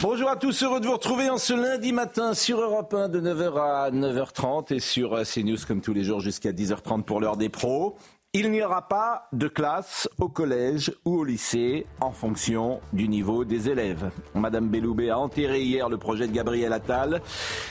[0.00, 3.20] Bonjour à tous, heureux de vous retrouver en ce lundi matin sur Europe 1 de
[3.20, 7.36] 9h à 9h30 et sur euh, CNews comme tous les jours jusqu'à 10h30 pour l'heure
[7.36, 7.96] des pros.
[8.34, 13.46] Il n'y aura pas de classe au collège ou au lycée en fonction du niveau
[13.46, 14.10] des élèves.
[14.34, 17.22] Madame Belloubet a enterré hier le projet de Gabriel Attal.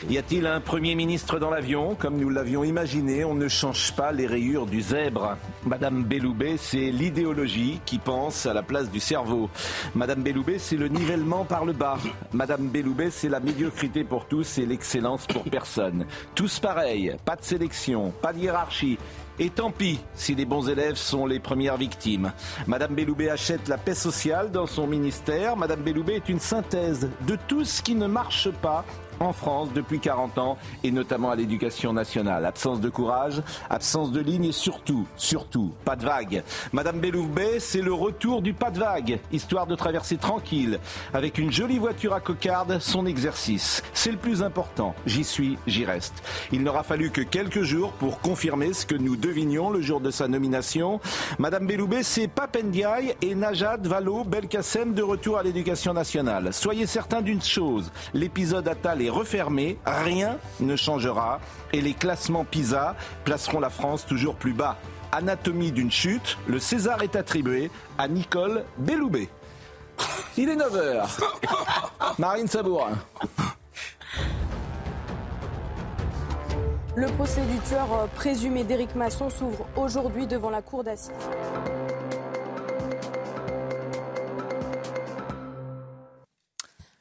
[0.10, 1.94] Y a-t-il un Premier ministre dans l'avion?
[1.94, 5.38] Comme nous l'avions imaginé, on ne change pas les rayures du zèbre.
[5.64, 9.52] Madame Belloubet, c'est l'idéologie qui pense à la place du cerveau.
[9.94, 12.00] Madame Belloubet, c'est le nivellement par le bas.
[12.34, 16.08] Madame Belloubet, c'est la médiocrité pour tous et l'excellence pour personne.
[16.34, 18.98] Tous pareils, pas de sélection, pas de hiérarchie.
[19.40, 22.32] Et tant pis si les bons élèves sont les premières victimes.
[22.66, 25.56] Madame Belloubet achète la paix sociale dans son ministère.
[25.56, 28.84] Madame Belloubet est une synthèse de tout ce qui ne marche pas
[29.20, 32.46] en France depuis 40 ans et notamment à l'éducation nationale.
[32.46, 36.44] Absence de courage, absence de ligne et surtout, surtout, pas de vague.
[36.74, 40.80] Madame Belloubet, c'est le retour du pas de vague, histoire de traverser tranquille,
[41.14, 43.84] avec une jolie voiture à cocarde, son exercice.
[43.94, 44.96] C'est le plus important.
[45.06, 46.24] J'y suis, j'y reste.
[46.52, 50.12] Il n'aura fallu que quelques jours pour confirmer ce que nous devinions le jour de
[50.12, 51.00] sa nomination.
[51.40, 56.54] Madame Belloubet, c'est Papendiaï et Najat Vallaud Belkacem de retour à l'éducation nationale.
[56.54, 61.39] Soyez certains d'une chose, l'épisode Attal est refermé, rien ne changera
[61.73, 64.77] et les classements PISA placeront la France toujours plus bas.
[65.11, 69.30] Anatomie d'une chute, le César est attribué à Nicole Belloubet.
[70.38, 71.08] Il est 9h.
[72.19, 72.97] Marine Sabourin.
[76.96, 81.12] Le procès du tueur présumé d'Éric Masson s'ouvre aujourd'hui devant la cour d'assises.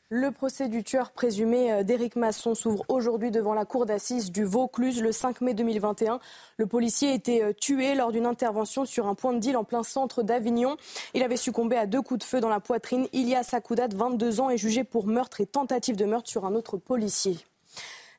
[0.09, 4.45] Le procès du tueur présumé euh, d'Éric Masson s'ouvre aujourd'hui devant la cour d'assises du
[4.45, 6.21] Vaucluse le 5 mai 2021.
[6.59, 9.83] Le policier était euh, tué lors d'une intervention sur un point de deal en plein
[9.83, 10.77] centre d'Avignon.
[11.15, 13.09] Il avait succombé à deux coups de feu dans la poitrine.
[13.13, 16.77] Ilia Sakoudat, 22 ans, est jugé pour meurtre et tentative de meurtre sur un autre
[16.77, 17.39] policier.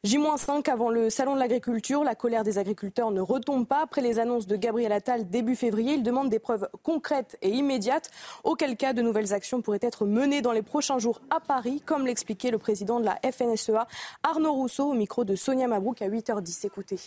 [0.03, 2.03] J-5 avant le salon de l'agriculture.
[2.03, 3.81] La colère des agriculteurs ne retombe pas.
[3.81, 8.11] Après les annonces de Gabriel Attal début février, il demande des preuves concrètes et immédiates,
[8.43, 12.05] auquel cas de nouvelles actions pourraient être menées dans les prochains jours à Paris, comme
[12.05, 13.87] l'expliquait le président de la FNSEA,
[14.23, 16.65] Arnaud Rousseau, au micro de Sonia Mabrouk à 8h10.
[16.67, 16.99] Écoutez.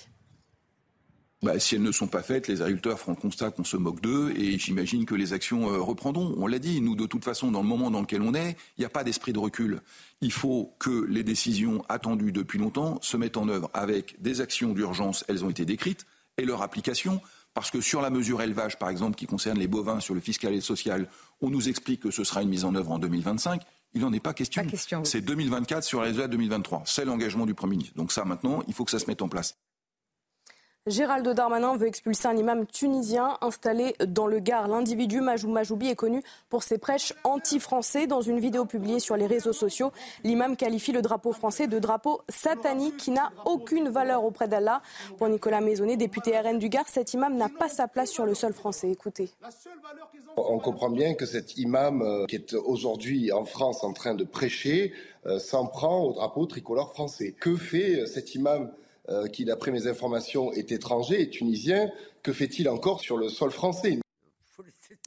[1.43, 4.35] Bah, si elles ne sont pas faites, les agriculteurs feront constat qu'on se moque d'eux
[4.37, 6.35] et j'imagine que les actions euh, reprendront.
[6.37, 8.81] On l'a dit, nous, de toute façon, dans le moment dans lequel on est, il
[8.81, 9.81] n'y a pas d'esprit de recul.
[10.21, 14.75] Il faut que les décisions attendues depuis longtemps se mettent en œuvre avec des actions
[14.75, 16.05] d'urgence, elles ont été décrites,
[16.37, 17.23] et leur application.
[17.55, 20.53] Parce que sur la mesure élevage, par exemple, qui concerne les bovins, sur le fiscal
[20.53, 21.09] et le social,
[21.41, 23.63] on nous explique que ce sera une mise en œuvre en 2025.
[23.95, 24.65] Il n'en est pas question.
[24.67, 25.07] question oui.
[25.07, 26.83] C'est 2024 sur les résultats 2023.
[26.85, 27.97] C'est l'engagement du Premier ministre.
[27.97, 29.57] Donc ça, maintenant, il faut que ça se mette en place.
[30.87, 34.67] Gérald Darmanin veut expulser un imam tunisien installé dans le Gard.
[34.67, 38.07] L'individu Majou Majoubi est connu pour ses prêches anti-français.
[38.07, 39.93] Dans une vidéo publiée sur les réseaux sociaux,
[40.25, 44.81] l'imam qualifie le drapeau français de drapeau satanique qui n'a aucune valeur auprès d'Allah.
[45.19, 48.35] Pour Nicolas Maisonnet, député RN du Gard, cet imam n'a pas sa place sur le
[48.35, 48.91] sol français.
[48.91, 49.29] Écoutez.
[50.39, 54.25] On comprend bien que cet imam euh, qui est aujourd'hui en France en train de
[54.25, 54.95] prêcher
[55.27, 57.35] euh, s'en prend au drapeau tricolore français.
[57.39, 58.71] Que fait euh, cet imam
[59.11, 61.91] euh, qui, d'après mes informations, est étranger, est tunisien.
[62.23, 63.99] Que fait-il encore sur le sol français?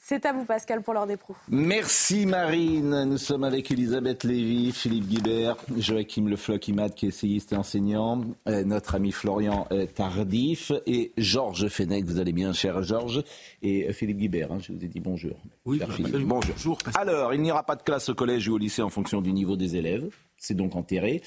[0.01, 1.35] C'est à vous, Pascal, pour l'heure des pros.
[1.47, 3.05] Merci Marine.
[3.05, 8.21] Nous sommes avec Elisabeth Lévy, Philippe Guibert, Joachim Le Floch-Imad, qui est essayiste et enseignant,
[8.47, 12.03] euh, notre ami Florian euh, Tardif et Georges Fenech.
[12.05, 13.23] Vous allez bien, cher Georges
[13.61, 15.37] Et euh, Philippe Guibert, hein, je vous ai dit bonjour.
[15.65, 16.27] Oui, Cher Philippe.
[16.27, 16.77] bonjour.
[16.95, 19.31] Alors, il n'y aura pas de classe au collège ou au lycée en fonction du
[19.31, 20.09] niveau des élèves.
[20.37, 21.21] C'est donc enterré.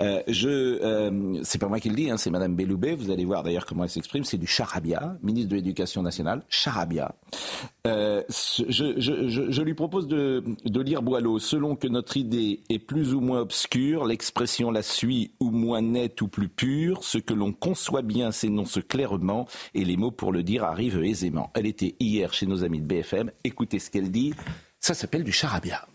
[0.00, 2.94] Euh, euh, c'est pas moi qui le dis, hein, c'est Madame Belloubet.
[2.94, 4.24] Vous allez voir d'ailleurs comment elle s'exprime.
[4.24, 7.14] C'est du charabia, ministre de l'Éducation nationale, charabia.
[7.86, 11.38] Euh, je lui propose de, de lire Boileau.
[11.38, 16.20] Selon que notre idée est plus ou moins obscure, l'expression la suit ou moins nette
[16.22, 17.02] ou plus pure.
[17.02, 21.50] Ce que l'on conçoit bien s'énonce clairement et les mots pour le dire arrivent aisément.
[21.54, 23.30] Elle était hier chez nos amis de BFM.
[23.44, 24.34] Écoutez ce qu'elle dit.
[24.80, 25.86] Ça s'appelle du charabia.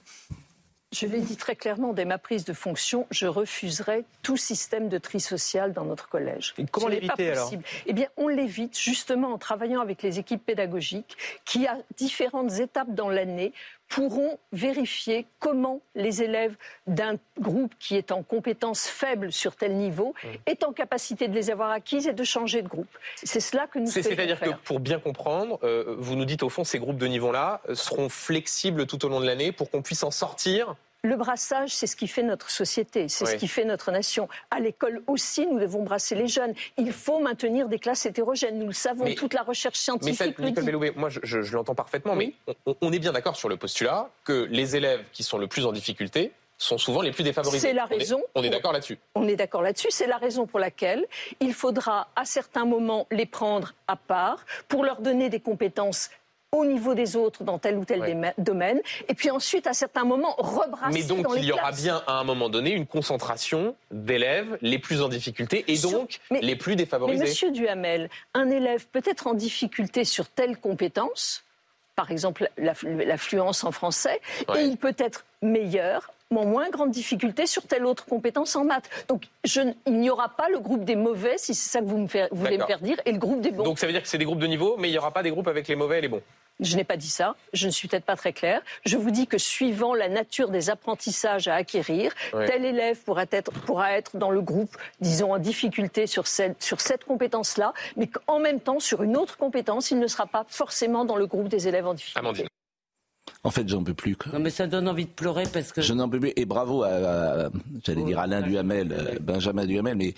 [0.94, 5.00] Je l'ai dit très clairement, dès ma prise de fonction, je refuserai tout système de
[5.00, 6.54] tri social dans notre collège.
[6.60, 7.51] Et comment l'éviter alors
[7.88, 12.94] Eh bien, on l'évite justement en travaillant avec les équipes pédagogiques qui, à différentes étapes
[12.94, 13.54] dans l'année,
[13.88, 16.56] pourront vérifier comment les élèves
[16.88, 20.27] d'un groupe qui est en compétence faible sur tel niveau mmh.
[20.47, 22.88] est en capacité de les avoir acquises et de changer de groupe.
[23.24, 26.63] C'est cela que nous C'est-à-dire que pour bien comprendre, euh, vous nous dites au fond
[26.63, 30.12] ces groupes de niveau-là seront flexibles tout au long de l'année pour qu'on puisse en
[30.12, 34.30] sortir le brassage, c'est ce qui fait notre société, c'est ce qui fait notre nation.
[34.50, 36.54] À l'école aussi, nous devons brasser les jeunes.
[36.78, 38.58] Il faut maintenir des classes hétérogènes.
[38.58, 40.36] Nous le savons, toute la recherche scientifique.
[40.40, 42.34] Mais Nicole Belloubet, moi je, l'entends parfaitement, mais
[42.82, 45.74] on, est bien d'accord sur le postulat que les élèves qui sont le plus en
[45.74, 47.68] difficulté sont souvent les plus défavorisés.
[47.68, 48.22] C'est la raison.
[48.36, 48.98] On est, d'accord là-dessus.
[49.16, 49.88] On est d'accord là-dessus.
[49.90, 51.06] C'est la raison pour laquelle
[51.42, 56.10] il faudra à certains moments les prendre à part pour leur donner des compétences
[56.54, 58.80] au niveau des autres dans tel ou tel domaine,
[59.10, 62.24] et puis ensuite, à certains moments, rebrasser Mais donc, il y aura bien, à un
[62.24, 67.24] moment donné, une concentration d'élèves les plus en difficulté et donc les plus défavorisés.
[67.24, 71.44] Mais monsieur Duhamel, un élève peut être en difficulté sur telle compétence,
[71.96, 74.22] par exemple l'affluence en français,
[74.56, 78.90] et il peut être meilleur en moins grande difficulté sur telle autre compétence en maths.
[79.08, 82.08] Donc il n'y aura pas le groupe des mauvais, si c'est ça que vous me
[82.32, 83.64] voulez me faire dire, et le groupe des bons.
[83.64, 85.24] Donc ça veut dire que c'est des groupes de niveau, mais il n'y aura pas
[85.24, 86.22] des groupes avec les mauvais et les bons
[86.60, 88.62] je n'ai pas dit ça, je ne suis peut-être pas très claire.
[88.86, 93.52] Je vous dis que suivant la nature des apprentissages à acquérir, tel élève pourra être,
[93.52, 98.40] pourra être dans le groupe, disons, en difficulté sur cette, sur cette compétence-là, mais qu'en
[98.40, 101.68] même temps, sur une autre compétence, il ne sera pas forcément dans le groupe des
[101.68, 102.48] élèves en difficulté.
[103.45, 104.16] En fait, j'en peux plus.
[104.31, 105.81] Non, mais ça donne envie de pleurer parce que.
[105.81, 106.31] Je n'en peux plus.
[106.38, 107.50] Et bravo à,
[107.84, 110.13] j'allais dire Alain Duhamel, euh, Benjamin Duhamel, mais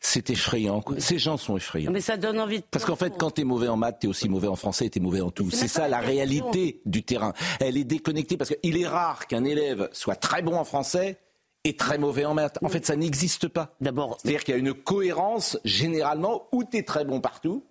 [0.00, 0.82] c'est effrayant.
[0.82, 0.96] Quoi.
[0.98, 1.90] Ces gens sont effrayants.
[1.90, 4.06] mais ça donne envie de Parce qu'en fait, quand tu es mauvais en maths, tu
[4.06, 5.50] es aussi mauvais en français, tu es mauvais en tout.
[5.50, 7.32] C'est ça la réalité du terrain.
[7.60, 11.18] Elle est déconnectée parce qu'il est rare qu'un élève soit très bon en français
[11.64, 12.58] et très mauvais en maths.
[12.62, 13.74] En fait, ça n'existe pas.
[13.80, 14.18] D'abord.
[14.20, 17.64] C'est-à-dire qu'il y a une cohérence généralement où tu es très bon partout,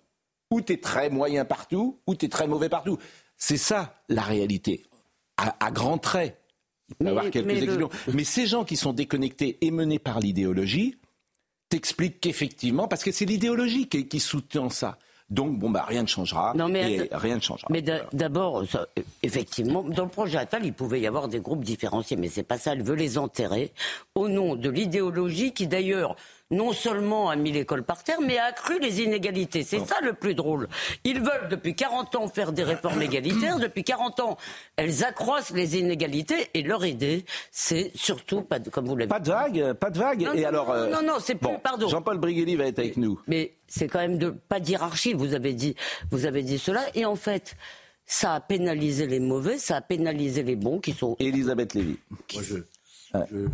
[0.50, 2.98] où tu es très moyen partout, où tu es très mauvais partout.
[3.38, 4.82] C'est ça la réalité
[5.36, 6.40] à, grands traits.
[6.88, 10.20] Il peut y avoir quelques mais, mais ces gens qui sont déconnectés et menés par
[10.20, 10.96] l'idéologie
[11.68, 14.98] t'expliquent qu'effectivement, parce que c'est l'idéologie qui, qui soutient ça.
[15.28, 16.52] Donc, bon, bah, rien ne changera.
[16.54, 17.66] Non, mais rien ne changera.
[17.70, 18.62] Mais d'abord,
[19.24, 22.58] effectivement, dans le projet Attal, il pouvait y avoir des groupes différenciés, mais c'est pas
[22.58, 22.72] ça.
[22.72, 23.72] Elle veut les enterrer
[24.14, 26.14] au nom de l'idéologie qui, d'ailleurs,
[26.50, 29.64] non seulement a mis l'école par terre, mais a accru les inégalités.
[29.64, 30.68] C'est ça le plus drôle.
[31.04, 33.58] Ils veulent depuis 40 ans faire des réformes égalitaires.
[33.58, 34.36] Depuis 40 ans,
[34.76, 36.48] elles accroissent les inégalités.
[36.54, 39.98] Et leur idée, c'est surtout, pas de, comme vous l'avez Pas de vague, pas de
[39.98, 40.22] vague.
[40.22, 41.88] Non, et non, alors, non, non, non c'est plus, pardon.
[41.88, 43.20] Jean-Paul Briguelli va être avec nous.
[43.26, 45.74] Mais c'est quand même de, pas d'hierarchie, vous avez dit,
[46.10, 46.82] vous avez dit cela.
[46.94, 47.56] Et en fait,
[48.06, 51.16] ça a pénalisé les mauvais, ça a pénalisé les bons qui sont.
[51.18, 51.98] Elisabeth Lévy.
[52.34, 52.56] Moi, je,
[53.32, 53.48] je,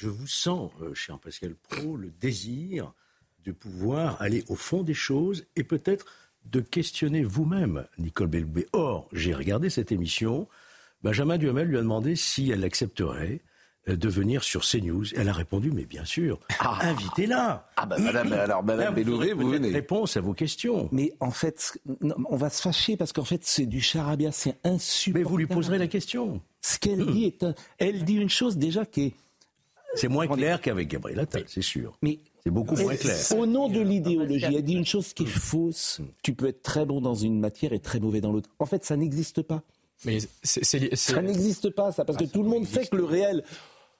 [0.00, 2.94] je vous sens, euh, cher Pascal Pro, le désir
[3.44, 6.06] de pouvoir aller au fond des choses et peut-être
[6.46, 8.66] de questionner vous-même, Nicole Belloubet.
[8.72, 10.48] Or, j'ai regardé cette émission.
[11.02, 13.42] Benjamin Duhamel lui a demandé si elle accepterait
[13.88, 15.14] euh, de venir sur CNews.
[15.14, 16.78] Elle a répondu, mais bien sûr, ah.
[16.80, 17.68] invitez-la.
[17.76, 19.70] Ah ben madame, alors madame Belloubet, vous, venez.
[19.70, 20.88] Réponse à vos questions.
[20.92, 21.78] Mais en fait,
[22.30, 25.24] on va se fâcher parce qu'en fait, c'est du charabia, c'est insupportable.
[25.24, 26.40] Mais vous lui poserez la question.
[26.62, 27.44] Ce qu'elle dit est,
[27.76, 29.14] elle dit une chose déjà qui est
[29.94, 31.96] c'est moins clair qu'avec Gabriel Attal, c'est sûr.
[32.02, 33.16] Mais c'est beaucoup moins clair.
[33.36, 36.00] Au nom de l'idéologie, elle dit une chose qui est fausse.
[36.22, 38.50] Tu peux être très bon dans une matière et très mauvais dans l'autre.
[38.58, 39.62] En fait, ça n'existe pas.
[40.04, 43.44] Mais ça n'existe pas, ça, parce que tout le monde sait que le réel.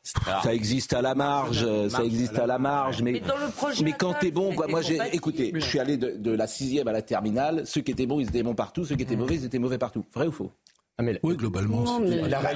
[0.02, 3.20] Ça existe à la marge, ça existe à la marge, mais,
[3.82, 6.88] mais, quand t'es bon, quoi, moi j'ai, écoutez, je suis allé de, de, la sixième
[6.88, 9.34] à la terminale, ceux qui étaient bons, ils étaient bons partout, ceux qui étaient mauvais,
[9.34, 10.06] ils étaient mauvais partout.
[10.14, 10.52] Vrai ou faux?
[11.00, 11.84] Ah, oui, globalement.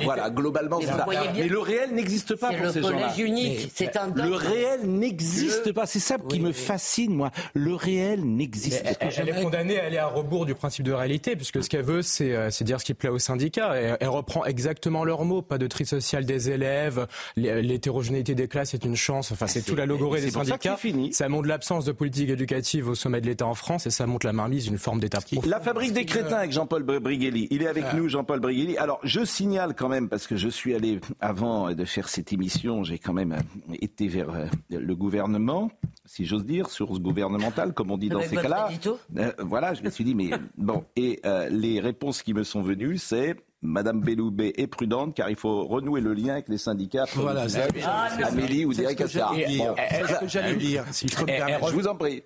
[0.05, 1.07] Voilà, globalement, c'est ça.
[1.35, 3.13] Mais le réel n'existe pas pour ces gens-là.
[3.15, 5.87] C'est le unique, c'est un Le réel n'existe pas.
[5.87, 7.31] C'est ça qui me fascine, moi.
[7.55, 9.07] Le réel n'existe pas.
[9.17, 12.03] Elle, est condamnée à aller à rebours du principe de réalité, puisque ce qu'elle veut,
[12.03, 13.75] c'est euh, dire ce qui plaît aux syndicats.
[13.75, 15.43] Elle, reprend exactement leurs mots.
[15.43, 19.33] Pas de tri social des élèves, l'hétérogénéité des classes est une chance.
[19.33, 20.77] Enfin, c'est tout la logorée des syndicats.
[21.13, 24.27] Ça, montre l'absence de politique éducative au sommet de l'État en France et ça montre
[24.27, 27.49] la mainmise d'une forme d'État La fabrique des crétins avec Jean-Paul Briguelli.
[27.51, 28.34] Il est avec nous, Jean-Paul
[28.79, 32.83] alors, je signale quand même, parce que je suis allé, avant de faire cette émission,
[32.83, 33.37] j'ai quand même
[33.81, 35.71] été vers euh, le gouvernement,
[36.05, 38.71] si j'ose dire, source gouvernementale, comme on dit dans ces cas-là.
[39.17, 40.85] Euh, voilà, je me suis dit, mais bon.
[40.97, 45.37] Et euh, les réponses qui me sont venues, c'est Madame Belloubet est prudente car il
[45.37, 47.07] faut renouer le lien avec les syndicats.
[47.15, 47.47] Voilà,
[47.83, 49.35] ah, Amélie ou Derek Assar.
[49.35, 52.23] Est-ce que j'allais dire, si je peux me eh, eh, Je vous en prie.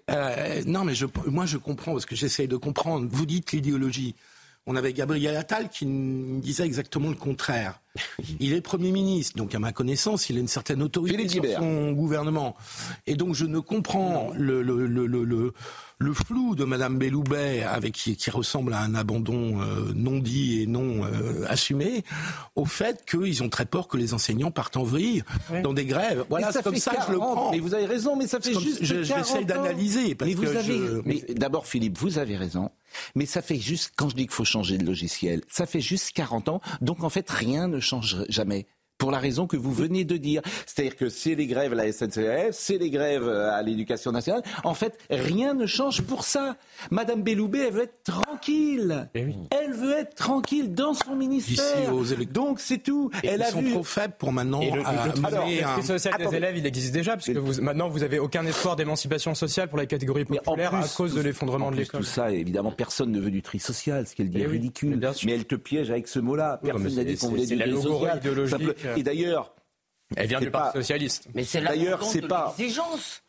[0.67, 3.07] non, mais je, moi je comprends parce que j'essaye de comprendre.
[3.11, 4.17] Vous dites l'idéologie
[4.69, 7.81] on avait Gabriel Attal qui disait exactement le contraire.
[8.39, 11.93] Il est Premier ministre, donc à ma connaissance, il a une certaine autorité sur son
[11.93, 12.55] gouvernement.
[13.07, 15.53] Et donc je ne comprends le, le, le, le
[16.01, 20.63] le flou de Madame Belloubet, avec qui, qui, ressemble à un abandon euh, non dit
[20.63, 22.05] et non euh, assumé,
[22.55, 25.25] au fait qu'ils ont très peur que les enseignants partent en vrille
[25.65, 26.25] dans des grèves.
[26.31, 27.51] Voilà, c'est comme ça que je le prends.
[27.51, 28.85] Mais vous avez raison, mais ça fait juste.
[28.85, 30.17] J'essaie d'analyser.
[30.21, 30.79] Mais vous avez.
[31.05, 32.71] Mais d'abord, Philippe, vous avez raison.
[33.15, 36.13] Mais ça fait juste, quand je dis qu'il faut changer de logiciel, ça fait juste
[36.13, 36.61] 40 ans.
[36.81, 38.67] Donc en fait, rien ne change jamais
[38.99, 40.43] pour la raison que vous venez de dire.
[40.67, 44.43] C'est-à-dire que c'est les grèves à la SNCF, c'est les grèves euh, à l'éducation nationale.
[44.65, 46.57] En fait, rien ne change pour ça.
[46.91, 49.09] Madame Belloubet, elle veut être tranquille.
[49.15, 51.93] Eh elle veut être tranquille dans son ministère.
[52.33, 53.11] Donc c'est tout.
[53.23, 54.61] Et elle a sont trop faibles pour maintenant.
[54.61, 58.19] Et le, le, social des élèves, il existe déjà, parce que vous, maintenant vous avez
[58.19, 62.01] aucun espoir d'émancipation sociale pour la catégorie populaire à cause de l'effondrement de l'école.
[62.01, 64.99] Tout ça, évidemment, personne ne veut du tri social, ce qu'elle dit est eh ridicule.
[65.25, 66.61] Mais, elle te piège avec ce mot-là.
[66.63, 68.21] Personne n'a dit qu'on voulait du tri social.
[68.97, 69.55] Et d'ailleurs,
[70.17, 71.29] elle vient du Parti socialiste.
[71.35, 72.55] Mais c'est d'ailleurs, c'est pas.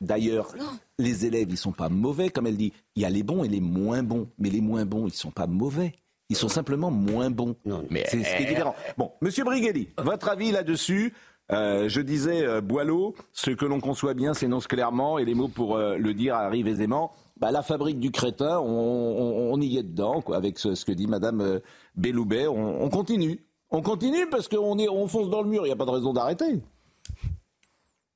[0.01, 0.53] D'ailleurs,
[0.97, 2.73] les élèves, ils sont pas mauvais, comme elle dit.
[2.95, 5.31] Il y a les bons et les moins bons, mais les moins bons, ils sont
[5.31, 5.93] pas mauvais.
[6.29, 7.55] Ils sont simplement moins bons.
[7.89, 8.75] mais c'est ce qui est différent.
[8.97, 11.13] Bon, Monsieur Brighelli, votre avis là-dessus
[11.51, 15.47] euh, je disais, euh, Boileau, ce que l'on conçoit bien s'énonce clairement et les mots
[15.47, 17.11] pour euh, le dire arrivent aisément.
[17.37, 21.61] Bah, la fabrique du crétin, on, y est dedans, quoi, avec ce, que dit Madame
[21.95, 22.47] Belloubet.
[22.47, 23.39] On, on continue.
[23.71, 25.91] On continue parce qu'on est, on fonce dans le mur, il n'y a pas de
[25.91, 26.59] raison d'arrêter.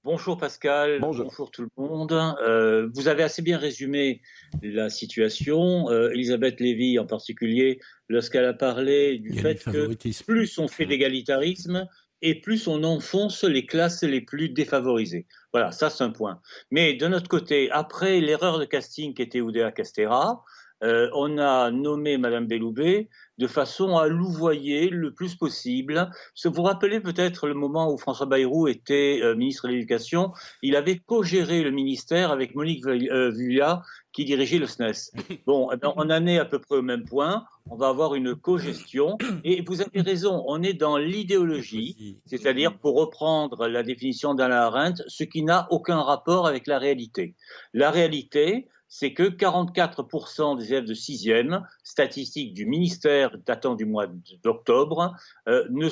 [0.03, 2.11] Bonjour Pascal, bonjour, tout le monde.
[2.11, 4.21] Euh, vous avez assez bien résumé
[4.61, 5.89] la situation.
[5.91, 7.79] Euh, Elisabeth Lévy en particulier,
[8.09, 9.93] lorsqu'elle a parlé du fait que
[10.25, 11.87] plus on fait d'égalitarisme
[12.21, 15.27] et plus on enfonce les classes les plus défavorisées.
[15.53, 16.41] Voilà, ça c'est un point.
[16.71, 20.43] Mais de notre côté, après l'erreur de casting qui était Oudéa Castera,
[20.83, 26.09] euh, on a nommé Madame Belloubet de façon à louvoyer le plus possible.
[26.43, 30.75] Vous vous rappelez peut-être le moment où François Bayrou était euh, ministre de l'Éducation, il
[30.75, 35.11] avait co-géré le ministère avec Monique euh, Vuilla qui dirigeait le SNES.
[35.47, 37.45] Bon, eh ben, on en est à peu près au même point.
[37.69, 39.17] On va avoir une co-gestion.
[39.43, 45.03] Et vous avez raison, on est dans l'idéologie, c'est-à-dire, pour reprendre la définition d'Alain Arendt,
[45.07, 47.35] ce qui n'a aucun rapport avec la réalité.
[47.73, 54.05] La réalité, c'est que 44% des élèves de 6e, statistique du ministère datant du mois
[54.43, 55.15] d'octobre,
[55.49, 55.89] euh, ne,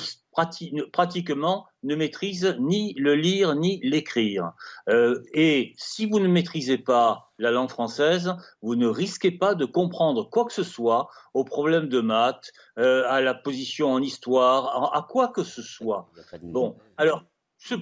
[0.92, 4.52] pratiquement ne maîtrisent ni le lire ni l'écrire.
[4.88, 9.64] Euh, et si vous ne maîtrisez pas la langue française, vous ne risquez pas de
[9.64, 14.94] comprendre quoi que ce soit aux problèmes de maths, euh, à la position en histoire,
[14.94, 16.08] à, quoi que ce soit.
[16.40, 17.24] Bon, alors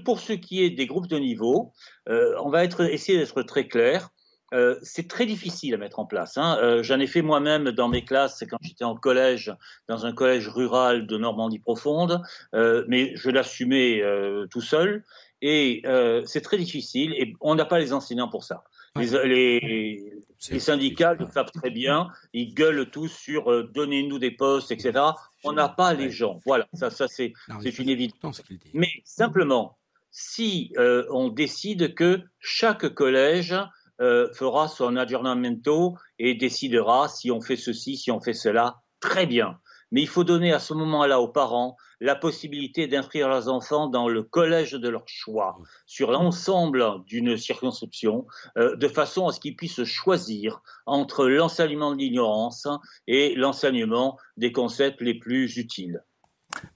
[0.06, 1.72] pour ce qui est des groupes de niveau,
[2.06, 4.10] on va être, essayer d'être très clair.
[4.52, 6.36] Euh, c'est très difficile à mettre en place.
[6.36, 6.58] Hein.
[6.60, 9.54] Euh, j'en ai fait moi-même dans mes classes quand j'étais en collège,
[9.88, 12.22] dans un collège rural de Normandie profonde,
[12.54, 14.02] euh, mais je l'assumais
[14.50, 15.04] tout seul.
[15.42, 15.82] Et
[16.26, 18.64] c'est très difficile et on n'a pas les enseignants pour ça.
[18.96, 25.00] Les, syndicats le savent très bien, ils gueulent tous sur donnez-nous des postes, etc.
[25.44, 26.40] On n'a pas les gens.
[26.44, 27.32] Voilà, ça, ça c'est
[27.78, 28.42] une évidence.
[28.74, 29.78] Mais simplement,
[30.10, 33.54] si on décide que chaque collège
[34.00, 38.80] euh, fera son aggiornamento et décidera si on fait ceci, si on fait cela.
[39.00, 39.58] Très bien.
[39.92, 44.08] Mais il faut donner à ce moment-là aux parents la possibilité d'inscrire leurs enfants dans
[44.08, 48.26] le collège de leur choix, sur l'ensemble d'une circonscription,
[48.56, 52.68] euh, de façon à ce qu'ils puissent choisir entre l'enseignement de l'ignorance
[53.06, 56.02] et l'enseignement des concepts les plus utiles.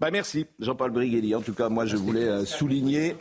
[0.00, 1.34] Bah merci, Jean-Paul Brighelli.
[1.34, 3.16] En tout cas, moi, je voulais euh, souligner.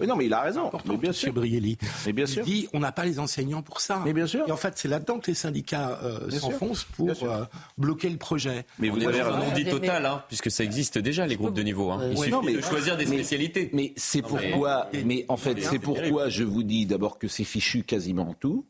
[0.00, 0.70] Mais non, mais il a raison.
[0.86, 1.78] Mais bien sûr, Brighelli.
[2.06, 2.44] Mais bien sûr.
[2.46, 4.02] Il dit, on n'a pas les enseignants pour ça.
[4.04, 4.44] Mais bien sûr.
[4.48, 7.44] Et en fait, c'est là-dedans que les syndicats euh, s'enfoncent pour euh,
[7.78, 8.64] bloquer le projet.
[8.78, 11.90] Mais vous avez un dit total, hein, puisque ça existe déjà les groupes de niveau.
[11.90, 12.10] Hein.
[12.10, 13.70] Il suffit de choisir des spécialités.
[13.72, 14.88] Mais c'est pourquoi.
[15.04, 18.64] Mais en fait, c'est pourquoi je vous dis d'abord que c'est fichu quasiment tout.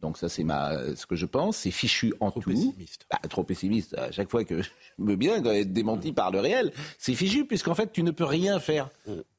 [0.00, 1.58] Donc ça, c'est ma, ce que je pense.
[1.58, 2.50] C'est fichu en trop tout.
[2.50, 3.06] Pessimiste.
[3.10, 3.96] Bah, trop pessimiste.
[3.98, 7.74] À chaque fois que je veux bien être démenti par le réel, c'est fichu puisqu'en
[7.74, 8.90] fait, tu ne peux rien faire.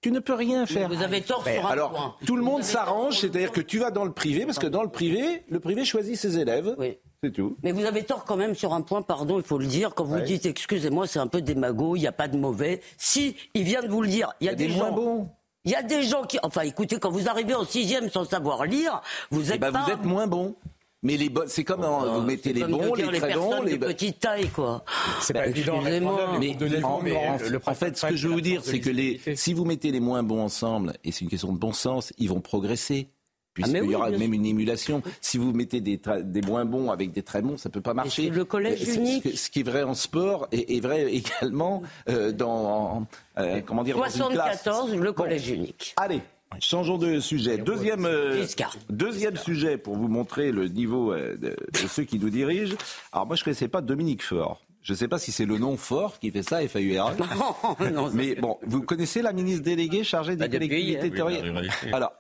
[0.02, 0.90] Tu ne peux rien faire.
[0.90, 2.16] Vous avez tort sur un Alors, point.
[2.26, 4.90] tout le monde s'arrange, c'est-à-dire que tu vas dans le privé parce que dans le
[4.90, 6.76] privé, le privé choisit ses élèves.
[6.78, 6.98] Oui.
[7.24, 7.56] C'est tout.
[7.62, 10.06] Mais vous avez tort quand même sur un point, pardon, il faut le dire, quand
[10.06, 12.82] vous dites, excusez-moi, c'est un peu démago, il n'y a pas de mauvais.
[12.98, 14.92] Si, il vient de vous le dire, il y a, des, gens...
[14.92, 15.30] bons.
[15.64, 18.66] Il y a des gens qui, enfin, écoutez, quand vous arrivez en sixième sans savoir
[18.66, 20.56] lire, vous eh êtes ben, vous êtes moins bon.
[21.04, 24.50] Mais les c'est comme hein, vous mettez les bons, les, très bons, les petites tailles
[24.50, 24.86] quoi.
[25.20, 25.82] C'est pas évident.
[25.82, 29.92] Mais, en, fait, ce que je veux vous dire, c'est que les, si vous mettez
[29.92, 33.10] les moins bons ensemble, et c'est une question de bon sens, ils vont progresser.
[33.54, 35.02] Puisqu'il ah, y aura même une émulation.
[35.20, 37.94] Si vous mettez des, des moins bons avec des très bons, ça ne peut pas
[37.94, 38.30] marcher.
[38.30, 39.38] Le collège unique.
[39.38, 43.06] Ce, qui est vrai en sport est, vrai également euh, dans.
[43.38, 45.94] Euh, comment dire 74, le collège unique.
[45.98, 46.22] Allez,
[46.60, 47.58] Changeons de sujet.
[47.58, 48.46] Deuxième, euh,
[48.90, 51.56] deuxième sujet pour vous montrer le niveau de, de,
[51.88, 52.76] ceux qui nous dirigent.
[53.14, 54.62] Alors moi je ne connaissais pas Dominique Faure.
[54.84, 57.14] Je ne sais pas si c'est le nom fort qui fait ça, FAUR.
[57.94, 61.02] Non, Mais bon, vous connaissez la ministre déléguée chargée des bah, collectivités hein.
[61.02, 62.14] territoriales Alors,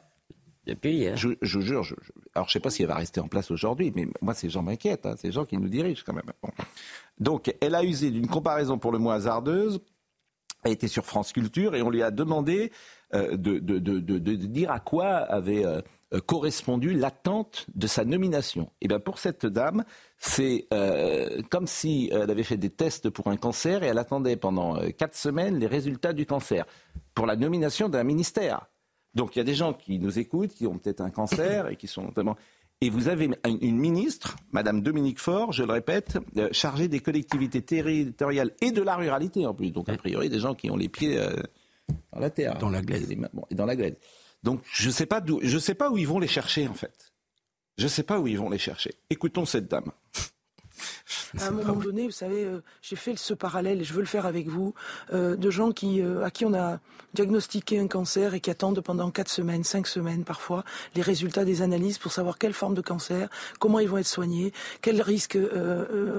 [0.65, 1.15] depuis, hein.
[1.15, 1.95] je, jure, je,
[2.35, 4.49] alors je ne sais pas si elle va rester en place aujourd'hui, mais moi ces
[4.49, 6.31] gens m'inquiètent, hein, ces gens qui nous dirigent quand même.
[7.19, 9.81] Donc elle a usé d'une comparaison pour le moins hasardeuse,
[10.63, 12.71] elle était sur France Culture et on lui a demandé
[13.13, 13.57] euh, de,
[14.35, 15.81] dire à quoi avait euh,
[16.27, 18.69] correspondu l'attente de sa nomination.
[18.81, 19.83] Et bien pour cette dame,
[20.17, 24.35] c'est euh, comme si elle avait fait des tests pour un cancer et elle attendait
[24.35, 26.65] pendant quatre semaines les résultats du cancer
[27.15, 28.67] pour la nomination d'un ministère.
[29.15, 31.75] Donc il y a des gens qui nous écoutent, qui ont peut-être un cancer et
[31.75, 32.37] qui sont notamment.
[32.83, 37.61] Et vous avez une ministre, Madame Dominique Faure, je le répète, euh, chargée des collectivités
[37.61, 39.71] territoriales et de la ruralité en plus.
[39.71, 41.35] Donc a priori des gens qui ont les pieds euh,
[42.11, 43.97] dans la terre, dans la glaise, et dans la glaise.
[44.41, 47.13] Donc je sais pas je sais pas où ils vont les chercher en fait.
[47.77, 48.95] Je ne sais pas où ils vont les chercher.
[49.09, 49.91] Écoutons cette dame.
[51.39, 54.07] À un moment donné, vous savez, euh, j'ai fait ce parallèle et je veux le
[54.07, 54.73] faire avec vous,
[55.13, 56.79] euh, de gens qui, euh, à qui on a
[57.13, 60.63] diagnostiqué un cancer et qui attendent pendant 4 semaines, 5 semaines parfois,
[60.95, 64.53] les résultats des analyses pour savoir quelle forme de cancer, comment ils vont être soignés,
[64.81, 65.37] quels risques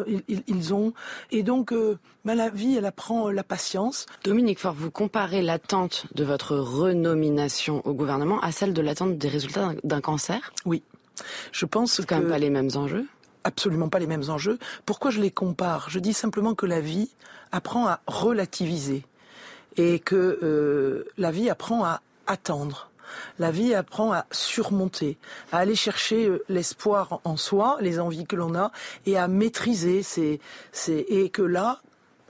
[0.07, 0.92] ils, ils, ont.
[1.31, 1.75] Et donc,
[2.25, 4.07] bah, la vie, elle apprend la patience.
[4.25, 9.28] Dominique Faure, vous comparez l'attente de votre renomination au gouvernement à celle de l'attente des
[9.28, 10.52] résultats d'un cancer?
[10.66, 10.83] Oui.
[11.52, 12.02] Je pense que...
[12.02, 13.07] quand même pas les mêmes enjeux?
[13.44, 14.58] Absolument pas les mêmes enjeux.
[14.87, 15.90] Pourquoi je les compare?
[15.90, 17.11] Je dis simplement que la vie
[17.50, 19.04] apprend à relativiser
[19.76, 22.90] et que euh, la vie apprend à attendre.
[23.38, 25.18] La vie apprend à surmonter,
[25.52, 28.72] à aller chercher euh, l'espoir en soi, les envies que l'on a,
[29.06, 30.40] et à maîtriser ces,
[30.72, 31.80] ces, et que là,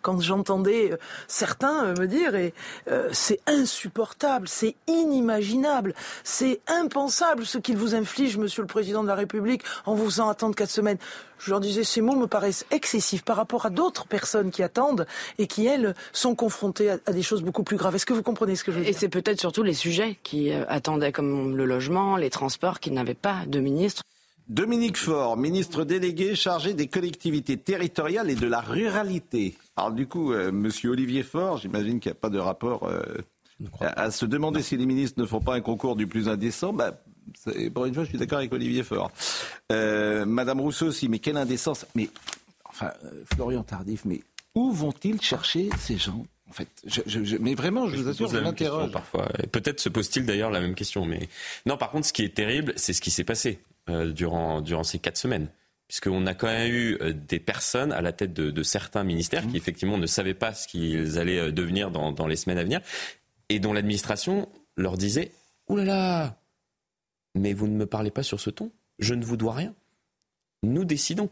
[0.03, 0.97] quand j'entendais euh,
[1.29, 2.53] certains euh, me dire et
[2.91, 5.95] euh, c'est insupportable, c'est inimaginable,
[6.25, 10.29] c'est impensable ce qu'il vous inflige, Monsieur le Président de la République, en vous faisant
[10.29, 10.99] attendre quatre semaines.
[11.39, 15.07] Je leur disais, ces mots me paraissent excessifs par rapport à d'autres personnes qui attendent
[15.39, 17.97] et qui, elles, sont confrontées à, des choses beaucoup plus graves.
[17.97, 18.95] Est-ce que vous comprenez ce que je veux dire?
[18.95, 23.15] Et c'est peut-être surtout les sujets qui attendaient, comme le logement, les transports, qui n'avaient
[23.15, 24.03] pas de ministre.
[24.49, 29.55] Dominique Faure, ministre délégué chargé des collectivités territoriales et de la ruralité.
[29.77, 33.03] Alors du coup, euh, Monsieur Olivier Faure, j'imagine qu'il n'y a pas de rapport euh,
[33.81, 36.73] à, se demander si les ministres ne font pas un concours du plus indécent.
[36.73, 37.03] Bah,
[37.75, 39.11] pour une fois, je suis d'accord avec Olivier Faure.
[39.71, 41.87] Euh, Madame Rousseau aussi, mais quelle indécence.
[41.95, 42.11] Mais
[42.65, 42.93] enfin,
[43.35, 44.23] Florian Tardif, mais
[44.55, 48.93] où vont-ils chercher ces gens en fait, je, mais vraiment, je, vous assure, je m'interroge.
[48.93, 51.07] Parfois, peut-être se pose-t-il d'ailleurs la même question.
[51.07, 51.31] Mais
[51.65, 53.59] non, par contre, ce qui est terrible, c'est ce qui s'est passé.
[53.91, 55.49] Euh, durant, durant ces quatre semaines
[55.93, 59.53] puisqu'on a quand même eu euh, des personnes à la tête de, certains ministères qui
[59.53, 59.57] mmh.
[59.57, 62.81] effectivement ne savaient pas ce qu'ils allaient euh, devenir dans, dans, les semaines à venir,
[63.51, 65.33] et dont l'administration leur disait
[65.69, 66.41] Ouh là là,
[67.35, 69.75] mais vous ne me parlez pas sur ce ton, je ne vous dois rien.
[70.63, 71.29] Nous décidons.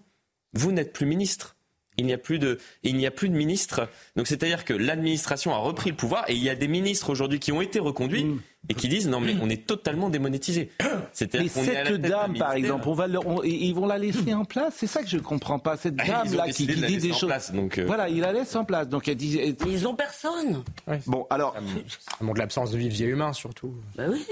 [0.52, 1.56] Vous n'êtes plus ministre.
[1.96, 3.88] Il n'y a plus de, il n'y a plus de ministre.
[4.16, 7.40] Donc c'est-à-dire que l'administration a repris le pouvoir et il y a des ministres aujourd'hui
[7.40, 10.70] qui ont été reconduits mmh et qui disent non mais on est totalement démonétisé.
[11.12, 13.06] C'est-à-dire cette dame par exemple, on va
[13.44, 14.74] ils vont la laisser en place.
[14.76, 15.76] C'est ça que je comprends pas.
[15.76, 17.28] Cette ah, dame là qui, dit des choses.
[17.28, 17.86] Place, donc euh.
[17.86, 18.88] Voilà, ils la laissent en place.
[18.88, 19.56] Donc elle dit.
[19.66, 20.62] Ils ont personne.
[21.06, 21.54] Bon alors.
[21.98, 23.74] Ça montre l'absence de vivier humain surtout.
[23.96, 24.26] Bah oui.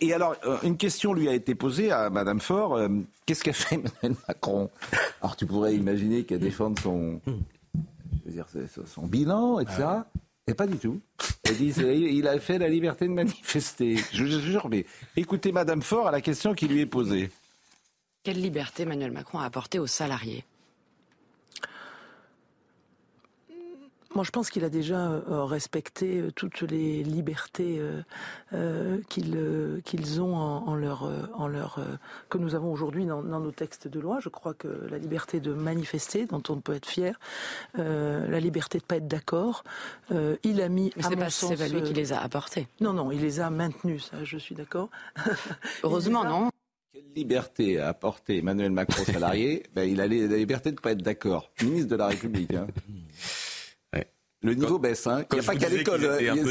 [0.00, 2.76] et, alors euh, une question lui a été posée à Madame Faure.
[2.76, 2.88] Euh,
[3.26, 4.70] qu'est-ce qu'a fait Emmanuel Macron?
[5.20, 7.32] Alors tu pourrais imaginer qu'elle défende son, je
[8.26, 8.46] veux dire,
[8.86, 9.84] son bilan, etc.
[10.48, 11.00] Et pas du tout.
[11.48, 13.96] Ils disent, il a fait la liberté de manifester.
[14.12, 17.30] Je vous jure, mais écoutez Madame Faure à la question qui lui est posée.
[18.24, 20.44] Quelle liberté Emmanuel Macron a apporté aux salariés?
[24.14, 27.80] Moi, je pense qu'il a déjà euh, respecté euh, toutes les libertés
[28.52, 31.78] euh, qu'ils ont en, leur, en leur,
[32.28, 34.18] que nous avons aujourd'hui dans, nos textes de loi.
[34.20, 37.18] Je crois que la liberté de manifester, dont on peut être fier,
[37.74, 39.64] la liberté de pas être d'accord,
[40.10, 40.92] il a mis.
[40.96, 42.68] Mais c'est pas, sens, pas lui qui les a apportés.
[42.80, 44.10] Non, non, il les a maintenus.
[44.10, 44.90] Ça, je suis d'accord.
[45.82, 46.50] Heureusement, non.
[46.92, 50.92] Quelle liberté a apporté Emmanuel Macron salarié ben, Il a la liberté de ne pas
[50.92, 51.50] être d'accord.
[51.62, 52.52] Ministre de la République.
[52.52, 52.66] Hein.
[54.42, 55.06] Le niveau baisse.
[55.06, 55.24] Hein.
[55.30, 56.00] Il n'y a pas qu'à l'école.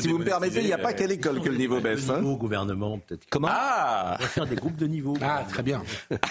[0.01, 2.07] Si vous me permettez, il n'y a pas qu'à l'école que le niveau baisse.
[2.07, 3.25] Le niveau gouvernement, peut-être.
[3.29, 5.17] Comment ah On va faire des groupes de niveau.
[5.21, 5.83] Ah, très bien.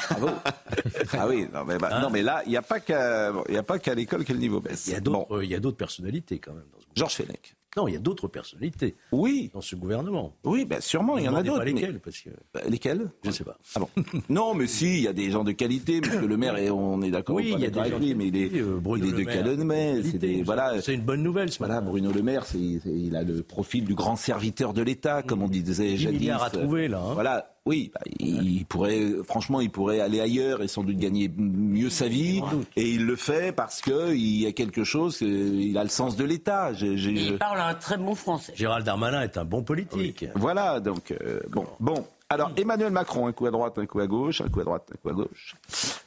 [0.09, 0.31] Bravo.
[1.13, 4.25] ah oui, non mais, bah, hein non, mais là, il n'y a pas qu'à l'école
[4.25, 4.87] que le niveau baisse.
[4.87, 6.65] Il y a d'autres personnalités quand même.
[6.95, 7.55] Georges Fenech.
[7.77, 8.97] Non, il y a d'autres personnalités.
[9.13, 9.51] Oui.
[9.55, 10.35] Dans ce gouvernement.
[10.45, 11.63] Oui, ben sûrement, il y en a d'autres.
[11.65, 12.31] Lesquelles, parce que...
[12.53, 13.11] Bah, lesquelles?
[13.23, 13.59] Je ne sais pas.
[13.77, 13.89] Ah bon.
[14.29, 16.71] non, mais si, il y a des gens de qualité, parce que le maire, est,
[16.71, 17.37] on est d'accord.
[17.37, 19.31] Oui, il y a des gens lui, mais il est, euh, Bruno il est de
[19.31, 20.03] Calonnet.
[20.03, 20.81] C'est des, voilà.
[20.83, 21.81] C'est une bonne nouvelle, ce Voilà.
[21.81, 25.91] Bruno Le Maire, il a le profil du grand serviteur de l'État, comme on disait
[25.93, 26.19] 10 jadis.
[26.19, 26.99] milliards à trouver, là.
[27.01, 27.15] hein.
[27.15, 31.29] Voilà, oui, bah, il il pourrait, franchement, il pourrait aller ailleurs et sans doute gagner
[31.37, 32.41] mieux sa vie.
[32.77, 35.27] Et il le fait parce que il y a quelque chose, euh,
[35.61, 36.73] il a le sens de l'État.
[36.73, 38.53] J'ai- j'ai- Il je- parle un très bon français.
[38.57, 40.25] Gérald Darmanin est un bon politique.
[40.35, 41.67] Voilà, donc, euh, bon.
[41.81, 42.05] bon.
[42.33, 44.89] Alors, Emmanuel Macron, un coup à droite, un coup à gauche, un coup à droite,
[44.95, 45.57] un coup à gauche.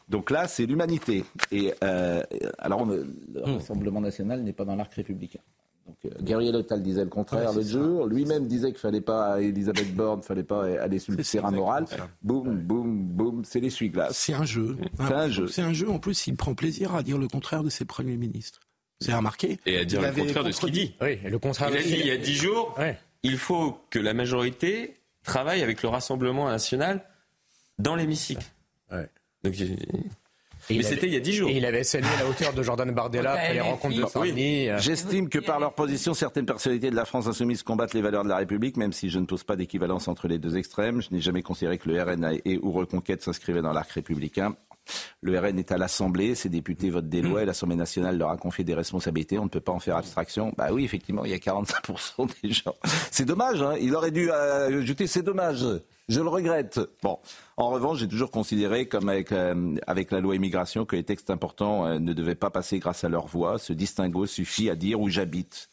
[0.07, 1.25] Donc là, c'est l'humanité.
[1.51, 2.23] Et euh,
[2.59, 3.05] alors, on- le
[3.43, 5.39] Rassemblement national n'est pas dans l'arc républicain.
[5.85, 7.69] Donc, euh, Gabriel Attal disait le contraire Ouais, ça.
[7.69, 8.07] jour.
[8.07, 11.85] Lui-même disait qu'il fallait pas, Elisabeth Borne, fallait pas aller sur le terrain moral.
[12.21, 14.17] Boum, boum, boum, c'est l'essuie-glace.
[14.17, 14.77] C'est un jeu.
[14.97, 15.47] C'est un jeu.
[15.47, 15.89] C'est un jeu.
[15.89, 18.61] En plus, il prend plaisir à dire le contraire de ses premiers ministres.
[19.01, 19.59] C'est remarqué.
[19.65, 20.95] Et à dire Il le contraire de ce qu'il dit.
[21.01, 21.69] Oui, et le contraire.
[21.71, 22.97] Il a dit il y a dix jours, Ouais.
[23.23, 27.03] il faut que la majorité travaille avec le Rassemblement national
[27.79, 28.45] dans l'hémicycle.
[28.91, 29.09] Ouais.
[29.43, 29.53] Donc,
[30.69, 31.49] Et mais il c'était avait- il y a dix jours.
[31.49, 34.69] Et il avait salué la hauteur de Jordan Bardella après les rencontres de Saint-Denis.
[34.69, 38.23] euh, J'estime que par leur position, certaines personnalités de la France insoumise combattent les valeurs
[38.23, 41.01] de la République, même si je ne pose pas d'équivalence entre les deux extrêmes.
[41.01, 44.55] Je n'ai jamais considéré que le RN et ou Reconquête s'inscrivaient dans l'arc républicain.
[45.21, 48.37] Le RN est à l'Assemblée, ses députés votent des lois et l'Assemblée nationale leur a
[48.37, 49.39] confié des responsabilités.
[49.39, 50.53] On ne peut pas en faire abstraction.
[50.57, 52.75] Bah oui, effectivement, il y a 45% des gens.
[53.09, 53.75] C'est dommage, hein.
[53.79, 55.65] il aurait dû euh, ajouter c'est dommage.
[56.09, 56.79] Je le regrette.
[57.01, 57.19] Bon,
[57.57, 61.29] en revanche, j'ai toujours considéré, comme avec, euh, avec la loi immigration, que les textes
[61.29, 63.57] importants euh, ne devaient pas passer grâce à leur voix.
[63.57, 65.69] Ce distinguo suffit à dire où j'habite.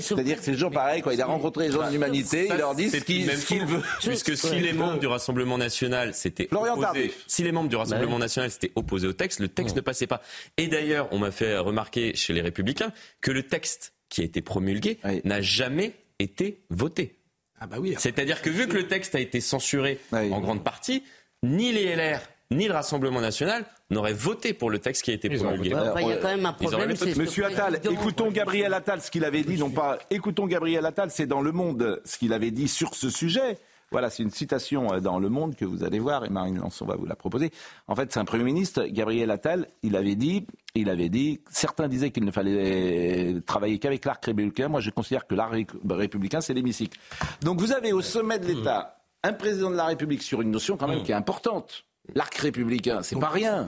[0.00, 1.14] Ce- C'est-à-dire que c'est toujours pareil, quoi.
[1.14, 3.60] Il a rencontré les gens de l'humanité, il leur dit ce qu'il même ce qu'il
[3.62, 3.82] faux, veut.
[4.02, 8.18] Puisque si les membres du Rassemblement national s'étaient opposés, si les membres du Rassemblement Bah
[8.26, 10.20] national s'étaient opposés au texte, le texte ne passait pas.
[10.58, 12.92] Et d'ailleurs, on m'a fait remarquer chez les Républicains
[13.22, 17.16] que le texte qui a été promulgué n'a jamais été voté.
[17.60, 17.94] Ah bah oui.
[17.98, 21.04] C'est-à-dire que vu que le texte a été censuré en grande partie,
[21.42, 22.20] ni les LR
[22.52, 25.72] ni le Rassemblement national n'auraient voté pour le texte qui a été promulgué.
[25.74, 29.24] Enfin, il y a quand même un problème, Monsieur Attal, écoutons Gabriel Attal, ce qu'il
[29.24, 32.68] avait dit, non pas écoutons Gabriel Attal, c'est dans Le Monde ce qu'il avait dit
[32.68, 33.58] sur ce sujet.
[33.92, 36.86] Voilà, c'est une citation euh, dans Le Monde que vous allez voir, et Marine Lançon
[36.86, 37.50] va vous la proposer.
[37.88, 41.88] En fait, c'est un Premier ministre, Gabriel Attal, il avait dit, il avait dit, certains
[41.88, 44.68] disaient qu'il ne fallait travailler qu'avec l'arc républicain.
[44.68, 46.98] Moi, je considère que l'arc ré- républicain, c'est l'hémicycle.
[47.42, 50.76] Donc, vous avez au sommet de l'État un président de la République sur une notion
[50.76, 51.84] quand même qui est importante.
[52.14, 53.66] L'arc républicain, c'est pas rien.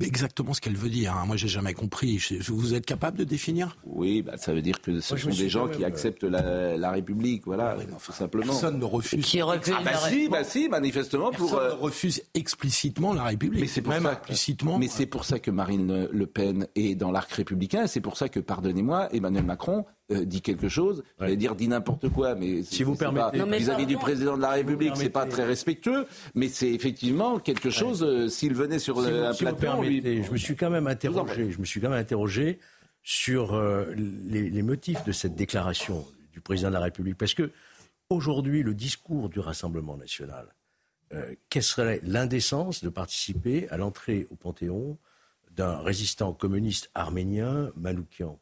[0.00, 1.14] Ah, Exactement ce qu'elle veut dire.
[1.16, 1.24] hein.
[1.26, 2.18] Moi, j'ai jamais compris.
[2.18, 3.76] Je- Vous êtes capable de définir?
[3.84, 6.76] Oui, bah, ça veut dire que ce Moi, sont des gens qui même, acceptent la,
[6.76, 8.46] la République, voilà, tout simplement.
[8.52, 9.24] Personne ne refuse.
[9.24, 11.50] Qui refuse Ah bah la si, bah si, manifestement pour.
[11.50, 13.60] Personne euh, ne refuse explicitement la République.
[13.62, 14.12] Mais c'est pour même ça.
[14.12, 14.78] implicitement.
[14.78, 17.86] Mais c'est pour ça que Marine Le- Pen est dans l'arc républicain.
[17.86, 21.02] C'est pour ça que, pardonnez-moi, Emmanuel Macron euh, dit quelque chose.
[21.18, 23.42] J'allais dire dit n'importe quoi, mais Si vous permettez.
[23.44, 26.06] Vis-à-vis du président de la République, c'est pas très respectueux.
[26.34, 28.02] Mais c'est effectivement quelque chose.
[28.02, 30.86] euh, S'il venait sur Si vous- un si plateau, lui- je me suis quand même
[30.86, 31.50] interrogé.
[31.50, 32.58] Je me suis quand même interrogé
[33.02, 37.50] sur euh, les, les motifs de cette déclaration du président de la République, parce que
[38.10, 40.46] aujourd'hui, le discours du Rassemblement national,
[41.14, 44.98] euh, quelle serait l'indécence de participer à l'entrée au Panthéon
[45.50, 48.38] d'un résistant communiste arménien, Manoukian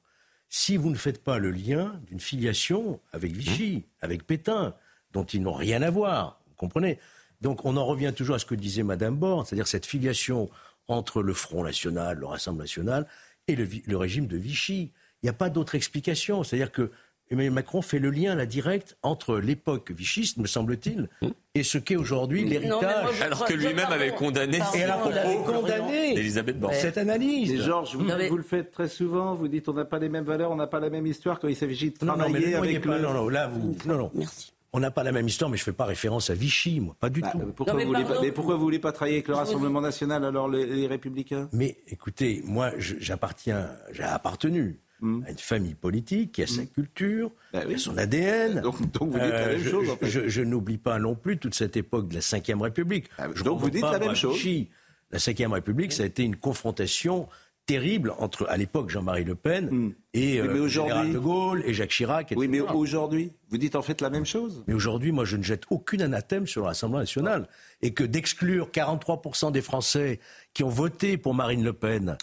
[0.49, 4.75] Si vous ne faites pas le lien d'une filiation avec Vichy, avec Pétain,
[5.13, 6.99] dont ils n'ont rien à voir, vous comprenez?
[7.41, 10.49] Donc on en revient toujours à ce que disait Madame Borne, c'est-à-dire cette filiation
[10.89, 13.07] entre le Front National, le Rassemblement National
[13.49, 14.93] et le régime de Vichy.
[15.23, 16.45] Il n'y a pas d'autre explication.
[16.45, 16.91] C'est-à-dire que
[17.31, 21.09] Emmanuel Macron fait le lien, la directe, entre l'époque vichiste, me semble-t-il,
[21.57, 23.21] et ce qu'est aujourd'hui l'héritage.
[23.21, 26.75] Alors que lui-même avait condamné Et alors avait condamné Elisabeth Borne.
[26.75, 27.51] cette analyse.
[27.53, 29.35] Mais Georges, vous, Non, mais- vous le faites très souvent.
[29.35, 31.49] Vous dites on n'a pas les mêmes valeurs, on n'a pas la même histoire quand
[31.49, 33.03] il s'agit de Non, non, mais travailler avec pas, le.
[33.03, 34.11] non, non, là, vous, non, non.
[34.15, 34.53] Merci.
[34.73, 36.95] On n'a pas la même histoire, mais je ne fais pas référence à Vichy, moi,
[37.01, 37.39] pas du Bah, tout.
[37.57, 39.81] pourquoi, Non, mais vous voulez pas, mais pourquoi vous voulez pas travailler avec le Rassemblement
[39.81, 41.49] national alors les, les Républicains?
[41.53, 47.61] Mais écoutez, moi, j'appartiens, j'ai appartenu à une famille politique qui a sa culture, Bah
[47.63, 47.75] qui oui.
[47.75, 48.61] a son ADN.
[48.63, 50.07] Donc- donc vous dites la même je, chose, en fait.
[50.07, 53.07] je- je n'oublie pas non plus toute cette époque de la Ve République.
[53.19, 54.35] Ah, Je donc vous dites pas, la même chose.
[54.37, 54.69] Vichy.
[55.11, 57.29] La Ve République, ça a été une confrontation
[57.67, 61.75] terrible entre, à l'époque, Jean-Marie Le Pen et Oui, mais euh, général de Gaulle et
[61.75, 62.33] Jacques Chirac.
[62.37, 64.65] Oui, mais aujourd'hui, vous dites en fait la même chose.
[64.67, 67.49] Mais aujourd'hui, moi, je ne jette aucune anathème sur le Rassemblement national.
[67.83, 70.19] Et que d'exclure 43% des Français
[70.55, 72.17] qui ont voté pour Marine Le Pen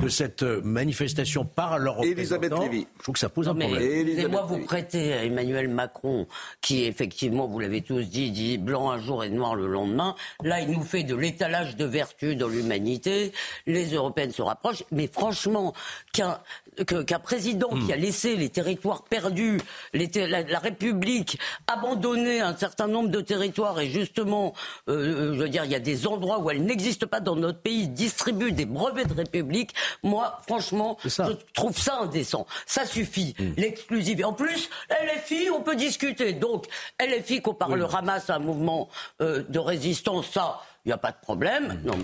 [0.00, 2.86] de cette euh, manifestation par leur Elisabeth Lévy.
[2.96, 3.90] je trouve que ça pose un mais problème.
[3.90, 6.28] Elisabeth moi vous prêtez à Emmanuel Macron,
[6.60, 10.14] qui effectivement, vous l'avez tous dit, dit blanc un jour et noir le lendemain.
[10.44, 13.32] Là, il nous fait de l'étalage de vertu dans l'humanité.
[13.66, 14.84] Les Européennes se rapprochent.
[14.92, 15.74] Mais franchement,
[16.12, 16.38] qu'un
[16.84, 18.00] qu'un président qui a hmm.
[18.00, 19.60] laissé les territoires perdus,
[19.92, 24.54] la, République abandonner un certain nombre de territoires et justement,
[24.88, 27.36] euh, euh, je veux dire, il y a des endroits où elle n'existe pas dans
[27.36, 29.72] notre pays, distribue des brevets de République.
[30.02, 32.46] Moi, franchement, je trouve ça indécent.
[32.66, 33.34] Ça suffit.
[33.38, 33.52] Hmm.
[33.56, 34.24] L'exclusivité.
[34.24, 36.32] En plus, LFI, on peut discuter.
[36.32, 36.66] Donc,
[37.00, 38.88] LFI compare le Hamas à un mouvement
[39.20, 41.80] euh, de résistance, ça, il n'y a pas de problème.
[41.82, 41.86] Hmm.
[41.86, 41.98] Non,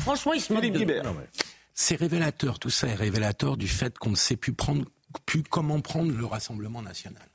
[0.00, 1.02] franchement, il se moque de...
[1.78, 4.86] C'est révélateur, tout ça est révélateur du fait qu'on ne sait plus, prendre,
[5.26, 7.28] plus comment prendre le Rassemblement national.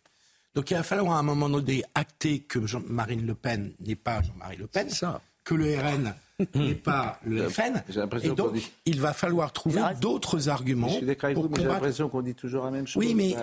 [0.55, 2.57] Donc il va falloir à un moment donné acter que
[2.89, 5.21] Marine Le Pen n'est pas Jean-Marie Le Pen, ça.
[5.43, 6.15] que le RN
[6.55, 7.83] n'est pas le FN.
[8.23, 10.89] Et donc, il va falloir trouver d'autres arguments.
[10.89, 13.03] Je suis d'accord avec vous, mais j'ai l'impression qu'on dit toujours la même chose.
[13.05, 13.35] Oui, mais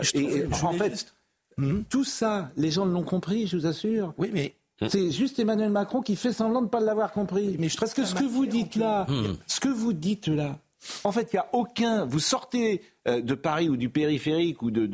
[0.62, 1.14] en fait,
[1.58, 1.82] hmm?
[1.88, 4.14] tout ça, les gens l'ont compris, je vous assure.
[4.18, 4.56] Oui, mais
[4.88, 7.54] c'est juste Emmanuel Macron qui fait semblant de ne pas l'avoir compris.
[7.60, 9.36] Mais Parce que ce que vous dites là, hmm.
[9.46, 10.58] ce que vous dites là,
[11.04, 12.04] en fait, il n'y a aucun.
[12.06, 14.86] Vous sortez euh, de Paris ou du périphérique ou de.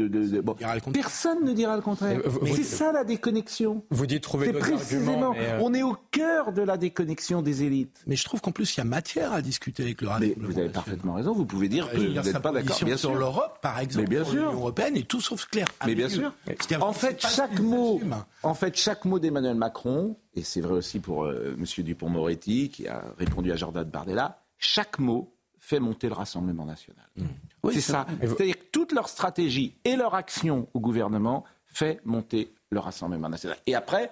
[0.92, 2.20] personne ne dira le contraire.
[2.42, 3.84] Mais c'est ça la déconnexion.
[3.90, 5.34] Vous dites trouver d'autres précisément.
[5.36, 8.02] Euh, on est au cœur de la déconnexion des élites.
[8.06, 10.58] Mais je trouve qu'en plus, il y a matière à discuter avec le Mais vous
[10.58, 11.34] avez parfaitement raison.
[11.34, 12.78] Vous pouvez dire que vous n'êtes pas d'accord.
[12.84, 15.66] Bien sur l'Europe, par exemple, l'Union européenne, est tout sauf clair.
[15.86, 16.32] Mais bien sûr.
[16.80, 18.00] En fait, chaque mot,
[18.42, 21.84] en fait, chaque mot d'Emmanuel Macron, et c'est vrai aussi pour euh, M.
[21.84, 25.33] Dupont-Moretti, qui a répondu à Jordan Bardella, chaque mot
[25.64, 27.08] fait monter le Rassemblement national.
[27.16, 27.24] Mmh.
[27.72, 28.06] c'est ça.
[28.20, 33.56] C'est-à-dire que toute leur stratégie et leur action au gouvernement fait monter le Rassemblement national.
[33.66, 34.10] Et après,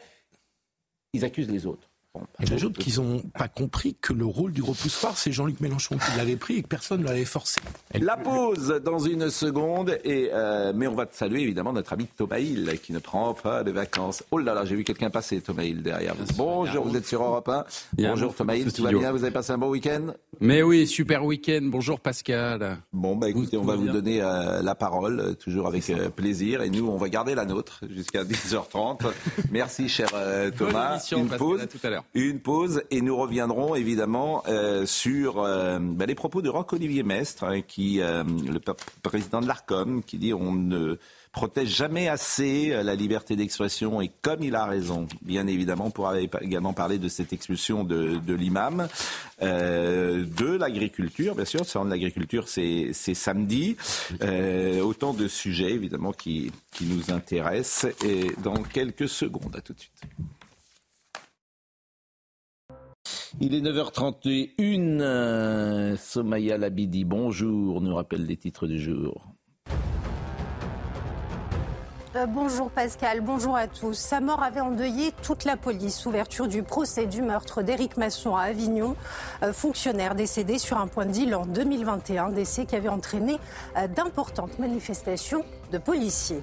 [1.13, 1.91] ils accusent les autres.
[2.41, 6.37] J'ajoute qu'ils n'ont pas compris que le rôle du repoussoir, c'est Jean-Luc Mélenchon qui l'avait
[6.37, 7.61] pris et que personne ne l'avait forcé.
[7.99, 12.39] La pause dans une seconde, et, euh, mais on va saluer évidemment notre ami Thomas
[12.39, 14.23] Hill qui ne prend pas de vacances.
[14.31, 16.25] Oh là là, j'ai vu quelqu'un passer, Thomas Hill, derrière vous.
[16.37, 17.65] Bonjour, vous êtes sur Europe 1.
[17.99, 20.09] Bonjour Thomas Hill, tout va bien Vous avez passé un bon week-end?
[20.41, 21.61] Mais oui, super week-end.
[21.63, 22.79] Bonjour Pascal.
[22.93, 25.83] Bon, bah écoutez, on va vous donner euh, la parole, euh, toujours avec
[26.15, 29.01] plaisir, et nous, on va garder la nôtre jusqu'à 10h30.
[29.51, 30.09] Merci, cher
[30.59, 30.99] Thomas.
[31.13, 31.67] une pause.
[31.71, 32.02] tout à l'heure.
[32.15, 37.45] Une pause et nous reviendrons évidemment euh, sur euh, bah, les propos de Roch-Olivier Mestre,
[37.45, 38.61] hein, qui, euh, le
[39.03, 40.97] président de l'ARCOM, qui dit on ne
[41.33, 46.21] protège jamais assez la liberté d'expression et comme il a raison, bien évidemment, on pourra
[46.21, 48.87] également parler de cette expulsion de, de l'imam,
[49.41, 53.79] de l'agriculture, bien sûr, de l'agriculture, c'est samedi,
[54.83, 57.91] autant de sujets évidemment qui, qui nous intéressent.
[58.05, 60.03] Et dans quelques secondes, à tout de suite.
[63.41, 65.01] Il est 9h31.
[65.01, 69.27] Euh, Somaya Labidi, bonjour, nous rappelle les titres du jour.
[72.15, 73.95] Euh, bonjour Pascal, bonjour à tous.
[73.95, 76.05] Sa mort avait endeuillé toute la police.
[76.05, 78.97] Ouverture du procès du meurtre d'Éric Masson à Avignon,
[79.43, 83.39] euh, fonctionnaire décédé sur un point d'île en 2021, décès qui avait entraîné
[83.97, 86.43] d'importantes manifestations de policiers.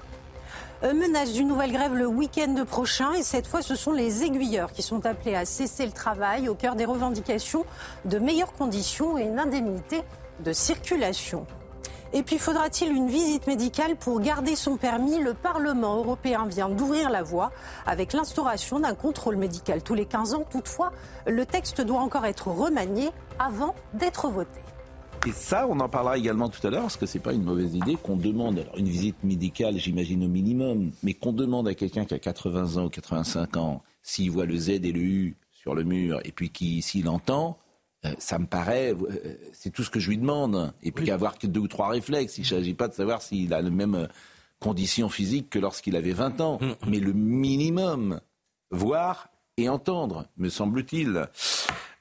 [0.82, 4.72] Euh, menace d'une nouvelle grève le week-end prochain et cette fois ce sont les aiguilleurs
[4.72, 7.66] qui sont appelés à cesser le travail au cœur des revendications
[8.06, 10.00] de meilleures conditions et une indemnité
[10.42, 11.46] de circulation.
[12.14, 15.18] Et puis faudra-t-il une visite médicale pour garder son permis?
[15.18, 17.52] Le Parlement européen vient d'ouvrir la voie
[17.84, 20.44] avec l'instauration d'un contrôle médical tous les 15 ans.
[20.50, 20.92] Toutefois,
[21.26, 24.60] le texte doit encore être remanié avant d'être voté.
[25.26, 27.74] Et ça, on en parlera également tout à l'heure, parce que c'est pas une mauvaise
[27.74, 32.06] idée qu'on demande, alors une visite médicale, j'imagine au minimum, mais qu'on demande à quelqu'un
[32.06, 35.74] qui a 80 ans ou 85 ans, s'il voit le Z et le U sur
[35.74, 37.58] le mur, et puis qui, s'il entend,
[38.06, 40.72] euh, ça me paraît, euh, c'est tout ce que je lui demande.
[40.82, 42.38] Et puis avoir que deux ou trois réflexes.
[42.38, 44.06] Il ne s'agit pas de savoir s'il a les mêmes euh,
[44.58, 46.58] conditions physiques que lorsqu'il avait 20 ans.
[46.62, 46.76] Hum, hum.
[46.88, 48.20] Mais le minimum,
[48.70, 49.29] voir
[49.60, 51.28] et entendre, me semble-t-il.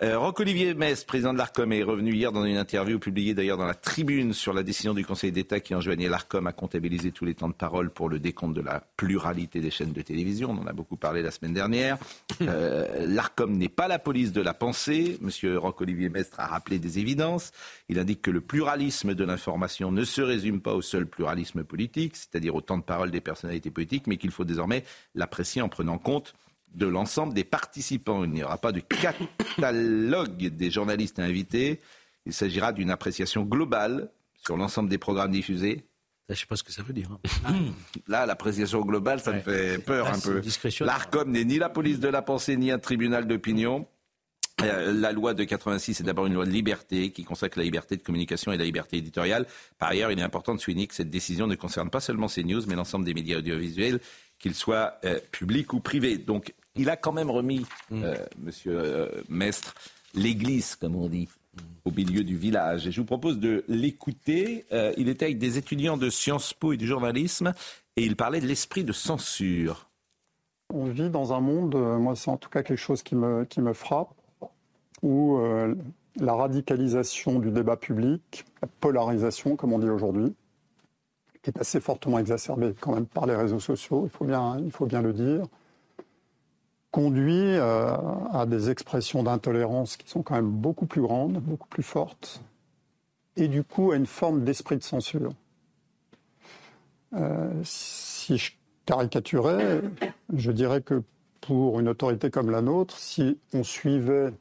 [0.02, 3.66] Euh, Roch-Olivier Metz, président de l'ARCOM, est revenu hier dans une interview publiée d'ailleurs dans
[3.66, 7.36] la tribune sur la décision du Conseil d'État qui enjoignait l'ARCOM à comptabiliser tous les
[7.36, 10.52] temps de parole pour le décompte de la pluralité des chaînes de télévision.
[10.52, 11.98] On en a beaucoup parlé la semaine dernière.
[12.42, 15.18] Euh, L'ARCOM n'est pas la police de la pensée.
[15.20, 17.52] Monsieur Roch-Olivier Mestre a rappelé des évidences.
[17.90, 22.16] Il indique que le pluralisme de l'information ne se résume pas au seul pluralisme politique,
[22.16, 25.98] c'est-à-dire au temps de parole des personnalités politiques, mais qu'il faut désormais l'apprécier en prenant
[25.98, 26.34] compte
[26.74, 28.24] de l'ensemble des participants.
[28.24, 31.82] Il n'y aura pas de catalogue des journalistes invités.
[32.26, 34.12] Il s'agira d'une appréciation globale
[34.46, 35.86] sur l'ensemble des programmes diffusés.
[36.30, 37.10] Je ne sais pas ce que ça veut dire.
[37.46, 37.54] Hein.
[38.08, 40.42] Là, l'appréciation globale, ça me fait peur un peu.
[40.82, 43.88] L'ARCOM n'est ni la police de la pensée, ni un tribunal d'opinion.
[44.62, 47.96] Euh, la loi de 86 est d'abord une loi de liberté qui consacre la liberté
[47.98, 49.48] de communication et la liberté éditoriale.
[49.80, 52.62] Par ailleurs, il est important de souligner que cette décision ne concerne pas seulement CNews,
[52.68, 54.00] mais l'ensemble des médias audiovisuels,
[54.38, 56.18] qu'ils soient euh, publics ou privés.
[56.18, 58.04] Donc, il a quand même remis, mm.
[58.04, 59.74] euh, Monsieur euh, Mestre,
[60.14, 61.28] l'église, comme on dit,
[61.86, 62.88] au milieu du village.
[62.88, 64.66] Et je vous propose de l'écouter.
[64.72, 67.54] Euh, il était avec des étudiants de Sciences Po et du journalisme
[67.96, 69.90] et il parlait de l'esprit de censure.
[70.74, 73.44] On vit dans un monde, euh, moi c'est en tout cas quelque chose qui me,
[73.44, 74.14] qui me frappe,
[75.02, 75.76] où euh,
[76.18, 80.34] la radicalisation du débat public, la polarisation comme on dit aujourd'hui,
[81.42, 84.72] qui est assez fortement exacerbée quand même par les réseaux sociaux, il faut bien, il
[84.72, 85.44] faut bien le dire,
[86.92, 87.96] conduit euh,
[88.32, 92.42] à des expressions d'intolérance qui sont quand même beaucoup plus grandes, beaucoup plus fortes,
[93.36, 95.34] et du coup à une forme d'esprit de censure.
[97.14, 98.54] Euh, si je
[98.86, 99.82] caricaturais,
[100.34, 101.04] je dirais que
[101.42, 104.34] pour une autorité comme la nôtre, si on suivait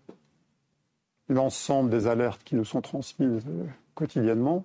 [1.29, 4.65] l'ensemble des alertes qui nous sont transmises euh, quotidiennement,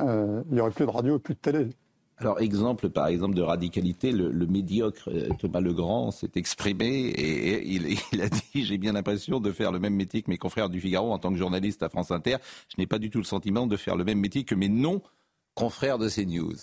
[0.00, 1.68] il n'y aurait plus de radio et plus de télé.
[2.22, 8.22] Alors, exemple, par exemple, de radicalité, le, médiocre euh, Thomas Legrand s'est exprimé et, il,
[8.22, 11.12] a dit J'ai bien l'impression de faire le même métier que mes confrères du Figaro
[11.12, 12.36] en tant que journaliste à France Inter.
[12.68, 15.02] Je n'ai pas du tout le sentiment de faire le même métier que mes non
[15.54, 16.54] confrères de CNews.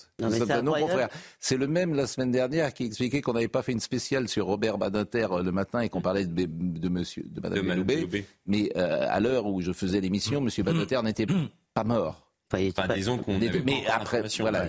[1.41, 4.45] C'est le même la semaine dernière qui expliquait qu'on n'avait pas fait une spéciale sur
[4.45, 8.72] Robert Badinter euh, le matin et qu'on parlait de, de, monsieur, de Madame de Mais
[8.78, 11.28] euh, à l'heure où je faisais l'émission, Monsieur Badinter n'était
[11.74, 12.29] pas mort.
[12.52, 14.66] Enfin, disons qu'on Mais après, voilà,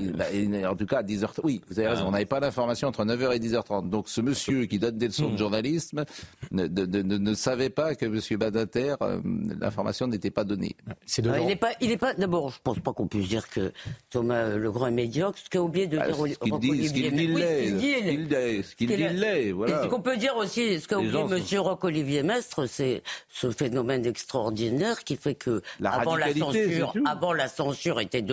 [0.68, 3.34] en tout cas, à 10h, oui, vous avez raison, on n'avait pas d'information entre 9h
[3.34, 3.88] et 10h30.
[3.88, 5.38] Donc ce monsieur qui donne des leçons de hmm.
[5.38, 6.04] journalisme
[6.50, 8.38] ne, ne, savait pas que M.
[8.38, 9.20] Badinter, euh,
[9.58, 10.76] l'information n'était pas donnée.
[11.06, 13.72] C'est il n'est pas, il est pas, d'abord, je pense pas qu'on puisse dire que
[14.10, 17.12] Thomas Legrand est médiocre, ce qu'a oublié de ah, dire ce qu'il dit, ce qu'il
[17.12, 18.62] dit, l'est.
[18.62, 19.84] Ce qu'il dit, l'est, voilà.
[19.84, 21.60] Ce qu'on peut dire aussi, ce qu'a oublié M.
[21.60, 27.69] Roch-Olivier Mestre, c'est ce phénomène extraordinaire qui fait que, avant la censure, avant la censure,
[27.72, 28.24] censure était,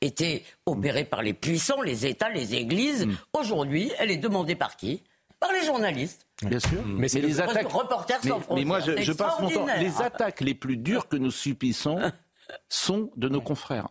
[0.00, 3.06] était opérée par les puissants, les États, les Églises.
[3.06, 3.16] Mm.
[3.32, 5.02] Aujourd'hui, elle est demandée par qui?
[5.38, 6.26] Par les journalistes.
[6.42, 6.82] Bien sûr.
[6.86, 7.70] Mais, c'est les attaques.
[7.70, 9.66] Reporters sans mais, mais moi, je, je passe mon temps.
[9.78, 11.98] Les attaques les plus dures que nous subissons
[12.68, 13.88] sont de nos confrères.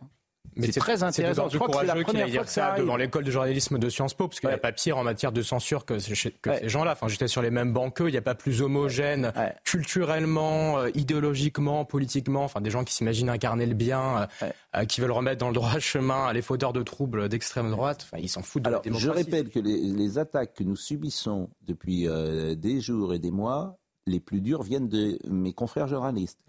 [0.56, 1.48] Mais c'est très intéressant.
[1.48, 4.14] Je crois que c'est la première fois que ça devant l'école de journalisme de Sciences
[4.14, 6.32] Po, parce qu'il n'y a pas pire en matière de censure que, ces
[6.64, 6.92] gens-là.
[6.92, 8.08] Enfin, j'étais sur les mêmes bancs qu'eux.
[8.08, 9.32] Il n'y a pas plus homogène
[9.64, 12.44] culturellement, euh, idéologiquement, politiquement.
[12.44, 15.54] Enfin, des gens qui s'imaginent incarner le bien, euh, euh, qui veulent remettre dans le
[15.54, 18.02] droit chemin les fauteurs de troubles d'extrême droite.
[18.04, 18.98] Enfin, ils s'en foutent de Alors, la.
[18.98, 22.08] Je répète que les, attaques que nous subissons depuis
[22.56, 26.40] des jours et des mois, les plus dures viennent de mes confrères journalistes.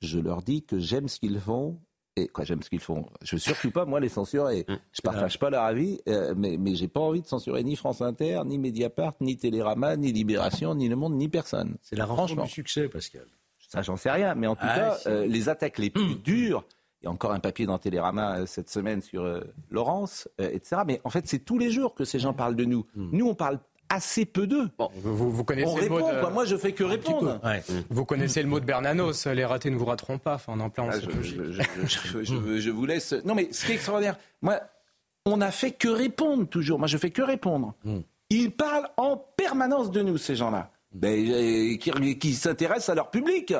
[0.00, 1.80] Je leur dis que j'aime ce qu'ils font
[2.26, 3.06] quoi, j'aime ce qu'ils font.
[3.22, 4.66] Je veux surtout pas, moi, les censurer.
[4.68, 4.74] Mm.
[4.92, 8.02] Je partage pas leur avis, euh, mais, mais j'ai pas envie de censurer ni France
[8.02, 11.76] Inter, ni Mediapart, ni Télérama, ni Libération, ni Le Monde, ni personne.
[11.82, 13.26] C'est la rançon du succès, Pascal.
[13.68, 14.34] Ça, j'en sais rien.
[14.34, 16.22] Mais en tout ah, cas, euh, les attaques les plus mm.
[16.22, 16.64] dures,
[17.00, 19.24] il y a encore un papier dans Télérama euh, cette semaine sur
[19.70, 20.82] Laurence, etc.
[20.86, 22.86] Mais en fait, c'est tous les jours que ces gens parlent de nous.
[22.96, 24.68] Nous, on parle assez peu d'eux.
[24.96, 26.32] vous, vous, connaissez le mot de...
[26.32, 27.40] Moi, je fais que répondre.
[27.90, 30.34] Vous connaissez le mot de Bernanos, les ratés ne vous rateront pas.
[30.34, 31.62] Enfin, on en plein ah, je,
[32.22, 33.12] je, je, vous laisse.
[33.24, 34.60] Non, mais ce qui est extraordinaire, moi,
[35.26, 36.78] on n'a fait que répondre toujours.
[36.78, 37.74] Moi, je fais que répondre.
[37.84, 38.00] Hmm.
[38.30, 40.70] Ils parlent en permanence de nous, ces gens-là.
[40.92, 43.54] Ben, euh, qui, qui s'intéressent à leur public,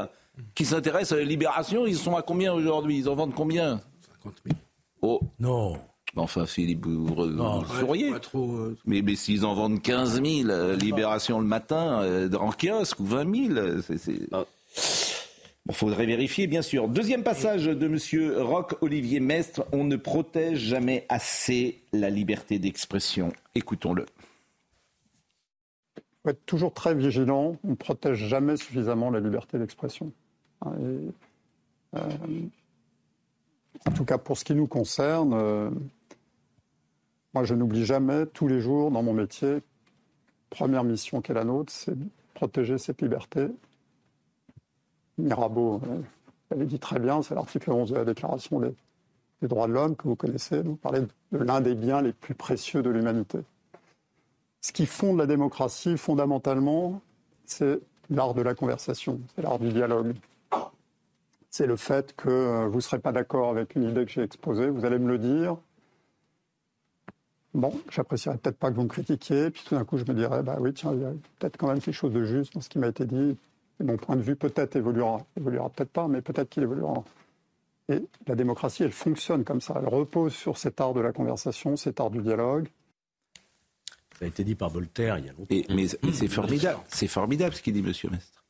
[0.55, 1.87] qui s'intéressent à la libération.
[1.87, 2.99] Ils sont à combien aujourd'hui?
[2.99, 3.81] Ils en vendent combien?
[4.23, 4.59] 50 000.
[5.03, 5.21] Oh.
[5.39, 5.79] Non.
[6.19, 8.13] Enfin, Philippe, vous, souriez.
[8.35, 13.01] Euh, mais, mais s'ils en vendent 15 000, euh, Libération le matin, euh, en kiosque,
[13.01, 14.21] ou 20 000, c'est...
[15.71, 16.89] Il faudrait vérifier, bien sûr.
[16.89, 17.99] Deuxième passage de M.
[18.39, 19.67] Roch-Olivier Mestre.
[19.73, 23.33] On ne protège jamais assez la liberté d'expression.
[23.55, 24.07] Écoutons-le.
[25.99, 27.57] Il faut être toujours très vigilant.
[27.65, 30.11] On ne protège jamais suffisamment la liberté d'expression.
[30.65, 30.73] Hein,
[33.87, 35.71] en tout cas, pour ce qui nous concerne,
[37.39, 39.63] moi, je n'oublie jamais, tous les jours, dans mon métier,
[40.51, 41.95] première mission qui est la nôtre, c'est
[42.35, 43.47] protéger cette liberté.
[45.19, 46.01] Mirabeau euh,
[46.51, 48.75] avait dit très bien, c'est l'article 11 de la Déclaration des,
[49.43, 50.63] droits de l'homme que vous connaissez.
[50.63, 53.39] Vous parlez de l'un des biens les plus précieux de l'humanité.
[54.61, 57.01] Ce qui fonde la démocratie, fondamentalement,
[57.45, 57.79] c'est
[58.11, 60.13] l'art de la conversation, c'est l'art du dialogue.
[61.51, 64.23] C'est le fait que euh, vous ne serez pas d'accord avec une idée que j'ai
[64.23, 65.57] exposée, vous allez me le dire,
[67.59, 70.43] bon, j'apprécierais peut-être pas que vous me critiquiez, puis tout d'un coup je me dirais,
[70.43, 72.69] bah oui, tiens, il y a peut-être quand même quelque chose de juste dans ce
[72.69, 73.37] qui m'a été dit,
[73.81, 77.05] et mon point de vue peut-être évoluera, évoluera peut-être pas, mais peut-être qu'il évoluera.
[77.91, 81.77] Et la démocratie, elle fonctionne comme ça, elle repose sur cet art de la conversation,
[81.77, 82.69] cet art du dialogue.
[84.19, 85.75] Ça a été dit par Voltaire il y a longtemps.
[85.75, 88.45] mais, c'est formidable, c'est formidable ce qu'il dit Monsieur Mestre.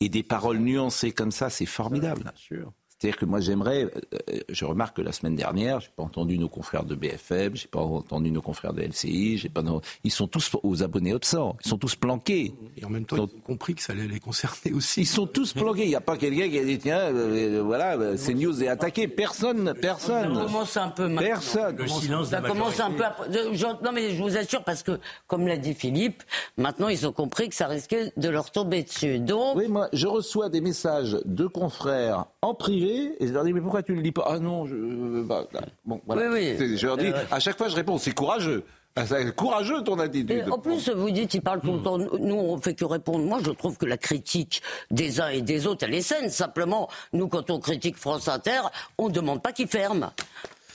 [0.00, 2.22] Et des paroles nuancées comme ça, c'est formidable.
[2.22, 2.72] Bien sûr.
[2.98, 6.48] C'est-à-dire que moi j'aimerais, euh, je remarque que la semaine dernière, j'ai pas entendu nos
[6.48, 9.62] confrères de BFM, j'ai pas entendu nos confrères de LCI, j'ai pas,
[10.02, 12.54] ils sont tous aux abonnés absents, ils sont tous planqués.
[12.76, 15.02] Et en même temps, ils ont compris que ça allait les concerner aussi.
[15.02, 15.84] Ils sont tous planqués.
[15.84, 19.08] Il n'y a pas quelqu'un qui a dit tiens, euh, voilà, c'est news est attaqué.
[19.08, 20.34] Personne, personne.
[20.34, 21.28] Ça commence un peu maintenant.
[21.28, 21.76] Personne.
[21.76, 23.04] Le silence ça commence un peu.
[23.04, 23.14] À...
[23.84, 26.22] non mais je vous assure parce que, comme l'a dit Philippe,
[26.56, 29.18] maintenant ils ont compris que ça risquait de leur tomber dessus.
[29.18, 29.56] Donc.
[29.56, 33.60] Oui, moi, je reçois des messages de confrères en privé et je leur dis mais
[33.60, 34.24] pourquoi tu ne le dis pas?
[34.26, 35.46] Ah non, je bah,
[35.84, 36.30] bon voilà.
[36.30, 38.64] Je leur dis à chaque fois je réponds c'est courageux.
[38.98, 40.46] Ah, c'est courageux ton attitude.
[40.50, 41.98] en plus, vous dites, il parle tout le temps.
[41.98, 43.26] Nous, on fait que répondre.
[43.26, 46.30] Moi, je trouve que la critique des uns et des autres, elle est saine.
[46.30, 48.62] Simplement, nous, quand on critique France Inter,
[48.96, 50.14] on ne demande pas qu'ils ferment.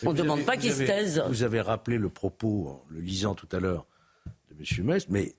[0.06, 1.24] On ne demande pas qu'ils se taisent.
[1.30, 3.88] Vous avez rappelé le propos, en le lisant tout à l'heure,
[4.52, 4.86] de M.
[4.86, 5.34] Metz, mais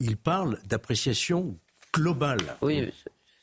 [0.00, 1.56] il parle d'appréciation
[1.94, 2.56] globale.
[2.62, 2.92] Oui,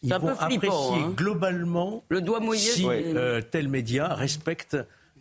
[0.06, 1.14] ils vont apprécier hein.
[1.16, 4.78] globalement le doigt mouillé si euh, tel média respecte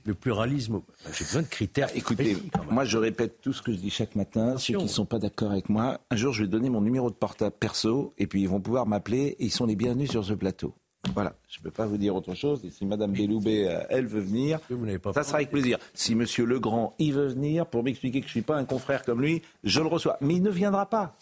[0.07, 0.83] le pluralisme.
[1.13, 1.89] J'ai besoin de critères.
[1.95, 2.37] Écoutez,
[2.71, 4.57] moi je répète tout ce que je dis chaque matin.
[4.59, 7.11] Ceux qui ne sont pas d'accord avec moi, un jour je vais donner mon numéro
[7.11, 10.25] de portable perso et puis ils vont pouvoir m'appeler et ils sont les bienvenus sur
[10.25, 10.75] ce plateau.
[11.13, 12.65] Voilà, je ne peux pas vous dire autre chose.
[12.65, 14.59] Et si Madame Belloubet, euh, elle veut venir,
[15.13, 15.79] ça sera avec plaisir.
[15.93, 19.05] Si Monsieur Legrand, il veut venir pour m'expliquer que je ne suis pas un confrère
[19.05, 20.17] comme lui, je le reçois.
[20.21, 21.17] Mais il ne viendra pas.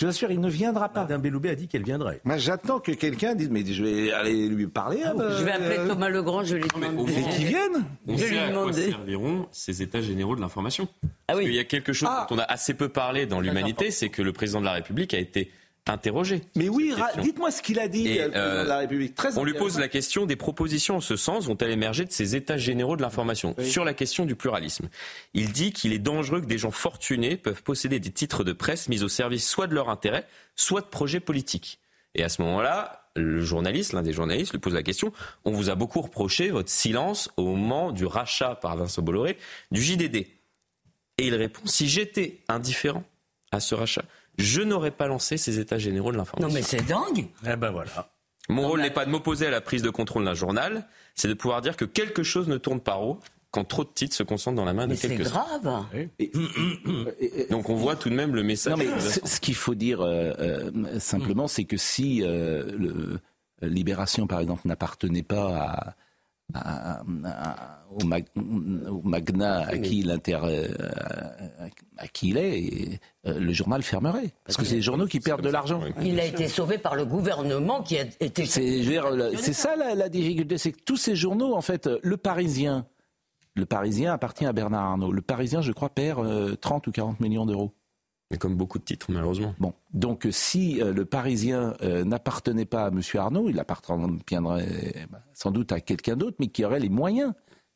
[0.00, 1.02] Je vous assure, il ne viendra pas.
[1.02, 2.22] Madame Belloubet a dit qu'elle viendrait.
[2.24, 5.02] Moi, j'attends que quelqu'un dise, mais je vais aller lui parler.
[5.04, 7.12] Ah, je vais appeler Thomas Legrand, je vais lui demander.
[7.14, 10.40] Mais qu'il vienne On Je vais lui sait à quoi serviront ces états généraux de
[10.40, 10.88] l'information.
[11.04, 11.44] Ah Parce oui.
[11.44, 12.26] qu'il y a quelque chose Ah.
[12.30, 15.12] dont on a assez peu parlé dans l'humanité, c'est que le président de la République
[15.12, 15.50] a été
[15.92, 16.42] interrogé.
[16.56, 19.14] Mais oui, dites-moi ce qu'il a dit, Et, euh, le président de la euh, République.
[19.14, 22.36] Très on lui pose la question des propositions en ce sens vont-elles émerger de ces
[22.36, 24.88] états généraux de l'information sur la question du pluralisme?
[25.34, 28.88] Il dit qu'il est dangereux que des gens fortunés peuvent posséder des titres de presse
[28.88, 30.26] mis au service soit de leur intérêt,
[30.56, 31.78] soit de projets politiques.
[32.14, 35.12] Et à ce moment-là, le journaliste, l'un des journalistes, lui pose la question
[35.44, 39.36] on vous a beaucoup reproché votre silence au moment du rachat par Vincent Bolloré
[39.70, 40.16] du JDD.
[40.16, 43.04] Et il répond si j'étais indifférent
[43.52, 44.04] à ce rachat,
[44.38, 46.48] je n'aurais pas lancé ces états généraux de l'information.
[46.48, 47.26] Non mais c'est dingue.
[47.46, 48.10] Eh ben voilà.
[48.48, 51.34] Mon rôle n'est pas de m'opposer à la prise de contrôle d'un journal, c'est de
[51.34, 53.20] pouvoir dire que quelque chose ne tourne pas haut
[53.50, 55.84] quand trop de titres se concentrent dans la main Mais de c'est quelques grave.
[57.50, 58.72] Donc on voit tout de même le message.
[58.72, 63.18] Non, mais ce qu'il faut dire euh, euh, simplement, c'est que si euh, le,
[63.62, 65.94] Libération, par exemple, n'appartenait pas à,
[66.54, 70.68] à- à- au, mag- au magnat à qui, il inter- euh,
[71.98, 74.30] à, à qui il est, et, euh, le journal fermerait.
[74.44, 75.80] Parce que c'est les journaux qui perdent de l'argent.
[76.02, 78.46] Il a été sauvé par le gouvernement qui a été.
[79.36, 82.86] C'est ça la, la difficulté, c'est que tous ces journaux, en fait, le Parisien,
[83.56, 85.10] le Parisien appartient à Bernard Arnault.
[85.12, 87.72] Le Parisien, je crois, perd euh, 30 ou 40 millions d'euros.
[88.30, 89.54] Mais comme beaucoup de titres, malheureusement.
[89.58, 93.00] Bon, donc si euh, le Parisien euh, n'appartenait pas à M.
[93.14, 97.32] Arnault, il appartiendrait euh, bah, sans doute à quelqu'un d'autre, mais qui aurait les moyens,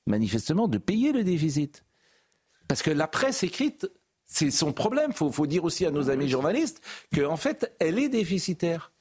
[0.06, 1.84] manifestement, de payer le déficit.
[2.68, 3.90] Parce que la presse écrite,
[4.26, 5.10] c'est son problème.
[5.10, 6.80] Il faut, faut dire aussi à nos amis journalistes
[7.12, 8.92] qu'en en fait, elle est déficitaire.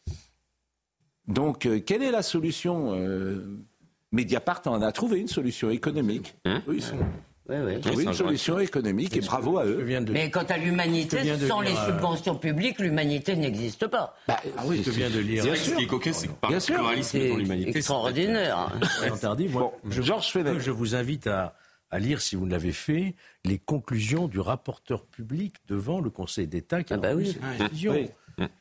[1.27, 2.93] Donc, euh, quelle est la solution
[4.11, 6.35] Mediapart en a trouvé une solution économique.
[6.67, 6.97] Oui, ils sont-
[7.49, 7.81] Oui, oui.
[7.81, 9.83] Trouvé une solution économique et bravo à eux.
[10.11, 14.15] Mais quant à l'humanité, de sans lire, les euh, subventions publiques, l'humanité n'existe pas.
[14.27, 15.43] Bah, Ah oui, je viens de lire.
[15.43, 15.77] Bien Ce sûr.
[15.77, 18.71] qui est coquet, c'est que par pluralisme dans l'humanité, c'est extraordinaire.
[19.19, 20.59] Tardy, moi, Bon, je, Georges Fenech.
[20.59, 21.55] je vous invite à,
[21.91, 26.47] à lire, si vous ne l'avez fait, les conclusions du rapporteur public devant le Conseil
[26.47, 27.37] d'État qui a Ah bah rendu oui.
[27.59, 27.91] cette décision.
[27.93, 28.09] Oui.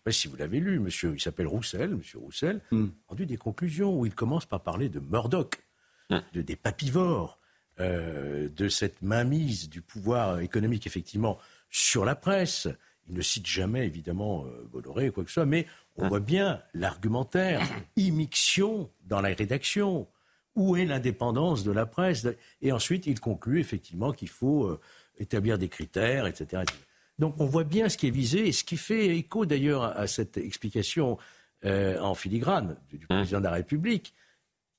[0.05, 2.87] Ouais, si vous l'avez lu, monsieur, il s'appelle Roussel, monsieur Roussel, Hmm.
[3.07, 5.63] a rendu des conclusions où il commence par parler de Murdoch,
[6.11, 7.39] de, des papivores,
[7.83, 11.39] euh, de cette mainmise du pouvoir économique, effectivement,
[11.71, 12.69] sur la presse.
[13.09, 15.67] Il ne cite jamais, évidemment, euh, Bolloré ou quoi que ce soit, mais
[15.97, 17.61] on voit bien l'argumentaire,
[17.97, 20.07] immixtion dans la rédaction.
[20.55, 22.27] Où est l'indépendance de la presse?
[22.61, 24.81] Et ensuite, il conclut effectivement qu'il faut euh,
[25.19, 26.83] établir des critères, etc., etc.
[27.19, 30.07] Donc on voit bien ce qui est visé et ce qui fait écho d'ailleurs à
[30.07, 31.19] cette explication
[31.65, 34.15] euh, en filigrane du, du président de la République,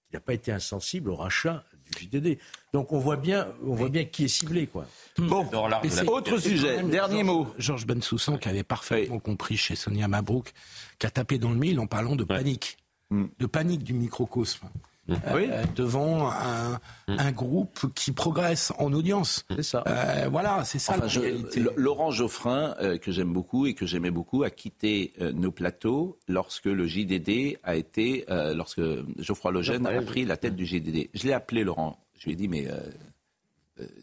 [0.10, 1.64] qui n'a pas été insensible au rachat
[2.00, 2.38] JDD.
[2.74, 4.86] Donc on voit bien, on voit bien qui est ciblé, quoi.
[5.18, 7.48] Bon, de la autre sujet, dernier mot.
[7.58, 10.52] Georges Bensoussan qui avait parfaitement compris chez Sonia Mabrouk,
[11.00, 12.78] qui a tapé dans le mille en parlant de panique,
[13.10, 13.26] Mm.
[13.38, 14.68] de panique du microcosme.
[15.08, 15.16] Oui.
[15.52, 16.80] Euh, devant un,
[17.10, 19.46] un groupe qui progresse en audience.
[19.56, 19.84] C'est ça.
[19.88, 21.60] Euh, voilà, c'est ça Enfin, la je- réalité.
[21.60, 25.52] L- Laurent Geoffrin, euh, que j'aime beaucoup et que j'aimais beaucoup, a quitté euh, nos
[25.52, 28.82] plateaux lorsque le JDD a été, euh, lorsque
[29.20, 31.10] Geoffroy Lejeune a pris la tête du JDD.
[31.14, 32.00] Je l'ai appelé Laurent.
[32.18, 32.92] Je lui ai dit, mais euh, euh,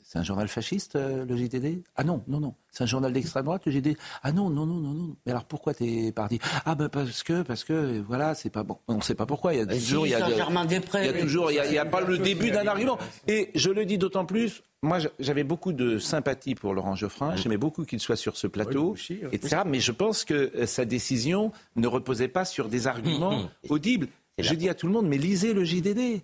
[0.03, 2.55] c'est un journal fasciste, euh, le JDD Ah non, non, non.
[2.73, 5.17] C'est un journal d'extrême droite, le JDD Ah non, non, non, non, non.
[5.25, 6.41] Mais alors pourquoi t'es parti?
[6.65, 8.79] Ah ben parce que, parce que, voilà, c'est pas bon.
[8.89, 9.55] On ne sait pas pourquoi.
[9.55, 12.01] Il y a toujours, il y a, il y a toujours, il y a, pas
[12.01, 12.99] le début d'un argument.
[13.29, 14.63] Et je le dis d'autant plus.
[14.83, 17.37] Moi, j'avais beaucoup de sympathie pour Laurent Geoffrin.
[17.37, 18.97] J'aimais beaucoup qu'il soit sur ce plateau,
[19.31, 19.63] etc.
[19.67, 24.09] Mais je pense que euh, sa décision ne reposait pas sur des arguments audibles.
[24.39, 26.23] Je dis à tout le monde, mais lisez le JDD.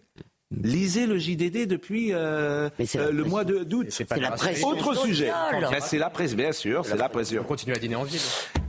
[0.53, 3.87] Lisez le JDD depuis euh, euh, le mois d'août.
[3.91, 4.63] C'est la presse.
[4.63, 5.33] Autre sujet.
[5.81, 6.85] C'est la presse, bien sûr.
[6.87, 7.35] C'est la presse.
[7.39, 8.21] On continue à dîner en ville.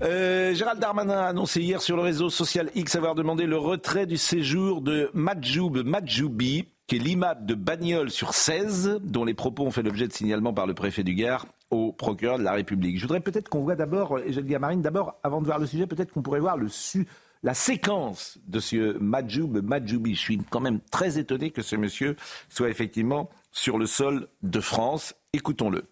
[0.01, 4.07] Euh, Gérald Darmanin a annoncé hier sur le réseau social X avoir demandé le retrait
[4.07, 9.63] du séjour de Madjoub Madjoubi, qui est l'imam de Bagnols sur 16, dont les propos
[9.63, 12.97] ont fait l'objet de signalement par le préfet du Gard au procureur de la République.
[12.97, 15.45] Je voudrais peut-être qu'on voit d'abord, et je le dis à Marine, d'abord, avant de
[15.45, 17.07] voir le sujet, peut-être qu'on pourrait voir le su
[17.43, 20.15] la séquence de ce Majoub Majoubi.
[20.15, 22.15] Je suis quand même très étonné que ce monsieur
[22.49, 25.13] soit effectivement sur le sol de France.
[25.33, 25.85] Écoutons-le.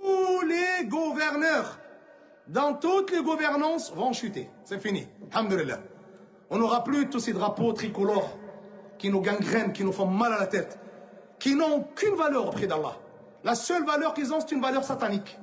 [0.00, 1.78] Tous les gouverneurs,
[2.48, 4.48] dans toutes les gouvernances, vont chuter.
[4.64, 5.06] C'est fini.
[5.32, 5.80] Alhamdulillah.
[6.50, 8.38] On n'aura plus tous ces drapeaux tricolores
[8.98, 10.78] qui nous gangrènent, qui nous font mal à la tête,
[11.38, 12.96] qui n'ont aucune valeur auprès d'Allah.
[13.42, 15.38] La seule valeur qu'ils ont, c'est une valeur satanique.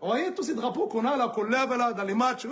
[0.00, 2.46] Vous voyez tous ces drapeaux qu'on a là, qu'on lève là dans les matchs,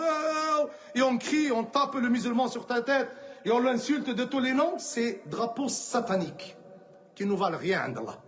[0.95, 3.09] et on crie, on tape le musulman sur ta tête,
[3.45, 6.57] et on l'insulte de tous les noms, c'est drapeaux sataniques
[7.15, 8.19] qui ne valent rien d'Allah.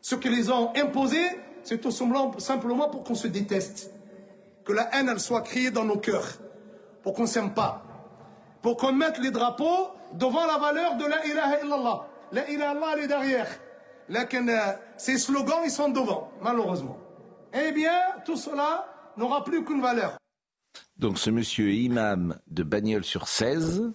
[0.00, 1.26] Ce qu'ils ont imposés,
[1.64, 3.90] c'est tout simplement pour qu'on se déteste.
[4.64, 6.28] Que la haine, elle soit criée dans nos cœurs.
[7.02, 7.82] Pour qu'on s'aime pas.
[8.62, 12.06] Pour qu'on mette les drapeaux devant la valeur de la ilaha illallah.
[12.32, 13.48] La ilaha illallah, elle est derrière.
[14.10, 16.98] Euh, ces slogans, ils sont devant, malheureusement
[17.54, 18.86] eh bien, tout cela
[19.16, 20.16] n'aura plus qu'une valeur.
[20.96, 23.92] Donc ce monsieur imam de Bagnols sur 16,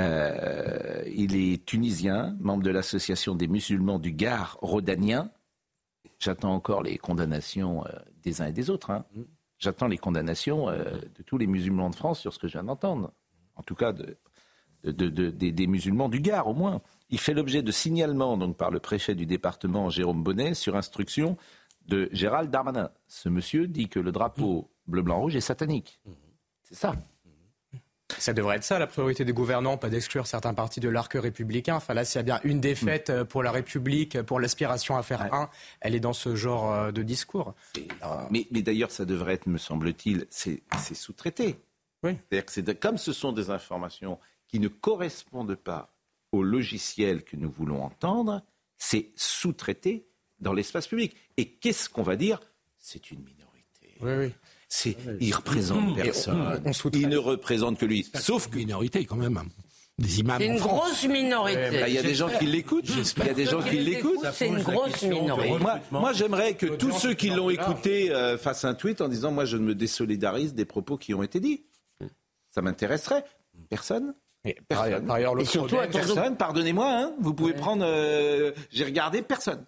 [0.00, 5.30] euh, il est tunisien, membre de l'association des musulmans du Gard rhodanien.
[6.18, 7.90] J'attends encore les condamnations euh,
[8.22, 8.90] des uns et des autres.
[8.90, 9.04] Hein.
[9.58, 10.84] J'attends les condamnations euh,
[11.16, 13.12] de tous les musulmans de France sur ce que je viens d'entendre.
[13.56, 14.16] En tout cas, de,
[14.82, 16.80] des, musulmans du Gard, au moins.
[17.10, 21.36] Il fait l'objet de signalements donc, par le préfet du département, Jérôme Bonnet, sur instruction
[21.86, 22.90] de Gérald Darmanin.
[23.06, 26.00] Ce monsieur dit que le drapeau bleu, blanc, rouge est satanique.
[26.62, 26.94] C'est ça.
[28.18, 31.76] Ça devrait être ça la priorité des gouvernants, pas d'exclure certains partis de l'arc républicain.
[31.76, 35.02] Enfin là, s'il y a bien une défaite euh, pour la République, pour l'aspiration à
[35.02, 35.48] faire un,
[35.80, 37.54] elle est dans ce genre euh, de discours.
[38.30, 40.62] Mais, d'ailleurs, ça devrait être, me semble-t-il, c'est
[40.94, 41.56] sous-traité.
[42.02, 42.16] Oui.
[42.28, 44.18] C'est-à-dire que c'est comme ce sont des informations
[44.48, 45.94] qui ne correspondent pas
[46.30, 48.42] au logiciel que nous voulons entendre,
[48.76, 50.06] c'est sous-traité
[50.40, 51.14] dans l'espace public.
[51.36, 52.40] Et qu'est-ce qu'on va dire?
[52.78, 53.96] C'est une minorité.
[54.00, 54.32] Oui, oui.
[54.68, 56.60] C'est, il représente personne.
[56.94, 58.10] il ne représente que lui.
[58.14, 59.40] Sauf que minorité quand même.
[59.98, 60.38] Des imams.
[60.40, 61.84] C'est une grosse minorité.
[61.86, 62.88] Il y a des gens qui l'écoutent.
[62.88, 64.26] Il y a des gens qui l'écoutent.
[64.32, 65.64] C'est une grosse minorité.
[65.92, 69.44] Moi, j'aimerais que tous ceux qui l'ont écouté euh, fassent un tweet en disant moi
[69.44, 71.64] je me désolidarise des propos qui ont été dits.
[72.50, 73.24] Ça m'intéresserait.
[73.68, 74.14] Personne.
[74.68, 75.36] par ailleurs,
[75.92, 76.36] personne.
[76.36, 76.90] Pardonnez-moi.
[76.90, 77.84] Hein, vous pouvez prendre.
[77.86, 79.64] Euh, j'ai regardé personne.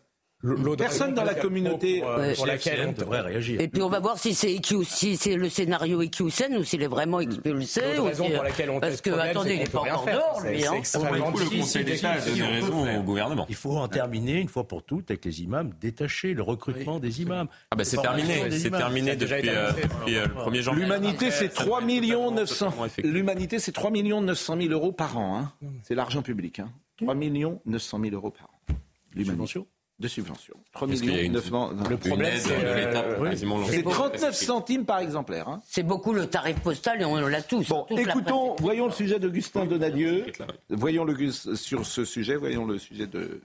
[0.77, 3.61] Personne dans la communauté euh, pour, laquelle on devrait réagir.
[3.61, 6.89] Et puis on va voir si c'est si c'est le scénario EQCN ou s'il est
[6.89, 7.81] vraiment expulsé.
[7.81, 10.67] raison pour laquelle on Parce que attendez, il n'est pas encore dehors, lui.
[10.67, 10.75] Hein.
[10.75, 13.47] Le Conseil d'État a donné raison au gouvernement.
[13.49, 17.23] Il faut en terminer une fois pour toutes avec les imams détachés, le recrutement des
[17.23, 17.49] imams.
[17.71, 19.73] Ah ben c'est terminé, c'est terminé depuis, euh,
[20.09, 20.83] euh, le 1er janvier.
[20.83, 22.75] L'humanité c'est 3 millions 900.
[23.03, 25.39] L'humanité c'est 3 millions 900 000 euros par an.
[25.39, 25.53] Hein.
[25.83, 26.61] C'est l'argent public.
[26.61, 26.71] Hein.
[26.99, 28.75] 3 millions 900 000 euros par an.
[29.15, 29.61] L'humanité
[29.99, 30.55] de subvention.
[30.73, 35.49] 3 millions 900 Le problème, c'est euh, 39 centimes par exemplaire.
[35.49, 35.63] Hein.
[35.67, 37.69] C'est beaucoup le tarif postal et on l'a tous.
[37.69, 40.27] Bon, écoutons, voyons le sujet d'Augustin Donadieu.
[40.69, 43.41] Voyons le, sur ce sujet, voyons le sujet de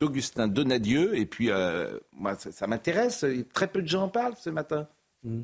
[0.00, 1.16] d'Augustin Donadieu.
[1.16, 3.24] Et puis, euh, moi, ça, m'intéresse.
[3.54, 4.88] Très peu de gens en parlent ce matin.
[5.22, 5.42] Mm.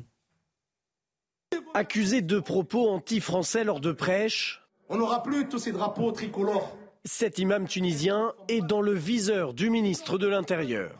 [1.73, 4.61] Accusé de propos anti-français lors de prêches.
[4.89, 6.75] On n'aura plus tous ces drapeaux tricolores
[7.05, 10.91] cet imam tunisien est dans le viseur du ministre de l'Intérieur.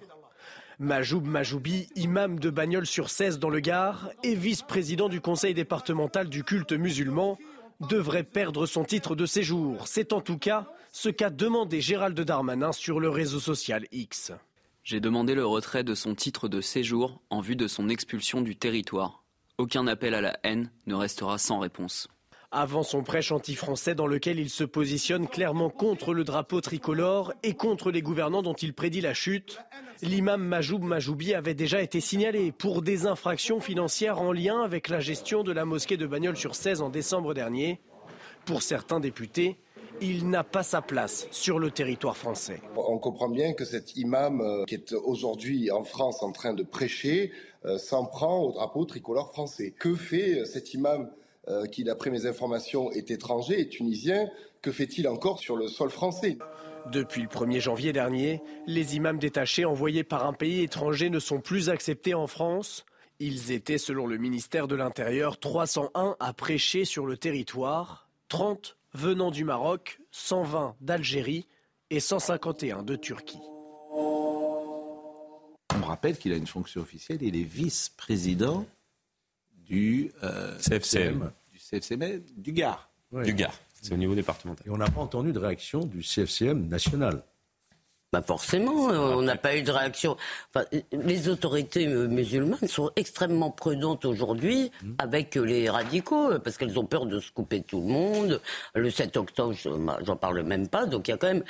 [0.80, 6.30] Majoub Majoubi, imam de Bagnols sur 16 dans le Gard et vice-président du conseil départemental
[6.30, 7.38] du culte musulman,
[7.82, 9.88] devrait perdre son titre de séjour.
[9.88, 14.32] C'est en tout cas ce qu'a demandé Gérald Darmanin sur le réseau social X.
[14.84, 18.56] J'ai demandé le retrait de son titre de séjour en vue de son expulsion du
[18.56, 19.24] territoire.
[19.58, 22.08] Aucun appel à la haine ne restera sans réponse.
[22.52, 27.54] Avant son prêche anti-français dans lequel il se positionne clairement contre le drapeau tricolore et
[27.54, 29.60] contre les gouvernants dont il prédit la chute,
[30.02, 35.00] l'imam Majoub Majoubi avait déjà été signalé pour des infractions financières en lien avec la
[35.00, 37.80] gestion de la mosquée de Bagnols sur 16 en décembre dernier.
[38.46, 39.58] Pour certains députés,
[40.02, 42.62] il n'a pas sa place sur le territoire français.
[42.76, 46.64] On comprend bien que cet imam euh, qui est aujourd'hui en France en train de
[46.64, 47.32] prêcher
[47.66, 49.76] euh, s'en prend au drapeau tricolore français.
[49.78, 51.12] Que fait euh, cet imam
[51.72, 54.30] qui, d'après mes informations, est étranger, est tunisien
[54.62, 56.38] Que fait-il encore sur le sol français?
[56.92, 61.40] Depuis le 1er janvier dernier, les imams détachés envoyés par un pays étranger ne sont
[61.40, 62.86] plus acceptés en France.
[63.20, 69.30] Ils étaient, selon le ministère de l'Intérieur, 301 à prêcher sur le territoire, 30 venant
[69.30, 71.48] du Maroc, 120 d'Algérie
[71.90, 73.42] et 151 de Turquie.
[73.92, 78.66] On rappelle qu'il a une fonction officielle, il est vice-président
[79.54, 81.32] du euh, CFCM.
[81.70, 82.90] CFCM, du Gard.
[83.24, 84.66] Du Gard, c'est au niveau départemental.
[84.68, 87.24] Et on n'a pas entendu de réaction du CFCM national.
[88.12, 90.18] Bah forcément, euh, on n'a pas eu de réaction.
[90.92, 94.94] les autorités euh, musulmanes sont extrêmement prudentes aujourd'hui mmh.
[94.98, 98.42] avec les radicaux, parce qu'elles ont peur de se couper tout le monde.
[98.74, 99.56] Le 7 octobre,
[100.02, 100.88] j'en parle même pas.
[100.88, 101.44] Donc il y a quand même...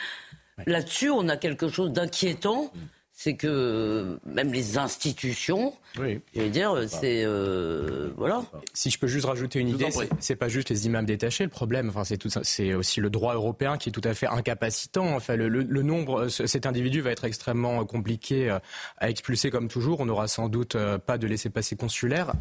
[0.65, 2.73] Là-dessus, on a quelque chose d'inquiétant.
[3.21, 6.21] C'est que même les institutions, oui.
[6.33, 8.45] je veux dire, c'est euh, voilà.
[8.73, 9.89] Si je peux juste rajouter une idée,
[10.21, 11.89] c'est pas juste les imams détachés le problème.
[11.89, 15.17] Enfin, c'est tout c'est aussi le droit européen qui est tout à fait incapacitant.
[15.17, 18.59] Enfin, le, le, nombre, cet individu va être extrêmement compliqué euh,
[18.99, 19.99] à expulser comme toujours.
[19.99, 22.31] On n'aura sans doute euh, pas de laisser passer consulaire.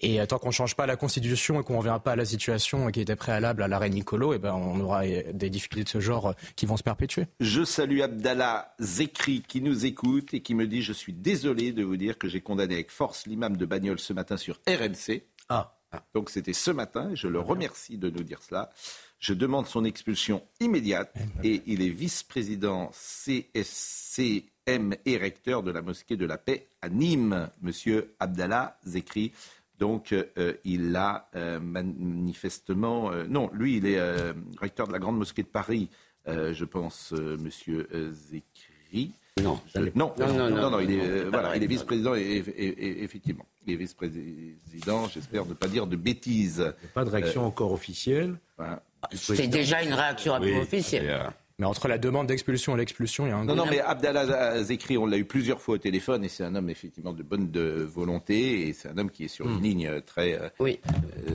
[0.00, 3.00] Et tant qu'on change pas la constitution et qu'on revient pas à la situation qui
[3.00, 6.34] était préalable à l'arrêt Nicolo, et eh ben on aura des difficultés de ce genre
[6.56, 7.24] qui vont se perpétuer.
[7.40, 11.82] Je salue Abdallah Zekri qui nous écoute et qui me dit Je suis désolé de
[11.82, 15.22] vous dire que j'ai condamné avec force l'imam de Bagnols ce matin sur RMC.
[15.48, 15.78] Ah.
[15.92, 16.04] ah.
[16.14, 18.70] Donc c'était ce matin, et je le remercie de nous dire cela.
[19.18, 24.44] Je demande son expulsion immédiate eh et il est vice-président CSCM
[25.04, 29.32] et recteur de la mosquée de la paix à Nîmes, monsieur Abdallah Zekri.
[29.78, 33.10] Donc euh, il a euh, manifestement...
[33.12, 34.00] Euh, non, lui, il est
[34.58, 35.88] recteur de la grande mosquée de Paris,
[36.26, 39.12] je pense, monsieur Zekri.
[39.42, 42.42] Non, non, non, non, non, il est, euh, voilà, il est vice-président et,
[43.02, 45.08] effectivement, il est vice-président.
[45.12, 46.72] J'espère ne pas dire de bêtises.
[46.94, 48.36] Pas de réaction euh, encore officielle.
[49.12, 51.06] C'est déjà une réaction un peu officielle.
[51.10, 51.28] Euh,
[51.58, 53.44] mais entre la demande d'expulsion et l'expulsion, il y a un.
[53.44, 56.54] Non, non, mais Abdallah Zekri, on l'a eu plusieurs fois au téléphone et c'est un
[56.54, 59.62] homme effectivement de bonne de volonté et c'est un homme qui est sur une hmm.
[59.62, 60.50] ligne très.
[60.60, 60.80] oui.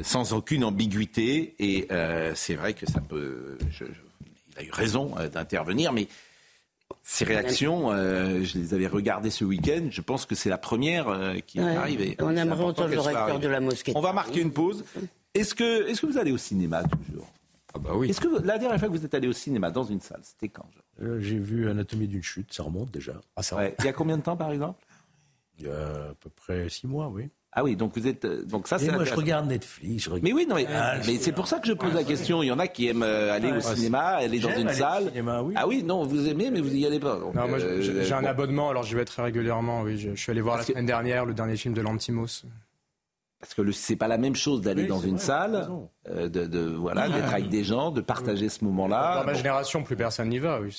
[0.02, 1.88] sans aucune ambiguïté et
[2.34, 3.60] c'est vrai que ça peut.
[3.80, 6.08] il a eu raison d'intervenir, mais
[7.04, 9.88] ces réactions, euh, je les avais regardées ce week-end.
[9.90, 12.16] Je pense que c'est la première euh, qui est arrivée.
[12.20, 13.94] On aimerait entendre le recteur de la mosquée.
[13.96, 14.86] On va marquer une pause.
[15.34, 17.32] Est-ce que, est que vous allez au cinéma toujours?
[17.74, 18.10] Ah bah oui.
[18.10, 20.50] Est-ce que la dernière fois que vous êtes allé au cinéma dans une salle, c'était
[20.50, 20.68] quand
[21.02, 23.14] euh, J'ai vu Anatomie d'une chute, ça remonte déjà.
[23.36, 24.86] Ah, ça Il y a combien de temps par exemple?
[25.58, 27.30] Il y a à peu près six mois, oui.
[27.54, 28.92] Ah oui, donc vous êtes euh, donc ça c'est.
[28.92, 30.10] Moi je regarde Netflix.
[30.22, 32.42] Mais oui, non mais, ah, mais c'est pour ça que je pose la question.
[32.42, 35.12] Il y en a qui aiment euh, aller au cinéma, aller dans une salle.
[35.56, 37.20] Ah oui, non, vous aimez, mais vous y allez pas.
[37.20, 39.82] non, moi euh, j'ai un abonnement, alors j'y vais très régulièrement.
[39.82, 42.46] Oui, je, suis allé voir la semaine dernière le dernier film de Lantimos.
[43.42, 45.68] Parce que c'est pas la même chose d'aller dans une salle,
[46.08, 49.20] de, de, voilà, d'être avec des gens, de partager ce moment-là.
[49.20, 50.62] Dans ma génération, plus personne n'y va.
[50.62, 50.70] Oui,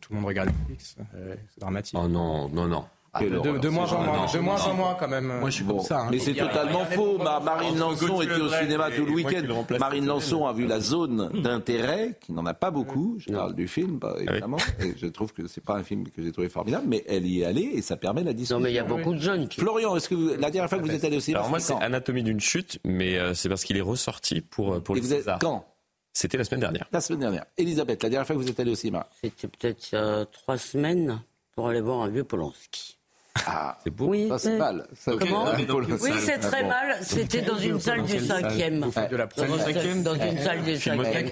[0.00, 0.96] tout le monde regarde Netflix.
[1.12, 1.98] C'est dramatique.
[2.00, 2.84] Oh non, non, non.
[3.12, 5.26] Ah, de, moins en moins, de moins en moins quand même.
[5.40, 5.80] Moi je suis bon.
[5.80, 6.02] ça.
[6.02, 6.08] Hein.
[6.12, 7.18] Mais c'est totalement faux.
[7.18, 9.42] Marine Lançon était au cinéma tout le week-end.
[9.78, 13.16] Marine Lançon a vu la zone d'intérêt, qui n'en a pas beaucoup.
[13.18, 14.58] Je parle du film, bah, ah évidemment.
[14.80, 17.40] Et je trouve que c'est pas un film que j'ai trouvé formidable, mais elle y
[17.40, 18.58] est allée et ça permet la discussion.
[18.58, 19.60] Non mais il y a beaucoup de jeunes qui.
[19.60, 20.28] Florian, est-ce que vous...
[20.28, 22.78] la dernière fois que vous êtes allé au cinéma Alors moi c'est Anatomie d'une chute,
[22.84, 25.64] mais euh, c'est parce qu'il est ressorti pour euh, pour et vous êtes quand?
[26.12, 26.86] C'était la semaine dernière.
[26.92, 27.46] La semaine dernière.
[27.56, 29.08] Elisabeth, la dernière fois que vous êtes allé au cinéma?
[29.20, 31.22] C'était peut-être a trois semaines
[31.54, 32.99] pour aller voir un vieux Polanski.
[33.46, 34.06] Ah, c'est beau.
[34.08, 34.86] Oui, c'est mal.
[35.04, 35.46] Comment
[36.02, 36.96] Oui, c'est très mal.
[37.02, 38.80] C'était dans une salle du cinquième.
[39.10, 39.26] De la
[40.02, 41.30] dans une salle du cinquième.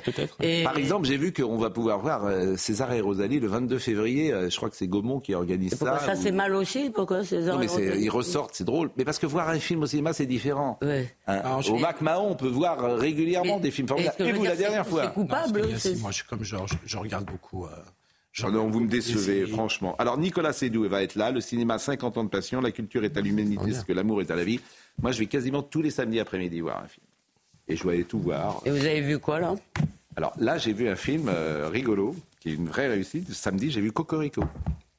[0.64, 4.32] Par exemple, j'ai vu qu'on va pouvoir voir euh, César et Rosalie le 22 février.
[4.32, 5.98] Euh, je crois que c'est Gaumont qui organise ça.
[5.98, 8.90] Ça, c'est mal aussi Pourquoi César Non, mais ils ressortent, c'est drôle.
[8.96, 10.78] Mais parce que voir un film au cinéma, c'est différent.
[11.26, 14.16] Hein, au Mac Mahon, on peut voir euh, régulièrement des films formidables.
[14.20, 15.62] Et vous, la dernière fois C'est coupable.
[16.00, 16.72] Moi, je suis comme Georges.
[16.84, 17.66] Je regarde beaucoup.
[18.44, 19.94] Ah non, vous me décevez, franchement.
[19.98, 21.30] Alors, Nicolas Sédou va être là.
[21.30, 22.60] Le cinéma, 50 ans de passion.
[22.60, 24.60] La culture est à l'humanité, ce que l'amour est à la vie.
[25.02, 27.06] Moi, je vais quasiment tous les samedis après-midi voir un film.
[27.68, 28.60] Et je vais aller tout voir.
[28.64, 29.54] Et vous avez vu quoi, là?
[30.16, 33.32] Alors, là, j'ai vu un film euh, rigolo, qui est une vraie réussite.
[33.32, 34.42] Samedi, j'ai vu Cocorico,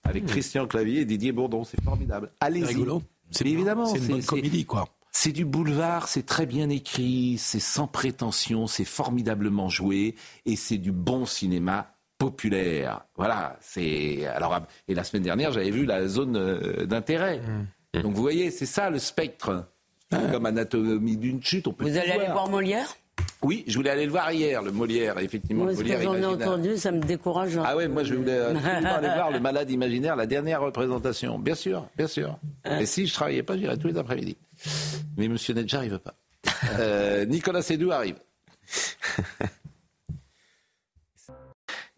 [0.03, 0.27] avec mmh.
[0.27, 1.63] Christian Clavier et Didier Bourdon.
[1.63, 2.31] C'est formidable.
[2.39, 2.65] Allez-y.
[2.65, 3.01] rigolo.
[3.31, 3.85] C'est évidemment.
[3.85, 4.87] C'est une bonne comédie, quoi.
[5.11, 10.15] C'est du boulevard, c'est très bien écrit, c'est sans prétention, c'est formidablement joué,
[10.45, 13.05] et c'est du bon cinéma populaire.
[13.15, 17.39] Voilà, c'est alors et la semaine dernière, j'avais vu la zone euh, d'intérêt.
[17.39, 18.01] Mmh.
[18.01, 19.65] Donc vous voyez, c'est ça le spectre.
[20.31, 22.95] Comme anatomie d'une chute, on peut Vous allez aller voir Molière?
[23.43, 25.65] Oui, je voulais aller le voir hier, le Molière, effectivement.
[25.65, 27.59] Moi, le Molière j'en ai entendu, ça me décourage.
[27.63, 31.37] Ah oui, moi je voulais aller voir le malade imaginaire, la dernière représentation.
[31.37, 32.39] Bien sûr, bien sûr.
[32.79, 34.35] Et si je travaillais pas, j'irais tous les après-midi.
[35.15, 35.37] Mais M.
[35.55, 36.15] Nedjar, il veut pas.
[36.79, 38.15] Euh, Nicolas Sédou arrive.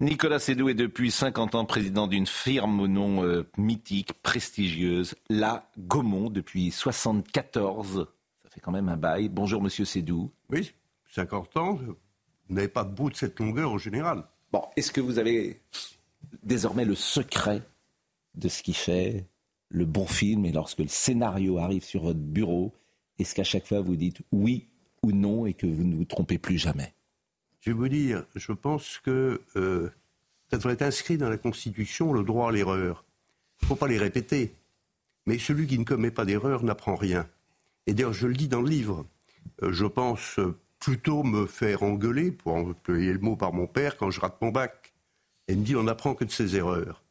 [0.02, 5.70] Nicolas Sédou est depuis 50 ans président d'une firme au nom euh, mythique, prestigieuse, la
[5.78, 8.08] Gaumont, depuis 74.
[8.41, 9.30] Ça fait quand même un bail.
[9.30, 10.32] Bonjour, monsieur Sédou.
[10.49, 10.74] Oui,
[11.12, 11.76] 50 ans.
[11.76, 11.95] Vous
[12.49, 14.24] n'avez pas de bout de cette longueur au général.
[14.52, 15.62] Bon, est-ce que vous avez
[16.41, 17.62] désormais le secret
[18.34, 19.28] de ce qui fait
[19.70, 22.74] le bon film et lorsque le scénario arrive sur votre bureau,
[23.20, 24.68] est-ce qu'à chaque fois vous dites oui
[25.04, 26.95] ou non et que vous ne vous trompez plus jamais?
[27.62, 29.89] Je vais vous dire, je pense que euh,
[30.49, 33.05] ça devrait être inscrit dans la Constitution le droit à l'erreur.
[33.62, 34.53] Il ne faut pas les répéter.
[35.28, 37.30] Mais celui qui ne commet pas d'erreur n'apprend rien.
[37.86, 39.05] Et d'ailleurs, je le dis dans le livre,
[39.62, 40.39] euh, je pense
[40.80, 44.49] plutôt me faire engueuler, pour employer le mot par mon père, quand je rate mon
[44.49, 44.93] bac.
[45.47, 47.03] Et il me dit, on n'apprend que de ses erreurs.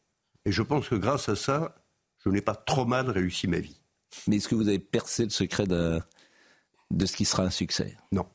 [0.45, 1.75] Et je pense que grâce à ça,
[2.23, 3.79] je n'ai pas trop mal réussi ma vie.
[4.27, 6.01] Mais est-ce que vous avez percé le secret de,
[6.91, 7.95] de ce qui sera un succès?
[8.11, 8.23] Non.
[8.23, 8.27] non.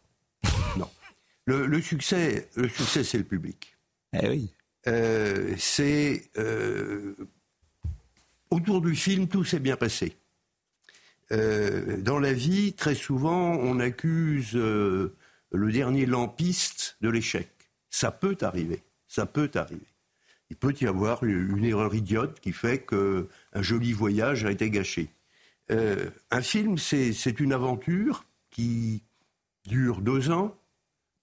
[1.47, 3.77] Le, succès, le succès, c'est le public.
[4.13, 4.53] Eh oui.
[4.89, 7.15] Euh, c'est euh,
[8.51, 10.17] autour du film, tout s'est bien passé.
[11.33, 15.13] Euh, dans la vie, très souvent, on accuse le
[15.53, 17.49] dernier lampiste de l'échec.
[17.91, 18.83] Ça peut arriver.
[19.07, 19.87] Ça peut arriver.
[20.51, 25.11] Il peut y avoir une erreur idiote qui fait qu'un joli voyage a été gâché.
[25.69, 29.03] un film, c'est une aventure qui
[29.65, 30.57] dure deux ans,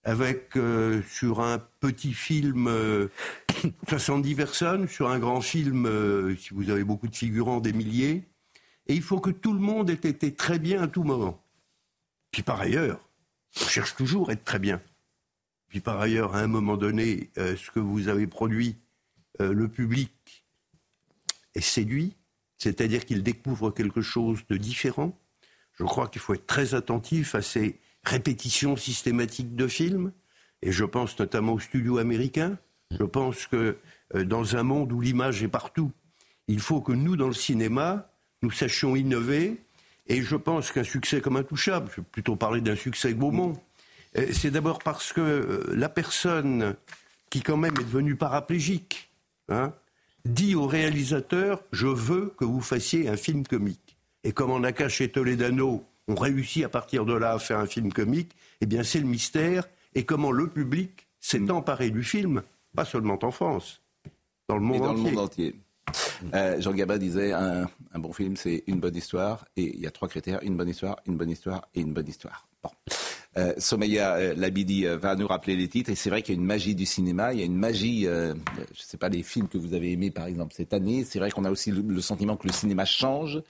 [0.04, 2.70] avec euh, sur un petit film
[3.88, 7.74] 70 euh, personnes, sur un grand film, euh, si vous avez beaucoup de figurants, des
[7.74, 8.24] milliers.
[8.88, 11.42] Et il faut que tout le monde ait été très bien à tout moment.
[12.32, 13.00] Puis par ailleurs,
[13.62, 14.82] on cherche toujours à être très bien.
[15.70, 18.76] Puis par ailleurs, à un moment donné, ce que vous avez produit,
[19.40, 20.46] le public
[21.56, 22.16] est séduit,
[22.58, 25.18] c'est-à-dire qu'il découvre quelque chose de différent.
[25.74, 30.12] Je crois qu'il faut être très attentif à ces répétition systématique de films,
[30.62, 32.58] et je pense notamment aux studios américains.
[32.92, 33.78] Je pense que
[34.16, 35.92] euh, dans un monde où l'image est partout,
[36.48, 38.10] il faut que nous, dans le cinéma,
[38.42, 39.58] nous sachions innover.
[40.08, 43.54] Et je pense qu'un succès comme Intouchable, je vais plutôt parler d'un succès Gaumont,
[44.18, 46.76] euh, c'est d'abord parce que euh, la personne
[47.30, 49.10] qui quand même est devenue paraplégique,
[49.50, 49.74] hein,
[50.26, 53.98] dit au réalisateur, je veux que vous fassiez un film comique.
[54.24, 57.66] Et comme on a caché Toledano on réussit à partir de là à faire un
[57.66, 58.32] film comique,
[58.62, 62.44] eh bien c'est le mystère et comment le public s'est emparé du film,
[62.76, 63.82] pas seulement en France,
[64.50, 65.04] dans le monde dans entier.
[65.04, 65.56] Le monde entier.
[66.34, 69.92] Euh, Jean Gabin disait un, bon film, c'est une bonne histoire, et il y a
[69.92, 72.48] trois critères une bonne histoire, une bonne histoire et une bonne histoire.
[72.64, 72.70] Bon.
[73.36, 76.40] Euh, euh, Labidi euh, va nous rappeler les titres, et c'est vrai qu'il y a
[76.40, 78.36] une magie du cinéma, il y a une magie, je ne
[78.76, 81.46] sais pas, les films que vous avez aimés par exemple cette année, c'est vrai qu'on
[81.46, 83.42] a aussi le sentiment que le cinéma change,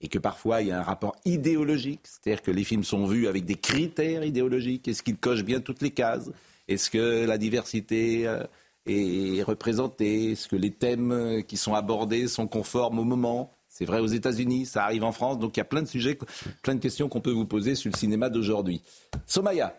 [0.00, 3.26] et que parfois il y a un rapport idéologique, c'est-à-dire que les films sont vus
[3.26, 4.88] avec des critères idéologiques.
[4.88, 6.30] Est-ce qu'ils cochent bien toutes les cases?
[6.68, 8.44] Est-ce que la diversité euh,
[8.86, 10.32] est représentée?
[10.32, 13.52] Est-ce que les thèmes euh, qui sont abordés sont conformes au moment?
[13.68, 16.18] C'est vrai aux États-Unis, ça arrive en France, donc il y a plein de sujets,
[16.62, 18.82] plein de questions qu'on peut vous poser sur le cinéma d'aujourd'hui.
[19.26, 19.78] Somaya.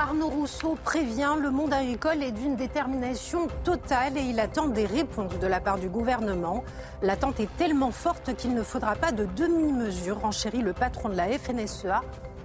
[0.00, 5.38] Arnaud Rousseau prévient le monde agricole est d'une détermination totale et il attend des réponses
[5.38, 6.64] de la part du gouvernement.
[7.02, 11.26] L'attente est tellement forte qu'il ne faudra pas de demi-mesure, renchérit le patron de la
[11.26, 12.00] FNSEA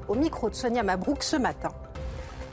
[0.10, 1.70] au micro de Sonia Mabrouk ce matin.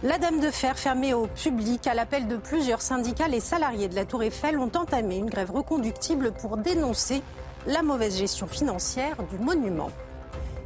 [0.05, 3.97] La Dame de Fer fermée au public à l'appel de plusieurs syndicats, les salariés de
[3.97, 7.25] la Tour Eiffel ont entamé une grève reconductible pour dénoncer
[7.67, 9.91] la mauvaise gestion financière du monument.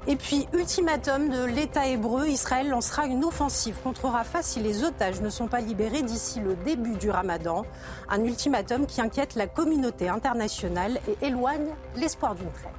[0.08, 5.20] Et puis, ultimatum de l'État hébreu, Israël lancera une offensive contre Rafah si les otages
[5.20, 7.64] ne sont pas libérés d'ici le début du ramadan.
[8.08, 12.72] Un ultimatum qui inquiète la communauté internationale et éloigne l'espoir d'une trêve.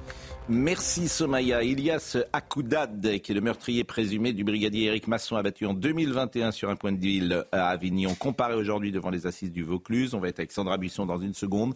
[0.48, 1.62] Merci Somaya.
[1.62, 6.70] Ilias Akoudad, qui est le meurtrier présumé du brigadier Éric Masson, abattu en 2021 sur
[6.70, 10.14] un point de deal à Avignon, comparé aujourd'hui devant les assises du Vaucluse.
[10.14, 11.74] On va être avec Sandra Buisson dans une seconde.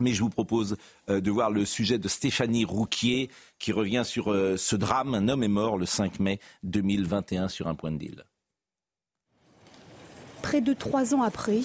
[0.00, 0.76] Mais je vous propose
[1.08, 5.14] euh, de voir le sujet de Stéphanie Rouquier qui revient sur euh, ce drame.
[5.14, 8.24] Un homme est mort le 5 mai 2021 sur un point de deal.
[10.42, 11.60] Près de trois ans après,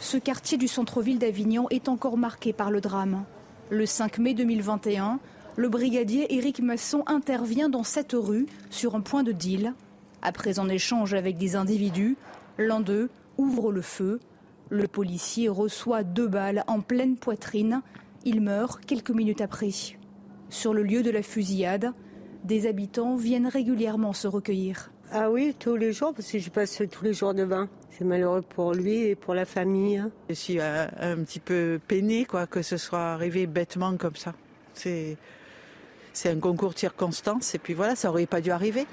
[0.00, 3.24] ce quartier du centre-ville d'Avignon est encore marqué par le drame.
[3.70, 5.20] Le 5 mai 2021,
[5.56, 9.74] le brigadier Éric Masson intervient dans cette rue sur un point de deal.
[10.22, 12.16] Après un échange avec des individus,
[12.58, 14.20] l'un d'eux ouvre le feu.
[14.68, 17.82] Le policier reçoit deux balles en pleine poitrine.
[18.24, 19.70] Il meurt quelques minutes après.
[20.48, 21.92] Sur le lieu de la fusillade,
[22.46, 24.92] Des habitants viennent régulièrement se recueillir.
[25.10, 27.66] Ah oui, tous les jours, parce que je passe tous les jours devant.
[27.90, 30.04] C'est malheureux pour lui et pour la famille.
[30.28, 34.32] Je suis euh, un petit peu peinée quoi, que ce soit arrivé bêtement comme ça.
[34.74, 35.16] C'est,
[36.12, 38.86] c'est un concours de circonstances et puis voilà, ça aurait pas dû arriver.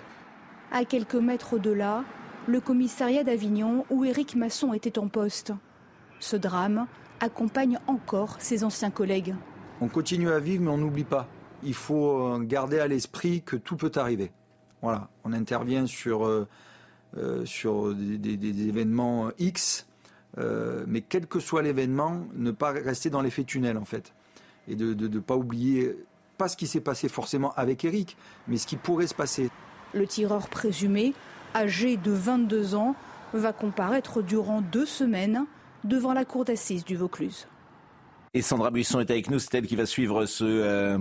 [0.72, 2.04] À quelques mètres au-delà,
[2.48, 5.54] le commissariat d'Avignon où Éric Masson était en poste.
[6.20, 6.88] Ce drame
[7.20, 9.36] accompagne encore ses anciens collègues.
[9.82, 11.28] On continue à vivre mais on n'oublie pas.
[11.64, 14.32] Il faut euh, garder à l'esprit que tout peut arriver.
[14.82, 16.46] Voilà, on intervient sur, euh,
[17.18, 17.46] euh,
[17.94, 19.88] des, événements X,
[20.38, 24.14] euh, mais quel que soit l'événement, ne pas rester dans l'effet tunnel en fait.
[24.68, 25.96] Et de ne pas oublier,
[26.38, 28.18] pas ce qui s'est passé forcément avec Eric,
[28.50, 29.50] mais ce qui pourrait se passer.
[29.94, 31.14] Le tireur présumé,
[31.54, 32.96] âgé de 22 ans,
[33.34, 35.46] va comparaître durant deux semaines
[35.84, 37.48] devant la cour d'assises du Vaucluse.
[38.34, 40.98] Et Sandra Buisson est avec nous, c'est elle qui va suivre ce,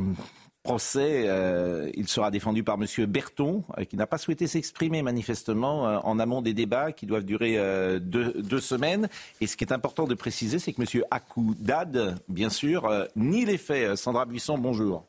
[0.62, 3.06] procès, euh, il sera défendu par M.
[3.06, 7.24] Berton, euh, qui n'a pas souhaité s'exprimer manifestement euh, en amont des débats qui doivent
[7.24, 7.58] durer
[8.00, 9.08] deux, semaines.
[9.40, 11.04] Et ce qui est important de préciser, c'est que M.
[11.10, 13.96] Akoudad, bien sûr, nie les faits.
[13.96, 15.04] Sandra Buisson, bonjour.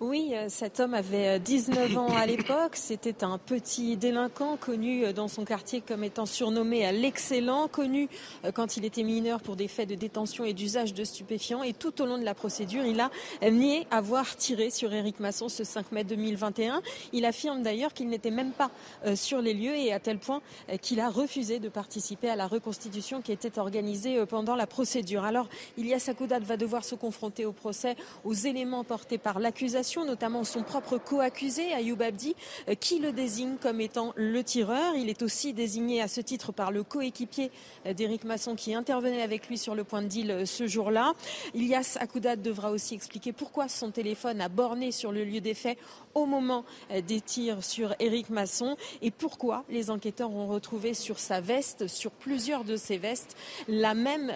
[0.00, 2.72] Oui, euh, cet homme avait 19 euh, ans à l'époque.
[2.76, 8.08] C'était un petit délinquant connu euh, dans son quartier comme étant surnommé l'excellent, connu
[8.54, 11.62] quand il était mineur pour des faits de détention et d'usage de stupéfiants.
[11.62, 13.10] Et tout au long de la procédure, il a
[13.50, 16.82] nié avoir tiré sur Éric Masson ce 5 mai 2021.
[17.14, 18.70] Il affirme d'ailleurs qu'il n'était même pas
[19.14, 20.42] sur les lieux et à tel point
[20.82, 25.24] qu'il a refusé de participer à la reconstitution qui était organisée pendant la procédure.
[25.24, 26.10] Alors, Ilias
[26.42, 31.72] va devoir se confronter au procès aux éléments portés par l'accusation notamment son propre co-accusé,
[31.72, 32.34] Ayoub Abdi,
[32.68, 34.96] euh, qui le désigne comme étant le tireur.
[34.96, 37.50] Il est aussi désigné à ce titre par le coéquipier
[37.86, 41.12] euh, d'Éric Masson qui intervenait avec lui sur le point de deal euh, ce jour-là.
[41.54, 45.78] Ilias Akoudat devra aussi expliquer pourquoi son téléphone a borné sur le lieu des faits
[46.14, 46.64] au moment
[47.06, 52.10] des tirs sur Éric Masson et pourquoi les enquêteurs ont retrouvé sur sa veste, sur
[52.10, 53.36] plusieurs de ses vestes,
[53.68, 54.30] les mêmes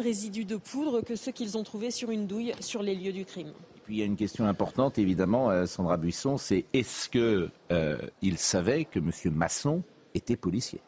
[0.00, 3.24] résidus de poudre que ceux qu'ils ont trouvés sur une douille sur les lieux du
[3.24, 3.52] crime
[3.84, 7.98] puis il y a une question importante, évidemment, euh, Sandra Buisson, c'est est-ce qu'il euh,
[8.36, 9.10] savait que M.
[9.34, 9.82] Masson
[10.14, 10.80] était policier?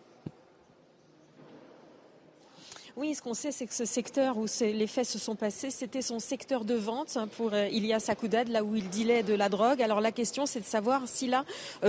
[2.96, 6.00] Oui, ce qu'on sait, c'est que ce secteur où les faits se sont passés, c'était
[6.00, 9.50] son secteur de vente hein, pour euh, Ilias Akoudad, là où il dilait de la
[9.50, 9.82] drogue.
[9.82, 11.44] Alors la question, c'est de savoir s'il a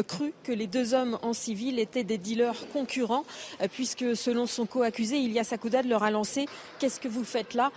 [0.05, 3.23] cru que les deux hommes en civil étaient des dealers concurrents,
[3.71, 6.47] puisque selon son co-accusé, Ilias Akoudad leur a lancé
[6.79, 7.71] «Qu'est-ce que vous faites là?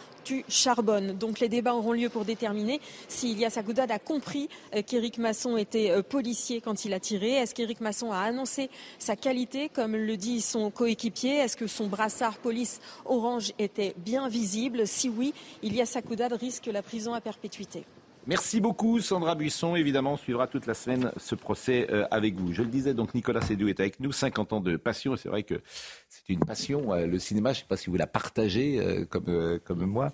[1.18, 4.48] Donc les débats auront lieu pour déterminer si Ilias Akoudad a compris
[4.86, 7.32] qu'Éric Masson était policier quand il a tiré.
[7.32, 11.36] Est-ce qu'Éric Masson a annoncé sa qualité, comme le dit son coéquipier?
[11.36, 14.86] Est-ce que son brassard police orange était bien visible?
[14.86, 17.84] Si oui, Ilias Akoudad risque la prison à perpétuité.
[18.30, 19.74] Merci beaucoup Sandra Buisson.
[19.74, 22.52] Évidemment, on suivra toute la semaine ce procès euh, avec vous.
[22.52, 25.16] Je le disais, donc Nicolas Sédou est avec nous, 50 ans de passion.
[25.16, 25.60] C'est vrai que
[26.08, 27.52] c'est une passion, euh, le cinéma.
[27.52, 30.12] Je ne sais pas si vous la partagez euh, comme, comme moi,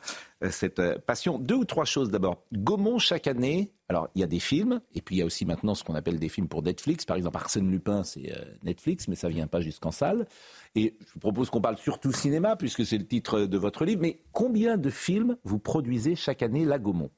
[0.49, 1.39] cette passion.
[1.39, 2.43] Deux ou trois choses d'abord.
[2.55, 5.45] Gaumont, chaque année, alors il y a des films, et puis il y a aussi
[5.45, 7.05] maintenant ce qu'on appelle des films pour Netflix.
[7.05, 10.27] Par exemple, Arsène Lupin, c'est Netflix, mais ça ne vient pas jusqu'en salle.
[10.75, 14.01] Et je vous propose qu'on parle surtout cinéma, puisque c'est le titre de votre livre.
[14.01, 17.11] Mais combien de films vous produisez chaque année, la Gaumont?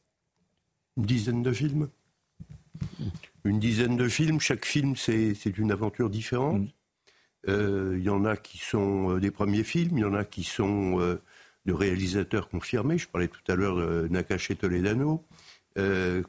[0.99, 1.88] Une dizaine de films.
[3.44, 4.40] Une dizaine de films.
[4.40, 6.62] Chaque film, c'est une aventure différente.
[6.62, 6.68] Mm.
[7.49, 10.24] Euh, il y en a qui sont euh, des premiers films, il y en a
[10.24, 11.22] qui sont euh,
[11.66, 12.99] de réalisateurs confirmés.
[12.99, 15.24] Je parlais tout à l'heure de Nakache Toledano.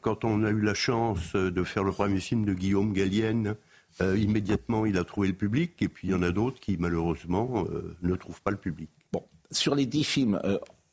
[0.02, 3.56] quand on a eu la chance de faire le premier film de Guillaume Gallienne,
[4.00, 5.82] immédiatement il a trouvé le public.
[5.82, 7.66] Et puis il y en a d'autres qui, malheureusement,
[8.04, 8.90] ne trouvent pas le public.
[9.12, 10.40] Bon, sur les dix films,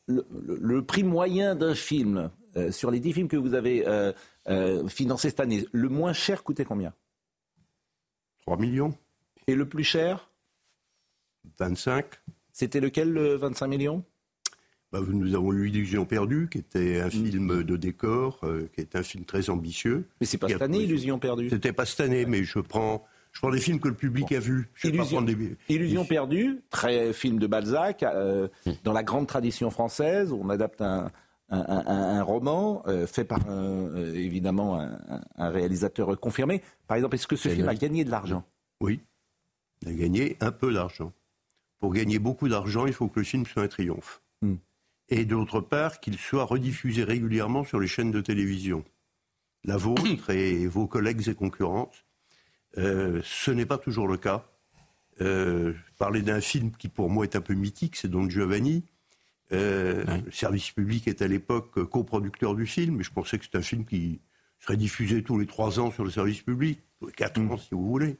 [0.07, 4.13] le, prix moyen d'un film, euh, sur les 10 films que vous avez euh,
[4.49, 6.93] euh, financés cette année, le moins cher coûtait combien?
[8.41, 8.95] 3 millions.
[9.47, 10.31] Et le plus cher?
[11.59, 12.07] 25.
[12.53, 14.05] C'était lequel, le 25 millions?
[14.91, 17.11] Bah, nous avons eu Illusion perdue, qui était un mm.
[17.11, 18.41] film de décor,
[18.75, 20.09] qui est un film très ambitieux.
[20.21, 21.51] Mais c'est pas cette année, Illusion perdue.
[21.51, 24.41] C'était pas cette année, mais je prends, je prends des films que le public a
[24.41, 24.71] vus.
[24.83, 28.71] Illusion, perdue, très film de Balzac, mm.
[28.85, 30.33] dans la grande tradition française.
[30.33, 31.11] On adapte un,
[31.49, 36.63] un, roman euh, fait par euh, évidemment un, réalisateur confirmé.
[36.87, 38.45] Par exemple, est-ce que ce film a gagné de l'argent?
[38.81, 39.01] Oui,
[39.83, 41.13] il a gagné un peu d'argent.
[41.79, 44.23] Pour gagner beaucoup d'argent, il faut que le film soit un triomphe.
[44.43, 44.57] Hmm.
[45.09, 48.85] Et d'autre part, qu'il soit rediffusé régulièrement sur les chaînes de télévision.
[49.65, 52.05] La vôtre et vos collègues et concurrentes.
[52.79, 54.47] Euh, ce n'est pas toujours le cas.
[55.99, 58.85] Parler d'un film qui pour moi est un peu mythique, c'est Don Giovanni
[59.53, 63.59] Euh, Le service public est à l'époque coproducteur du film, et je pensais que c'est
[63.59, 64.21] un film qui
[64.59, 67.69] serait diffusé tous les trois ans sur le service public, tous les quatre ans si
[67.73, 68.17] vous voulez.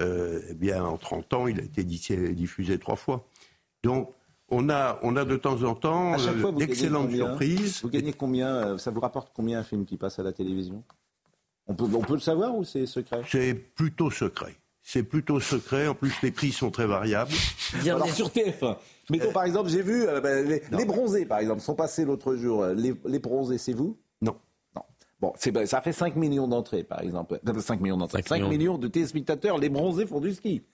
[0.00, 3.26] Euh, eh bien, en 30 ans, il a été diffusé trois fois.
[3.82, 4.12] Donc,
[4.48, 7.80] on a, on a de temps en temps euh, d'excellentes surprises.
[7.82, 10.84] Vous gagnez combien euh, Ça vous rapporte combien un film qui passe à la télévision?
[11.66, 13.22] On peut, on peut le savoir ou c'est secret?
[13.28, 14.54] C'est plutôt secret.
[14.82, 15.88] C'est plutôt secret.
[15.88, 17.32] En plus, les prix sont très variables.
[17.86, 18.76] Alors sur TF1.
[19.10, 22.66] Mais par exemple, j'ai vu euh, ben, les, bronzés, par exemple, sont passés l'autre jour.
[22.66, 23.98] Les, les bronzés, c'est vous?
[24.20, 24.36] Non.
[24.74, 24.82] Non.
[25.20, 27.40] Bon, ben, ça fait 5 millions d'entrées, par exemple.
[27.44, 28.22] 5 millions d'entrées.
[28.22, 28.78] 5, millions.
[28.78, 29.58] de téléspectateurs.
[29.58, 30.64] Les bronzés font du ski.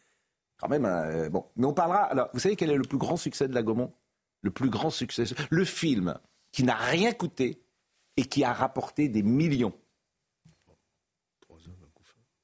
[0.59, 1.45] Quand même, euh, bon.
[1.57, 2.05] Mais on parlera.
[2.05, 3.93] Alors, vous savez quel est le plus grand succès de la Gaumont?
[4.41, 5.25] Le plus grand succès.
[5.51, 6.19] Le film
[6.53, 7.63] qui n'a rien coûté
[8.17, 9.73] et qui a rapporté des millions.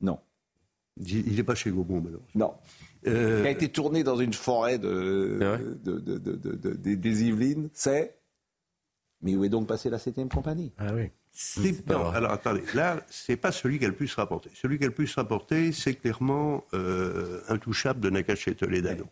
[0.01, 0.19] Non.
[0.97, 2.29] Il n'est pas chez Gaumont, malheureusement.
[2.35, 2.55] Non.
[3.07, 3.43] Euh...
[3.43, 5.39] Qui a été tourné dans une forêt de,
[5.85, 8.17] de, de, de des Yvelines, c'est.
[9.23, 10.73] Mais où est donc passée la 7 compagnie?
[10.79, 11.11] Ah oui.
[11.87, 14.51] Non, alors attendez, là, c'est pas celui qui a le plus rapporté.
[14.55, 19.05] Celui qui a le plus rapporté, c'est clairement euh, Intouchable de Nakache Toledano.
[19.05, 19.11] Oui.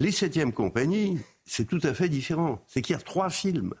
[0.00, 2.62] Les 7 compagnies, c'est tout à fait différent.
[2.66, 3.74] C'est qu'il y a trois films.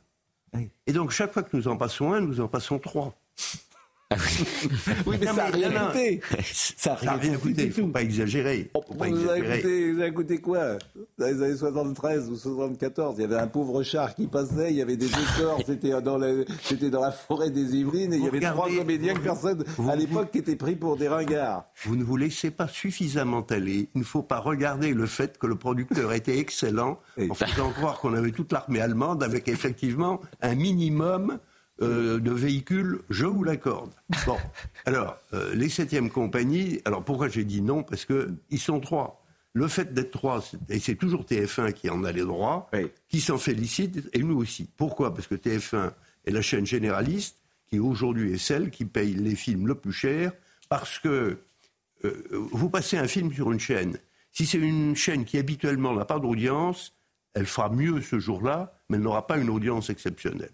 [0.86, 3.14] Et donc, chaque fois que nous en passons un, nous en passons trois.
[4.08, 4.46] Ah oui.
[5.18, 6.20] mais, ça n'a rien coûté.
[6.76, 7.62] Ça n'a rien coûté.
[7.62, 8.70] Il ne faut pas exagérer.
[8.72, 9.60] Faut pas vous, exagérer.
[9.60, 10.78] Coûté, vous avez coûté quoi?
[11.18, 14.76] Dans les années 73 ou 74, il y avait un pauvre char qui passait, il
[14.76, 18.28] y avait des décors, c'était dans, la, dans la forêt des Yvelines, et il y
[18.28, 21.64] avait regardez, trois comédiens que personne vous, à l'époque qui étaient pris pour des ringards.
[21.82, 23.88] Vous ne vous laissez pas suffisamment aller.
[23.96, 27.98] Il ne faut pas regarder le fait que le producteur était excellent en faisant croire
[27.98, 31.40] qu'on avait toute l'armée allemande avec effectivement un minimum
[31.82, 33.92] euh, de véhicules, je vous l'accorde.
[34.26, 34.36] Bon,
[34.86, 37.82] alors, euh, les septièmes compagnies, alors pourquoi j'ai dit non?
[37.82, 39.22] Parce qu'ils sont trois.
[39.52, 42.88] Le fait d'être trois, et c'est toujours TF1 qui en a les droits, oui.
[43.08, 44.68] qui s'en félicite, et nous aussi.
[44.76, 45.14] Pourquoi?
[45.14, 45.92] Parce que TF1
[46.26, 47.36] est la chaîne généraliste,
[47.68, 50.32] qui aujourd'hui est celle qui paye les films le plus cher,
[50.68, 51.38] parce que
[52.04, 53.98] euh, vous passez un film sur une chaîne.
[54.32, 56.94] Si c'est une chaîne qui habituellement n'a pas d'audience,
[57.34, 60.52] elle fera mieux ce jour-là, mais elle n'aura pas une audience exceptionnelle.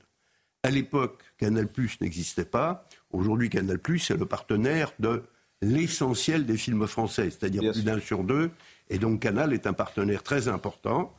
[0.64, 1.68] À l'époque, Canal
[2.00, 2.86] n'existait pas.
[3.10, 5.22] Aujourd'hui, Canal est le partenaire de
[5.60, 8.50] l'essentiel des films français, c'est-à-dire plus d'un sur deux.
[8.88, 11.12] Et donc Canal est un partenaire très important.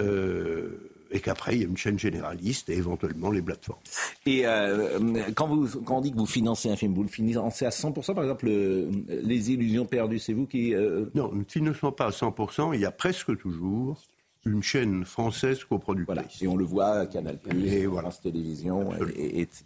[0.00, 3.78] Euh, et qu'après, il y a une chaîne généraliste et éventuellement les plateformes.
[4.26, 4.98] Et euh,
[5.34, 8.14] quand, vous, quand on dit que vous financez un film, vous le financez à 100%,
[8.14, 8.88] par exemple, le,
[9.22, 10.74] Les Illusions perdues, c'est vous qui...
[10.74, 11.06] Euh...
[11.14, 14.02] Non, nous ne finançons pas à 100%, il y a presque toujours
[14.46, 16.16] une chaîne française coproductrice.
[16.16, 16.28] Voilà.
[16.40, 18.10] Et on le voit à Canal+, et voilà.
[18.10, 19.64] France Télévisions, et, et, etc.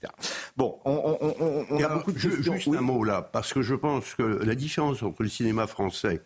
[0.57, 2.55] Bon, on, on, on, on a alors, beaucoup de je, questions.
[2.55, 2.79] Juste oui.
[2.79, 6.23] un mot là, parce que je pense que la différence entre le cinéma français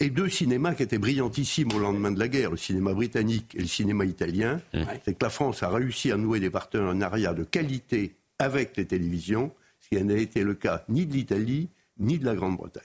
[0.00, 3.60] et deux cinémas qui étaient brillantissimes au lendemain de la guerre, le cinéma britannique et
[3.60, 4.82] le cinéma italien, mmh.
[5.04, 9.52] c'est que la France a réussi à nouer des partenariats de qualité avec les télévisions,
[9.80, 11.68] ce qui n'a été le cas ni de l'Italie,
[11.98, 12.82] ni de la Grande-Bretagne.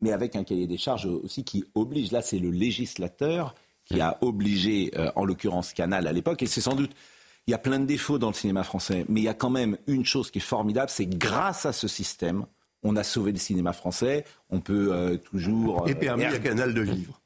[0.00, 3.54] Mais avec un cahier des charges aussi qui oblige, là c'est le législateur
[3.88, 6.90] qui a obligé, euh, en l'occurrence Canal à l'époque, et c'est sans doute,
[7.46, 9.50] il y a plein de défauts dans le cinéma français, mais il y a quand
[9.50, 12.44] même une chose qui est formidable, c'est grâce à ce système,
[12.82, 15.88] on a sauvé le cinéma français, on peut euh, toujours...
[15.88, 17.20] et permis à Canal de vivre.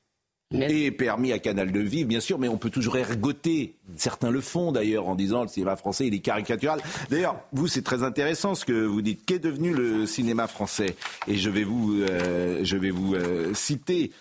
[0.54, 3.74] Et permis à Canal de vivre, bien sûr, mais on peut toujours ergoter.
[3.96, 6.80] Certains le font d'ailleurs en disant le cinéma français il est caricatural.
[7.08, 9.24] D'ailleurs, vous c'est très intéressant ce que vous dites.
[9.24, 10.94] Qu'est devenu le cinéma français?
[11.26, 14.12] Et je vais vous, euh, je vais vous euh, citer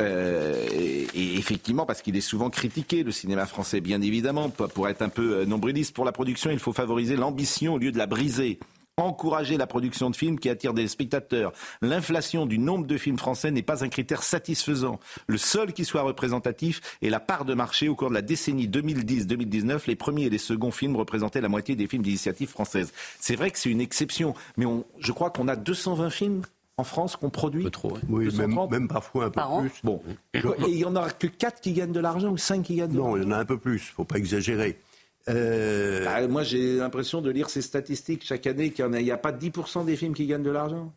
[0.00, 0.54] euh,
[1.14, 5.08] et, effectivement, parce qu'il est souvent critiqué, le cinéma français, bien évidemment, pour être un
[5.08, 5.94] peu nombriliste.
[5.94, 8.58] Pour la production, il faut favoriser l'ambition au lieu de la briser.
[8.96, 11.52] Encourager la production de films qui attirent des spectateurs.
[11.82, 15.00] L'inflation du nombre de films français n'est pas un critère satisfaisant.
[15.26, 18.68] Le seul qui soit représentatif est la part de marché au cours de la décennie
[18.68, 19.88] 2010-2019.
[19.88, 22.92] Les premiers et les seconds films représentaient la moitié des films d'initiative française.
[23.18, 24.66] C'est vrai que c'est une exception, mais
[25.00, 26.42] je crois qu'on a 220 films
[26.76, 29.72] en France qu'on produit trop, Oui, même, même, parfois un peu Par plus.
[29.84, 30.02] Bon.
[30.32, 32.90] Et il n'y en aura que 4 qui gagnent de l'argent ou 5 qui gagnent
[32.90, 34.76] de Non, il y en a un peu plus, il ne faut pas exagérer.
[35.28, 36.04] Euh...
[36.04, 39.32] Bah, moi, j'ai l'impression de lire ces statistiques chaque année qu'il n'y a, a, pas
[39.32, 40.92] 10% des films qui gagnent de l'argent?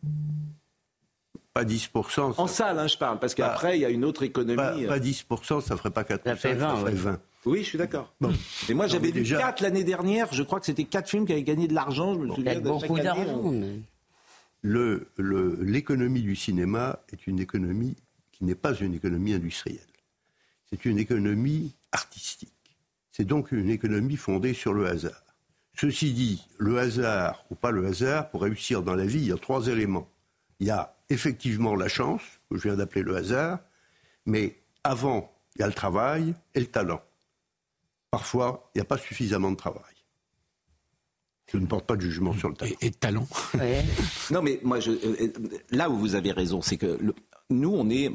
[1.54, 2.34] Pas 10%.
[2.36, 4.56] En salle, hein, je parle, parce qu'après, il y a une autre économie.
[4.56, 6.70] Pas, pas 10%, ça ne ferait pas 4%, ça, fait 20.
[6.70, 7.20] Ça ferait 20.
[7.46, 8.12] Oui, je suis d'accord.
[8.20, 8.32] Bon.
[8.68, 9.38] Et moi, j'avais lu déjà...
[9.38, 10.32] 4 l'année dernière.
[10.32, 12.14] Je crois que c'était 4 films qui avaient gagné de l'argent.
[12.14, 13.82] Je me bon, souviens de beaucoup chaque année.
[14.62, 17.96] L'économie du cinéma est une économie
[18.32, 19.80] qui n'est pas une économie industrielle.
[20.70, 22.52] C'est une économie artistique.
[23.10, 25.24] C'est donc une économie fondée sur le hasard.
[25.74, 29.32] Ceci dit, le hasard ou pas le hasard, pour réussir dans la vie, il y
[29.32, 30.08] a trois éléments.
[30.60, 33.60] Il y a effectivement la chance, que je viens d'appeler le hasard,
[34.26, 37.02] mais avant, il y a le travail et le talent.
[38.10, 39.97] parfois, il n'y a pas suffisamment de travail.
[41.52, 42.72] Je ne porte pas de jugement sur le talent.
[42.80, 43.26] Et, de talent.
[44.30, 45.32] non, mais moi, je, euh,
[45.70, 47.14] là où vous avez raison, c'est que le,
[47.50, 48.12] nous, on est,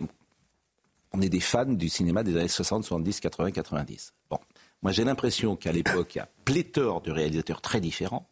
[1.12, 4.14] on est des fans du cinéma des années 60, 70, 80, 90.
[4.30, 4.40] Bon,
[4.84, 8.30] moi, j'ai l'impression qu'à l'époque, il y a pléthore de réalisateurs très différents,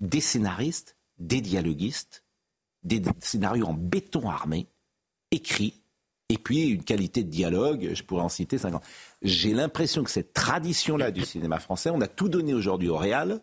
[0.00, 2.24] des scénaristes, des dialoguistes,
[2.84, 4.68] des scénarios en béton armé,
[5.30, 5.82] écrits,
[6.30, 8.82] et puis une qualité de dialogue, je pourrais en citer 50.
[9.22, 13.40] J'ai l'impression que cette tradition-là du cinéma français, on a tout donné aujourd'hui au réal,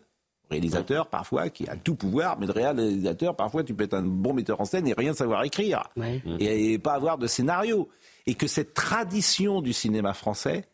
[0.50, 4.34] réalisateur parfois qui a tout pouvoir, mais le réalisateur parfois tu peux être un bon
[4.34, 5.90] metteur en scène et rien savoir écrire
[6.38, 7.88] et, pas avoir de scénario.
[8.26, 10.64] Et que cette tradition du cinéma français,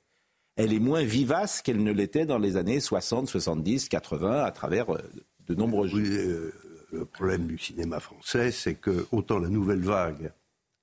[0.57, 4.95] elle est moins vivace qu'elle ne l'était dans les années 60, 70, 80 à travers
[4.95, 4.99] euh,
[5.47, 6.03] de nombreux jeux.
[6.03, 6.53] Euh,
[6.93, 10.33] le problème du cinéma français, c'est que autant la nouvelle vague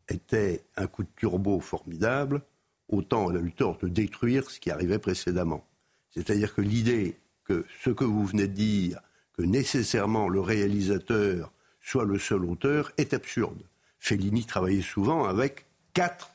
[0.09, 2.41] était un coup de turbo formidable,
[2.87, 5.65] autant elle a eu tort de détruire ce qui arrivait précédemment.
[6.09, 7.17] C'est-à-dire que l'idée
[7.49, 8.99] que ce que vous venez de dire,
[9.35, 13.57] que nécessairement le réalisateur soit le seul auteur, est absurde.
[13.99, 16.29] Fellini travaillait souvent avec quatre,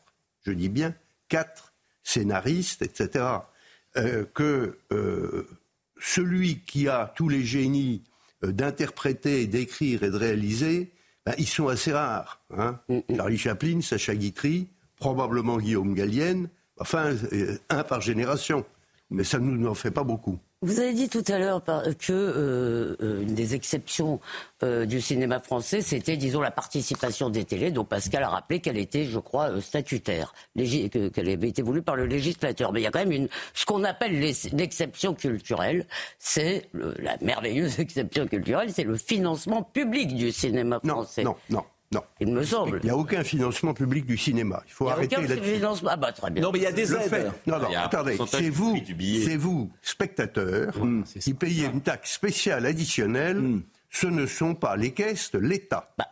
[0.44, 0.94] je dis bien
[1.28, 3.24] quatre scénaristes, etc.
[3.96, 5.46] Euh, que euh,
[6.00, 8.02] celui qui a tous les génies
[8.42, 10.90] euh, d'interpréter, d'écrire et de réaliser,
[11.24, 12.42] ben, ils sont assez rares.
[12.50, 12.80] Hein.
[12.88, 13.16] Mm, mm.
[13.16, 16.48] Charlie Chaplin, Sacha Guitry, probablement Guillaume Gallienne,
[16.78, 17.14] enfin
[17.70, 18.66] un par génération.
[19.10, 20.40] Mais ça ne nous en fait pas beaucoup.
[20.64, 24.18] Vous avez dit tout à l'heure que euh, euh, une des exceptions
[24.62, 28.78] euh, du cinéma français, c'était, disons, la participation des télés, dont Pascal a rappelé qu'elle
[28.78, 32.72] était, je crois, statutaire, qu'elle avait été voulue par le législateur.
[32.72, 35.86] Mais il y a quand même une, ce qu'on appelle l'exception culturelle,
[36.18, 41.24] c'est la merveilleuse exception culturelle, c'est le financement public du cinéma français.
[41.24, 41.64] Non, non, non.
[41.92, 42.02] Non.
[42.20, 42.80] Il me semble.
[42.82, 44.62] Il n'y a aucun financement public du cinéma.
[44.66, 45.62] Il faut arrêter là-dessus.
[45.86, 46.42] Ah bah très bien.
[46.42, 47.32] Non, mais il y a des aides.
[47.46, 48.18] Non, non, attendez.
[48.26, 48.78] C'est vous,
[49.24, 53.40] c'est vous, spectateurs, mmh, qui payez une taxe spéciale additionnelle.
[53.40, 53.62] Mmh
[53.94, 55.94] ce ne sont pas les caisses de l'État.
[55.96, 56.06] Bah,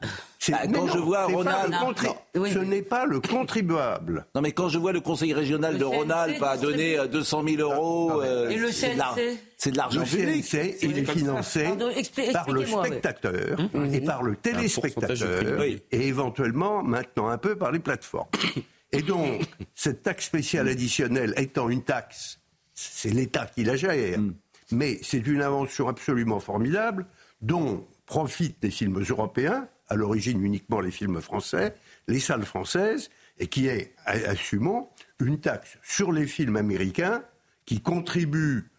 [0.48, 1.74] bah, quand je vois Ronald,
[2.34, 4.24] ce n'est pas le contribuable.
[4.36, 8.22] Non, mais quand je vois le conseil régional de Ronald pas donner 200 000 euros,
[8.22, 10.52] euh, et le CNC c'est de l'argent public.
[10.52, 11.68] Le il est financé
[12.32, 14.04] par le spectateur hum, et hum.
[14.04, 18.28] par le téléspectateur et éventuellement maintenant un peu par les plateformes.
[18.92, 19.42] Et donc,
[19.74, 22.38] cette taxe spéciale additionnelle étant une taxe,
[22.74, 24.34] c'est l'État qui la gère, hum.
[24.70, 27.06] mais c'est une invention absolument formidable
[27.42, 31.74] dont profitent les films européens, à l'origine uniquement les films français,
[32.08, 34.88] les salles françaises, et qui est, assumons,
[35.20, 37.22] une taxe sur les films américains
[37.66, 38.70] qui contribue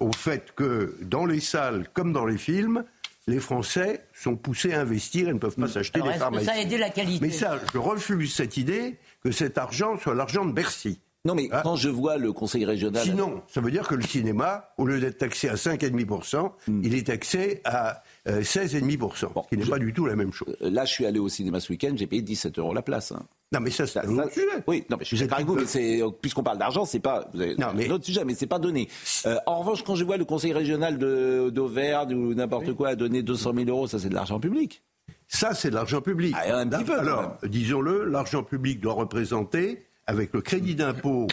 [0.00, 2.84] au fait que dans les salles comme dans les films,
[3.26, 6.46] les Français sont poussés à investir et ne peuvent pas s'acheter des pharmacies.
[6.46, 7.18] Ça a aidé la qualité.
[7.26, 11.00] Mais ça, je refuse cette idée que cet argent soit l'argent de Bercy.
[11.26, 11.60] Non, mais ah.
[11.64, 13.02] quand je vois le conseil régional.
[13.02, 16.82] Sinon, ça veut dire que le cinéma, au lieu d'être taxé à 5,5%, hmm.
[16.84, 20.56] il est taxé à 16,5%, euh, ce qui n'est pas du tout la même chose.
[20.62, 23.10] Euh, là, je suis allé au cinéma ce week-end, j'ai payé 17 euros la place.
[23.10, 23.24] Hein.
[23.52, 24.46] Non, mais ça, c'est un autre sujet.
[24.68, 27.28] Oui, non, mais je suis d'accord avec vous, mais c'est, puisqu'on parle d'argent, c'est pas.
[27.34, 27.88] Vous avez, non, mais.
[27.88, 28.88] un autre sujet, mais c'est pas donné.
[29.26, 33.22] Euh, en revanche, quand je vois le conseil régional d'Auvergne ou n'importe quoi a donné
[33.22, 34.82] 200 000 euros, ça, c'est de l'argent public.
[35.28, 36.34] Ça, c'est de l'argent public.
[36.38, 41.26] Ah, un petit peu, Alors, disons-le, l'argent public doit représenter, avec le crédit d'impôt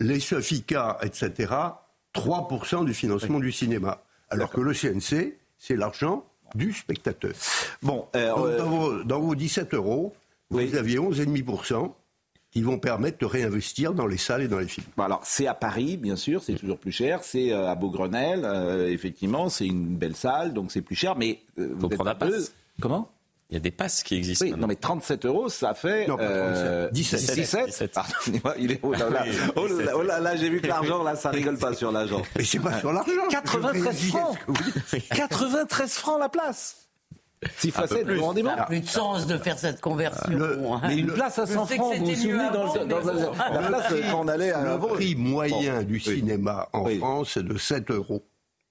[0.00, 1.52] les SOFICA, etc.,
[2.14, 4.02] 3% du financement du cinéma.
[4.30, 6.24] Alors que le CNC, c'est l'argent
[6.54, 7.32] du spectateur.
[7.82, 10.14] Bon, euh, dans, vos, 17 euros,
[10.50, 11.92] vous aviez 11,5%
[12.52, 14.86] qui vont permettre de réinvestir dans les salles et dans les films.
[14.98, 17.24] alors c'est à Paris, bien sûr, c'est toujours plus cher.
[17.24, 21.16] C'est euh, à Beaugrenelle, euh, effectivement, c'est une belle salle, donc c'est plus cher.
[21.16, 22.44] Mais vous peu...
[22.80, 23.10] Comment?
[23.50, 24.46] Il y a des passes qui existent.
[24.46, 26.06] Oui, non, mais 37 euros, ça fait.
[26.06, 27.34] Non, pas 17.
[27.34, 27.66] 17.
[27.66, 27.98] 17.
[28.58, 28.80] il est.
[28.82, 29.24] Oh là là,
[29.56, 32.22] oh là, oh là, là j'ai vu que l'argent, là, ça rigole pas sur l'argent.
[32.36, 33.12] Mais c'est pas sur l'argent.
[33.30, 34.38] 93 francs
[35.10, 36.84] 93 francs la place
[37.58, 40.74] si facile, vous vous rendez Ça n'a plus de sens de faire cette conversion.
[40.74, 40.80] Hein.
[40.86, 44.28] Mais une place à 100 francs, vous vous souvenez dans, dans, la place quand on
[44.28, 48.24] allait à Le prix moyen du cinéma en France, c'est de 7 euros.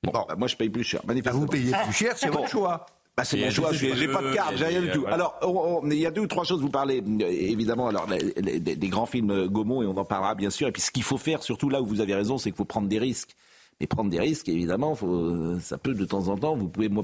[0.04, 1.02] Bon, bah, moi je paye plus cher.
[1.06, 2.86] Vous payez plus cher, c'est votre choix.
[3.16, 5.06] Bah, c'est mon choix, j'ai pas de carte, j'ai rien du tout.
[5.08, 5.40] Alors,
[5.86, 9.48] il y a deux ou trois choses, vous parlez évidemment alors des, grands films euh,
[9.48, 10.68] Gaumont et on en parlera bien sûr.
[10.68, 12.66] Et puis ce qu'il faut faire, surtout là où vous avez raison, c'est qu'il faut
[12.66, 13.36] prendre des risques.
[13.80, 17.04] Mais prendre des risques, évidemment, faut, ça peut de temps en temps, vous pouvez, vous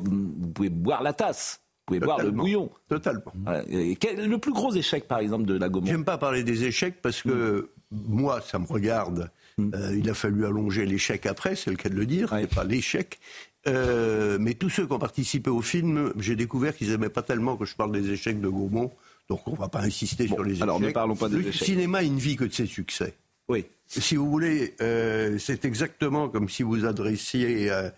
[0.53, 1.61] pouvez boire la tasse.
[1.87, 2.69] Vous pouvez boire le bouillon.
[2.87, 3.33] Totalement.
[3.45, 5.87] le plus gros échec, par exemple, de la Gaumont?
[5.87, 9.31] J'aime pas parler des échecs parce que moi, ça me regarde.
[9.57, 9.71] Hmm.
[9.73, 12.63] Euh, il a fallu allonger l'échec après, c'est le cas de le dire, et pas
[12.63, 13.19] l'échec.
[13.67, 17.57] Euh, mais tous ceux qui ont participé au film, j'ai découvert qu'ils n'aimaient pas tellement
[17.57, 18.91] que je parle des échecs de Gaumont.
[19.27, 20.63] Donc on ne va pas insister sur les échecs.
[20.63, 21.59] Alors ne parlons pas des échecs.
[21.59, 23.13] Le cinéma, il ne vit que de ses succès.
[23.47, 23.65] Oui.
[23.87, 27.89] Si vous voulez, euh, c'est exactement comme si vous adressiez, euh,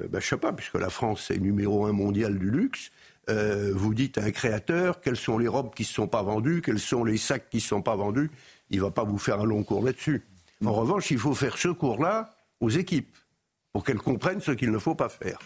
[0.00, 2.90] euh, bah, je sais pas, puisque la France est numéro un mondial du luxe,
[3.72, 6.80] vous dites à un créateur quelles sont les robes qui ne sont pas vendues, quels
[6.80, 8.28] sont les sacs qui ne sont pas vendus.
[8.70, 10.22] Il va pas vous faire un long cours là-dessus.
[10.64, 13.14] En revanche, il faut faire ce cours-là aux équipes
[13.72, 15.38] pour qu'elles comprennent ce qu'il ne faut pas faire.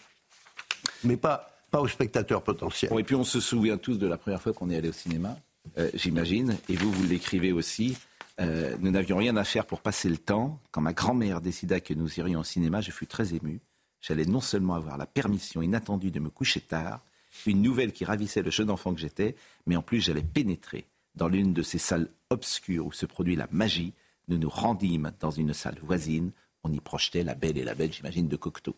[1.03, 2.93] Mais pas, pas aux spectateurs potentiels.
[2.99, 5.37] Et puis on se souvient tous de la première fois qu'on est allé au cinéma,
[5.79, 7.97] euh, j'imagine, et vous, vous l'écrivez aussi.
[8.41, 10.59] Euh, nous n'avions rien à faire pour passer le temps.
[10.73, 13.61] Quand ma grand-mère décida que nous irions au cinéma, je fus très ému.
[14.01, 17.01] J'allais non seulement avoir la permission inattendue de me coucher tard,
[17.47, 19.35] une nouvelle qui ravissait le jeune enfant que j'étais,
[19.67, 23.49] mais en plus j'allais pénétrer dans l'une de ces salles obscures où se produit la
[23.51, 23.93] magie.
[24.29, 26.31] Nous nous rendîmes dans une salle voisine.
[26.65, 28.77] On y projetait La Belle et la Belle, j'imagine, de Cocteau.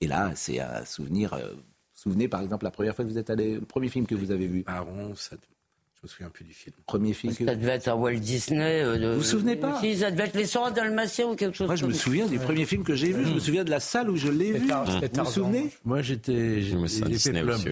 [0.00, 1.34] Et là, c'est un souvenir.
[1.34, 3.88] euh, vous vous souvenez, par exemple, la première fois que vous êtes allé, le premier
[3.88, 4.62] film que vous avez vu?
[4.62, 5.36] Baron, ça,
[6.04, 6.74] me souviens plus du film.
[6.86, 8.82] Premier film que Ça devait être un Walt Disney.
[8.82, 11.56] euh, de- Vous vous souvenez pas Si, ça devait être Les Sœurs Dalmatiens ou quelque
[11.56, 12.44] chose Moi, je me souviens du Ouais.
[12.44, 13.24] premier film que j'ai vu.
[13.26, 14.68] Je me souviens de la salle où je l'ai vu.
[14.70, 16.60] Vous vous souvenez Moi, j'étais.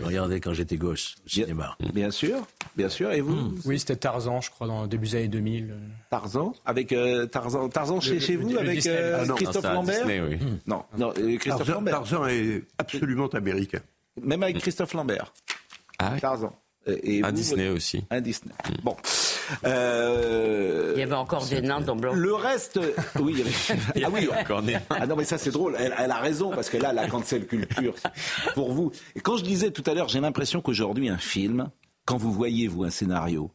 [0.02, 1.76] Regardez quand j'étais gosse au cinéma.
[1.92, 2.46] Bien sûr,
[2.76, 3.12] bien sûr.
[3.12, 5.74] Et vous Oui, c'était Tarzan, je crois, dans le début des années 2000.
[6.10, 9.34] Tarzan Avec euh, Tarzan, Tarzan chez, Le- chez le- vous le avec euh, ah non,
[9.34, 10.38] Christophe Lambert Disney, oui.
[10.66, 11.94] Non, non Christophe Tarzan, Lambert.
[11.94, 13.80] Tarzan est absolument américain.
[14.20, 15.32] Même avec Christophe Lambert.
[15.98, 16.54] Ah, Tarzan.
[16.86, 18.04] Et, un vous, Disney votre- aussi.
[18.10, 18.52] Un Disney.
[18.82, 18.96] Bon.
[19.64, 22.12] Euh, Il y avait encore des nains dans Blanc.
[22.14, 22.80] Le reste,
[23.20, 24.04] oui, il y avait...
[24.04, 25.76] ah oui, encore des Ah non, mais ça c'est drôle.
[25.78, 28.92] Elle, elle a raison parce que là, la cancel culture, c'est pour vous.
[29.14, 31.70] Et quand je disais tout à l'heure, j'ai l'impression qu'aujourd'hui un film,
[32.04, 33.50] quand vous voyez vous un scénario,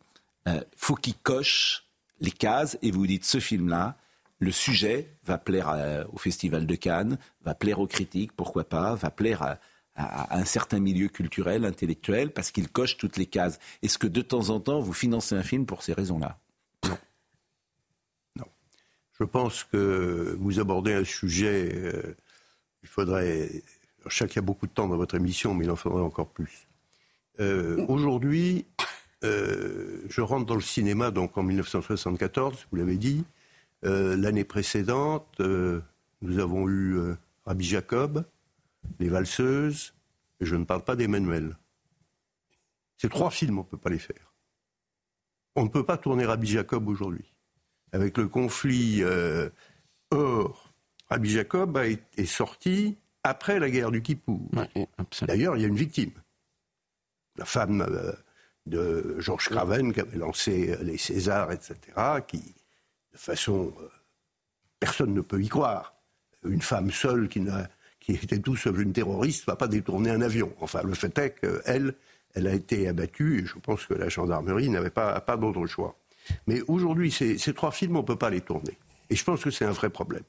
[0.48, 1.86] euh, faut qu'il coche
[2.22, 3.96] les cases et vous vous dites ce film-là.
[4.40, 8.94] Le sujet va plaire à- au Festival de Cannes, va plaire aux critiques, pourquoi pas,
[8.96, 9.58] va plaire à,
[9.98, 13.60] à- un certain milieu culturel, intellectuel, parce qu'il coche toutes les cases.
[13.82, 16.40] Est-ce que de temps en temps, vous financez un film pour ces raisons-là?
[19.20, 22.16] Je pense que vous abordez un sujet, euh,
[22.84, 23.50] il faudrait,
[24.08, 26.04] je sais qu'il y a beaucoup de temps dans votre émission, mais il en faudrait
[26.04, 26.68] encore plus.
[27.40, 28.68] Euh, Aujourd'hui,
[29.24, 33.24] euh, je rentre dans le cinéma donc en 1974, vous l'avez dit.
[33.84, 36.98] L'année précédente, nous avons eu
[37.46, 38.26] Rabbi Jacob,
[39.00, 39.94] Les Valseuses,
[40.40, 41.58] et je ne parle pas d'Emmanuel.
[42.98, 44.34] Ces trois films, on ne peut pas les faire.
[45.56, 47.34] On ne peut pas tourner Rabbi Jacob aujourd'hui
[47.92, 49.04] avec le conflit.
[49.04, 49.50] euh,
[50.12, 50.74] or,
[51.10, 54.50] Rabbi Jacob a été- est sorti après la guerre du Kippour.
[55.28, 56.12] D'ailleurs, il y a une victime.
[57.38, 58.12] La femme euh,
[58.66, 61.78] de Georges Craven qui avait lancé euh, les Césars, etc.,
[62.28, 62.56] qui,
[63.14, 63.74] de façon.
[63.80, 63.90] euh,
[64.80, 65.96] personne ne peut y croire.
[66.44, 67.68] Une femme seule qui, n'a-
[68.08, 70.54] qui était tout sauf une terroriste ne va pas détourner un avion.
[70.62, 71.94] Enfin, le fait est qu'elle,
[72.34, 75.98] elle a été abattue et je pense que la gendarmerie n'avait pas, d'autre choix.
[76.48, 78.78] Mais aujourd'hui, ces, ces trois films, on ne peut pas les tourner.
[79.10, 80.24] Et je pense que c'est un vrai problème.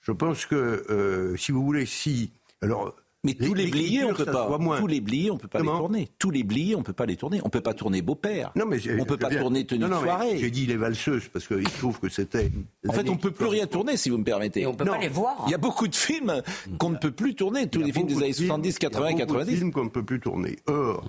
[0.00, 0.54] Je pense que,
[0.90, 2.32] euh, si vous voulez, si...
[2.60, 4.48] Alors, Mais tous les bliés, on peut pas.
[4.78, 6.08] Tous les bliés, on peut pas Comment les tourner.
[6.18, 7.40] Tous les bliés, on peut pas les tourner.
[7.44, 8.50] On peut pas tourner beau-père.
[8.56, 10.38] Non, mais on peut pas tourner tenue non, non, de soirée.
[10.38, 12.50] J'ai dit les valseuses parce qu'il se trouve que c'était.
[12.88, 14.66] En fait, on ne peut plus rien tourner, si vous me permettez.
[14.66, 15.44] on peut pas les voir.
[15.46, 16.42] Il y a beaucoup de films
[16.78, 17.68] qu'on ne peut plus tourner.
[17.68, 19.56] Tous les films des années 70, 80, Il y a beaucoup de 90.
[19.56, 20.56] films qu'on ne peut plus tourner.
[20.66, 21.04] Or,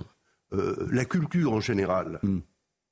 [0.52, 2.38] euh, la culture en général, Hmm.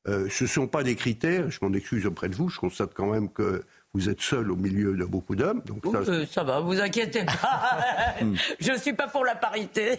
[0.08, 1.48] euh, ce ne sont pas des critères.
[1.48, 2.48] Je m'en excuse auprès de vous.
[2.48, 3.62] Je constate quand même que
[3.94, 5.62] vous êtes seul au milieu de beaucoup d'hommes.
[5.66, 8.14] Donc ça, Euh, ça va, vous inquiétez pas.
[8.23, 8.35] Hmm.
[8.60, 9.98] Je ne suis pas pour la parité.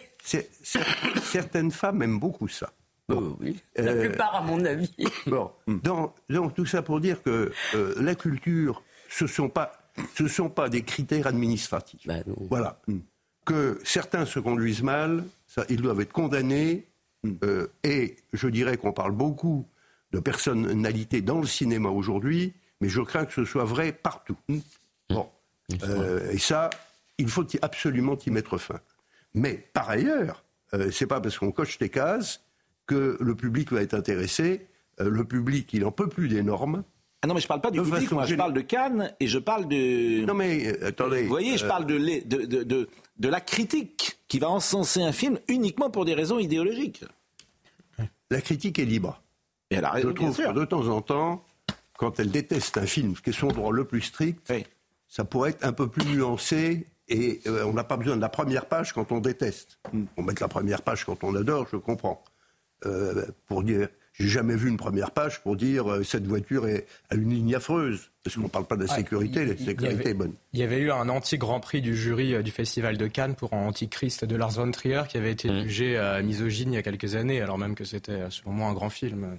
[1.23, 2.71] certaines femmes aiment beaucoup ça.
[3.09, 3.59] Oui.
[3.75, 4.93] La Euh, plupart, à mon avis.
[5.27, 9.73] Bon, donc, donc tout ça pour dire que euh, la culture, ce sont pas,
[10.17, 12.07] ce sont pas des critères administratifs.
[12.07, 12.15] Bah,
[12.49, 12.79] Voilà.
[13.45, 16.87] Que certains se conduisent mal, ça, ils doivent être condamnés.
[17.43, 19.67] euh, et je dirais qu'on parle beaucoup
[20.11, 22.53] de personnalités dans le cinéma aujourd'hui,
[22.83, 24.35] mais je crains que ce soit vrai partout.
[25.09, 25.29] Bon.
[25.83, 26.69] Euh, et ça,
[27.17, 28.81] il faut absolument y mettre fin.
[29.33, 30.43] Mais par ailleurs,
[30.73, 32.41] euh, c'est pas parce qu'on coche des cases
[32.85, 34.67] que le public va être intéressé.
[34.99, 36.83] Euh, le public, il en peut plus des normes.
[37.21, 39.27] Ah non, mais je parle pas du De public, moi, je parle de Cannes et
[39.27, 40.25] je parle de.
[40.25, 41.23] Non mais euh, attendez.
[41.23, 45.01] Vous voyez, je parle de, l'é- de, de, de, de la critique qui va encenser
[45.01, 47.05] un film uniquement pour des raisons idéologiques.
[48.29, 49.21] La critique est libre.
[49.71, 51.45] Et elle a raison, Je trouve que de temps en temps,
[52.03, 54.39] quand elle déteste un film, ce qui est son droit le plus strict,
[55.07, 58.29] ça pourrait être un peu plus nuancé et euh, on n'a pas besoin de la
[58.29, 59.77] première page quand on déteste.
[59.91, 60.05] Hmm.
[60.17, 62.23] On met la première page quand on adore, je comprends.
[62.85, 66.85] Euh, pour dire, j'ai jamais vu une première page pour dire euh, cette voiture est
[67.09, 68.09] à une ligne affreuse.
[68.23, 70.33] Parce qu'on ne parle pas de la sécurité, il- la sécurité avait- est bonne.
[70.53, 73.53] Il y avait eu un anti-grand prix du jury euh, du Festival de Cannes pour
[73.53, 76.83] un Antichrist de Lars von Trier qui avait été jugé à misogyne il y a
[76.83, 79.37] quelques années, alors même que c'était, selon moi, un grand film.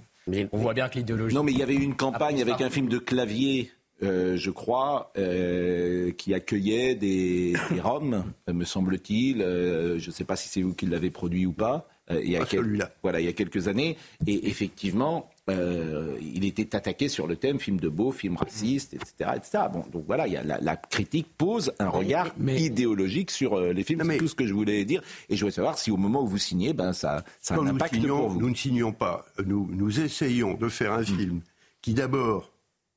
[0.53, 1.35] On voit bien que l'idéologie.
[1.35, 3.71] Non, mais il y avait eu une campagne avec un film de clavier
[4.03, 9.41] euh, je crois, euh, qui accueillait des, des Roms, me semble-t-il.
[9.41, 11.89] Euh, je ne sais pas si c'est vous qui l'avez produit ou pas.
[12.11, 12.91] Euh, il y a Pas quel- celui-là.
[13.03, 13.97] Voilà, il y a quelques années.
[14.27, 19.33] Et effectivement, euh, il était attaqué sur le thème film de beau, film raciste, etc.
[19.37, 19.65] etc.
[19.73, 23.73] Bon, donc voilà, il y a la, la critique pose un regard idéologique sur euh,
[23.75, 24.03] les films.
[24.11, 25.03] C'est tout ce que je voulais dire.
[25.29, 27.67] Et je voulais savoir si au moment où vous signez, ben, ça, ça a un
[27.67, 28.41] impact signons- pour vous.
[28.41, 29.27] nous ne signons pas.
[29.45, 31.41] Nous, nous essayons de faire un film
[31.83, 32.51] qui d'abord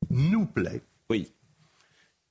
[0.09, 0.81] nous plaît.
[1.09, 1.29] Oui.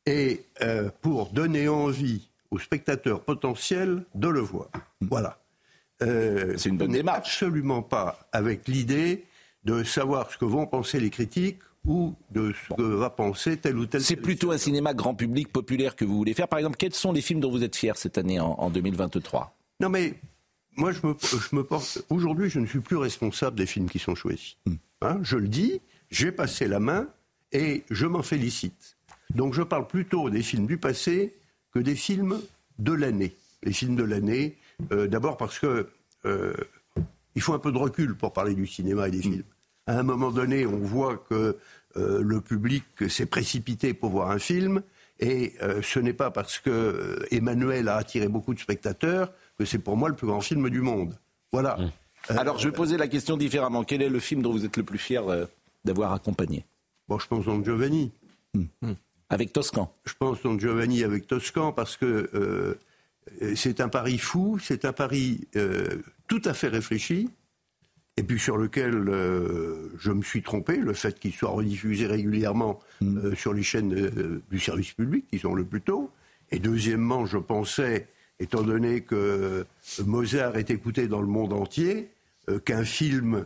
[0.06, 4.68] Et euh, pour donner envie aux spectateurs potentiels de le voir.
[5.00, 5.38] Voilà.
[6.00, 7.18] C'est une bonne démarche.
[7.42, 9.24] Absolument pas avec l'idée
[9.66, 13.76] de savoir ce que vont penser les critiques ou de ce que va penser tel
[13.76, 14.00] ou tel.
[14.00, 16.48] C'est plutôt un cinéma grand public populaire que vous voulez faire.
[16.48, 19.56] Par exemple, quels sont les films dont vous êtes fiers cette année en, en 2023
[19.80, 20.14] Non mais
[20.76, 22.04] moi je me, je me porte.
[22.10, 24.56] Aujourd'hui, je ne suis plus responsable des films qui sont choisis.
[25.02, 25.80] Hein, je le dis,
[26.10, 27.08] j'ai passé la main
[27.52, 28.96] et je m'en félicite.
[29.34, 31.34] Donc je parle plutôt des films du passé
[31.72, 32.40] que des films
[32.78, 33.34] de l'année.
[33.64, 34.56] Les films de l'année,
[34.92, 35.88] euh, d'abord parce que
[36.24, 36.54] euh,
[37.34, 39.42] il faut un peu de recul pour parler du cinéma et des films.
[39.86, 41.56] À un moment donné, on voit que
[41.96, 44.82] euh, le public s'est précipité pour voir un film,
[45.20, 49.64] et euh, ce n'est pas parce que euh, Emmanuel a attiré beaucoup de spectateurs que
[49.64, 51.16] c'est pour moi le plus grand film du monde.
[51.52, 51.78] Voilà.
[52.28, 53.84] Alors, je vais poser la question différemment.
[53.84, 55.46] Quel est le film dont vous êtes le plus fier euh,
[55.84, 56.64] d'avoir accompagné?
[57.08, 58.12] Bon, je pense Don Giovanni.
[59.28, 64.58] Avec Toscan Je pense Don Giovanni avec Toscan parce que euh, c'est un pari fou,
[64.62, 67.28] c'est un pari euh, tout à fait réfléchi,
[68.18, 72.80] et puis sur lequel euh, je me suis trompé, le fait qu'il soit rediffusé régulièrement
[73.02, 76.10] euh, sur les chaînes euh, du service public, qui sont le plus tôt.
[76.50, 78.08] Et deuxièmement, je pensais,
[78.40, 79.66] étant donné que
[80.04, 82.10] Mozart est écouté dans le monde entier,
[82.64, 83.44] qu'un film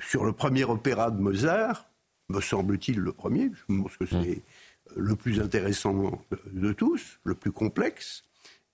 [0.00, 1.88] sur le premier opéra de Mozart,
[2.28, 4.42] me semble-t-il le premier, je pense que c'est
[4.96, 6.20] le plus intéressant
[6.52, 8.24] de tous, le plus complexe,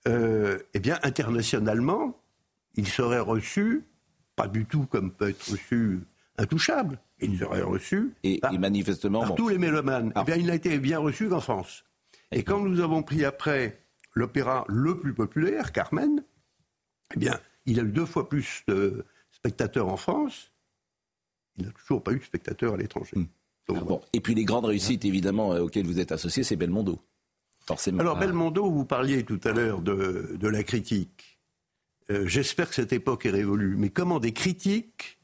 [0.07, 2.19] eh bien, internationalement,
[2.75, 3.83] il serait reçu,
[4.35, 6.01] pas du tout comme peut être reçu
[6.37, 9.35] Intouchable, il serait reçu et, par, manifestement par bon.
[9.35, 10.11] tous les mélomanes.
[10.19, 11.83] Eh bien, il n'a été bien reçu qu'en France.
[12.31, 13.79] Et quand nous avons pris après
[14.15, 16.23] l'opéra le plus populaire, Carmen,
[17.13, 20.51] eh bien, il a eu deux fois plus de spectateurs en France.
[21.57, 23.15] Il n'a toujours pas eu de spectateurs à l'étranger.
[23.67, 24.01] Donc, Ah bon.
[24.13, 26.99] Et puis les grandes réussites, évidemment, euh, auxquelles vous êtes associé, c'est Belmondo.
[27.67, 27.99] Forcément.
[27.99, 31.32] Alors, Belmondo, vous parliez tout à l'heure de, de la critique.
[32.11, 33.75] Euh, J'espère que cette époque est révolue.
[33.77, 35.19] Mais comment des critiques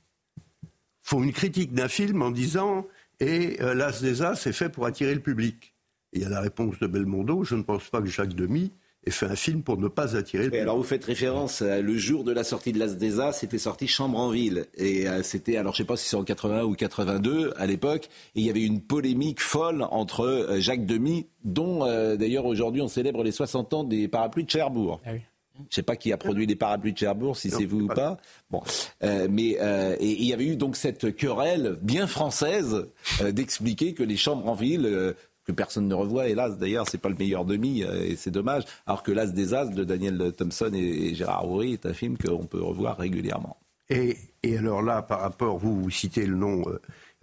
[1.01, 2.85] font une critique d'un film en disant
[3.19, 5.73] Et euh, l'As des As est fait pour attirer le public?
[6.14, 8.72] Et il y a la réponse de Belmondo je ne pense pas que Jacques Demy
[9.06, 10.61] ait fait un film pour ne pas attirer le Et public.
[10.64, 13.60] alors vous faites référence euh, le jour de la sortie de l'As des As, c'était
[13.60, 16.64] sorti Chambre en ville et euh, c'était alors je sais pas si c'est en 81
[16.64, 21.27] ou 82 à l'époque et il y avait une polémique folle entre euh, Jacques Demy
[21.43, 24.99] dont euh, d'ailleurs aujourd'hui on célèbre les 60 ans des parapluies de Cherbourg.
[25.06, 25.11] Ah
[25.60, 27.88] Je ne sais pas qui a produit les parapluies de Cherbourg, si c'est vous ou
[27.88, 28.18] pas.
[28.49, 28.61] Bon,
[29.03, 32.88] Euh, mais euh, et il y avait eu donc cette querelle bien française
[33.22, 35.15] euh, d'expliquer que les chambres en ville
[35.45, 38.64] que personne ne revoit, hélas d'ailleurs, c'est pas le meilleur demi et c'est dommage.
[38.86, 42.45] Alors que l'As des As de Daniel Thompson et, Gérard Houry est un film qu'on
[42.45, 43.57] peut revoir régulièrement.
[43.90, 46.64] Et, et alors là, par rapport, vous, vous citez le nom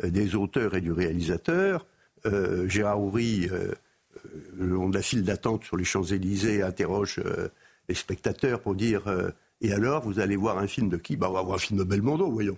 [0.03, 1.87] des auteurs et du réalisateur.
[2.67, 3.49] Gérard Houry,
[4.57, 7.21] le long de la file d'attente sur les Champs-Élysées, interroge
[7.89, 9.31] les spectateurs pour dire euh,
[9.61, 11.17] Et alors, vous allez voir un film de qui?
[11.17, 12.57] Bah, On va voir un film de Belmondo, voyons.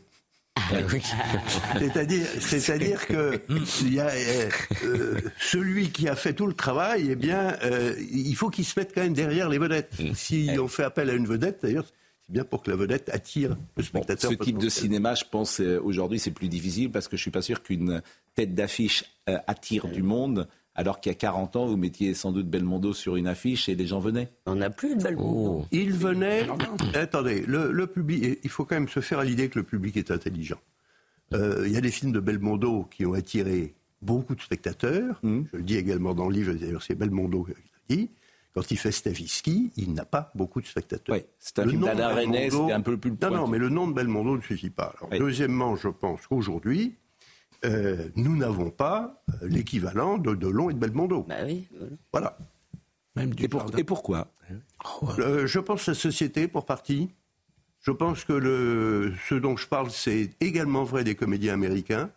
[1.79, 3.41] C'est-à-dire, c'est-à-dire que
[3.83, 4.49] il y a, euh,
[4.85, 8.79] euh, celui qui a fait tout le travail, eh bien, euh, il faut qu'il se
[8.79, 9.95] mette quand même derrière les vedettes.
[10.15, 11.87] Si on fait appel à une vedette, d'ailleurs,
[12.23, 14.31] c'est bien pour que la vedette attire le spectateur.
[14.31, 17.43] Ce type de cinéma, je pense, aujourd'hui, c'est plus difficile parce que je suis pas
[17.43, 18.03] sûr qu'une
[18.35, 20.49] tête d'affiche attire du monde.
[20.79, 23.75] Alors qu'il y a 40 ans, vous mettiez sans doute Belmondo sur une affiche et
[23.75, 24.29] les gens venaient.
[24.47, 25.67] On n'a plus de Belmondo.
[25.73, 26.47] Il venait.
[26.95, 28.39] Attendez, le, le public.
[28.45, 30.61] Il faut quand même se faire à l'idée que le public est intelligent.
[31.35, 35.19] Euh, Il y a des films de Belmondo qui ont attiré beaucoup de spectateurs.
[35.25, 35.41] Mmh.
[35.53, 36.53] Je le dis également dans le livre.
[36.55, 38.11] D'ailleurs, c'est Belmondo qui l'a dit.
[38.55, 41.17] Quand il fait Stavisky, il n'a pas beaucoup de spectateurs.
[41.17, 43.95] Oui, c'est un Le film Belmondo- un peu plus Non, non, mais le nom de
[43.95, 44.95] Belmondo ne suffit pas.
[44.99, 45.19] Alors, Oui.
[45.19, 46.95] Deuxièmement, je pense qu'aujourd'hui,
[47.65, 51.25] euh, nous n'avons pas euh, l'équivalent de Delon et de Belmondo.
[51.29, 51.67] Bah oui.
[52.13, 52.37] Voilà.
[53.39, 54.29] Et, pour- et pourquoi
[55.19, 57.11] Euh, je pense la société, pour partie.
[57.81, 62.11] Je pense que le, ce dont je parle, c'est également vrai des comédiens américains.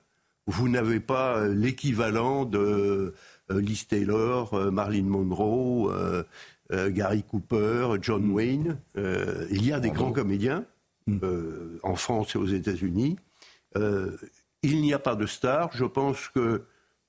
[0.47, 3.13] Vous n'avez pas l'équivalent de
[3.51, 6.23] euh, Liz Taylor, euh, Marilyn Monroe, euh,
[6.71, 8.77] euh, Gary Cooper, John Wayne.
[8.97, 10.65] Euh, il y a des grands comédiens
[11.09, 13.17] euh, en France et aux États-Unis.
[13.77, 14.17] Euh,
[14.63, 15.69] il n'y a pas de stars.
[15.73, 16.63] Je pense que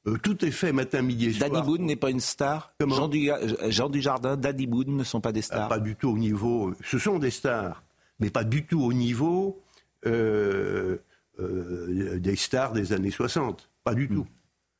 [0.07, 1.51] Euh, tout est fait matin, midi et soir.
[1.51, 3.31] Danny Boone n'est pas une star Jean, du,
[3.69, 6.75] Jean Dujardin, Danny Boone ne sont pas des stars ah, Pas du tout au niveau.
[6.83, 7.85] Ce sont des stars,
[8.19, 9.63] mais pas du tout au niveau
[10.07, 10.99] euh,
[11.39, 13.71] euh, des stars des années 60.
[13.85, 14.27] Pas du tout.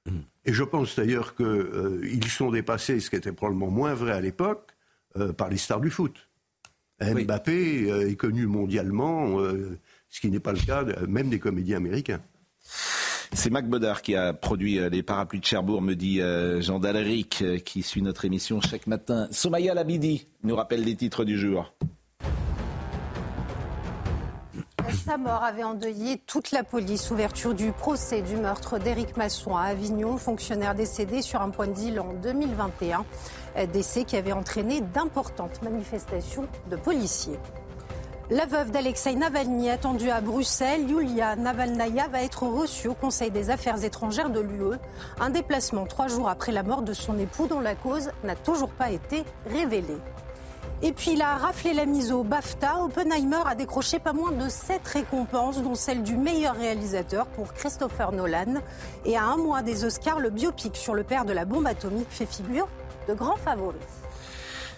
[0.07, 0.19] Mm.
[0.45, 4.73] Et je pense d'ailleurs qu'ils sont dépassés, ce qui était probablement moins vrai à l'époque,
[5.37, 6.29] par les stars du foot.
[7.01, 9.39] Mbappé est connu mondialement,
[10.09, 12.21] ce qui n'est pas le cas même des comédiens américains.
[13.35, 16.79] C'est Mac Bodard qui a produit euh, les parapluies de Cherbourg, me dit euh, Jean
[16.79, 19.27] Daleric, euh, qui suit notre émission chaque matin.
[19.31, 21.73] Somaya Labidi nous rappelle les titres du jour.
[25.07, 27.11] Sa mort avait endeuillé toute la police.
[27.11, 31.73] Ouverture du procès du meurtre d'Éric Masson à Avignon, fonctionnaire décédé sur un point de
[31.73, 33.05] deal en 2021.
[33.73, 37.39] Décès qui avait entraîné d'importantes manifestations de policiers.
[38.33, 43.51] La veuve d'Alexei Navalny attendue à Bruxelles, Yulia Navalnaya, va être reçue au Conseil des
[43.51, 44.79] affaires étrangères de l'UE.
[45.21, 48.71] Un déplacement trois jours après la mort de son époux dont la cause n'a toujours
[48.71, 49.99] pas été révélée.
[50.81, 52.79] Et puis il a raflé la mise au BAFTA.
[52.83, 58.13] Oppenheimer a décroché pas moins de sept récompenses, dont celle du meilleur réalisateur pour Christopher
[58.13, 58.63] Nolan.
[59.05, 62.09] Et à un mois des Oscars, le biopic sur le père de la bombe atomique
[62.09, 62.69] fait figure
[63.07, 63.77] de grand favori.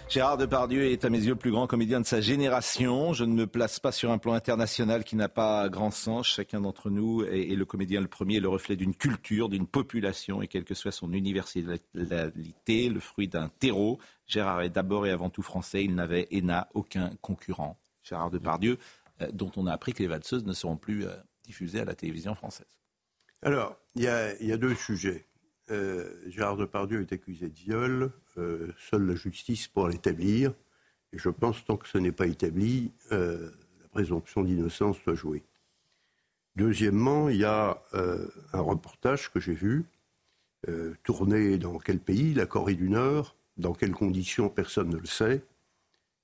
[0.07, 3.13] Gérard Depardieu est à mes yeux le plus grand comédien de sa génération.
[3.13, 6.27] Je ne me place pas sur un plan international qui n'a pas grand sens.
[6.27, 10.47] Chacun d'entre nous est, le comédien le premier, le reflet d'une culture, d'une population et
[10.47, 13.99] quelle que soit son universalité, le fruit d'un terreau.
[14.27, 15.83] Gérard est d'abord et avant tout français.
[15.83, 17.77] Il n'avait et n'a aucun concurrent.
[18.03, 18.77] Gérard Depardieu,
[19.21, 21.15] euh, dont on a appris que les valseuses ne seront plus euh,
[21.45, 22.67] diffusées à la télévision française.
[23.41, 25.25] Alors, il y, a deux sujets.
[25.71, 28.11] Euh, Gérard Depardieu est accusé de viol.
[28.37, 30.53] Euh, seule la justice pourra l'établir.
[31.13, 33.51] Et je pense, tant que ce n'est pas établi, euh,
[33.81, 35.43] la présomption d'innocence doit jouer.
[36.55, 37.81] Deuxièmement, il y a
[38.53, 39.83] un reportage que j'ai vu,
[41.03, 42.33] tourné dans quel pays?
[42.33, 43.35] La Corée du Nord.
[43.57, 44.47] Dans quelles conditions?
[44.47, 45.43] Personne ne le sait.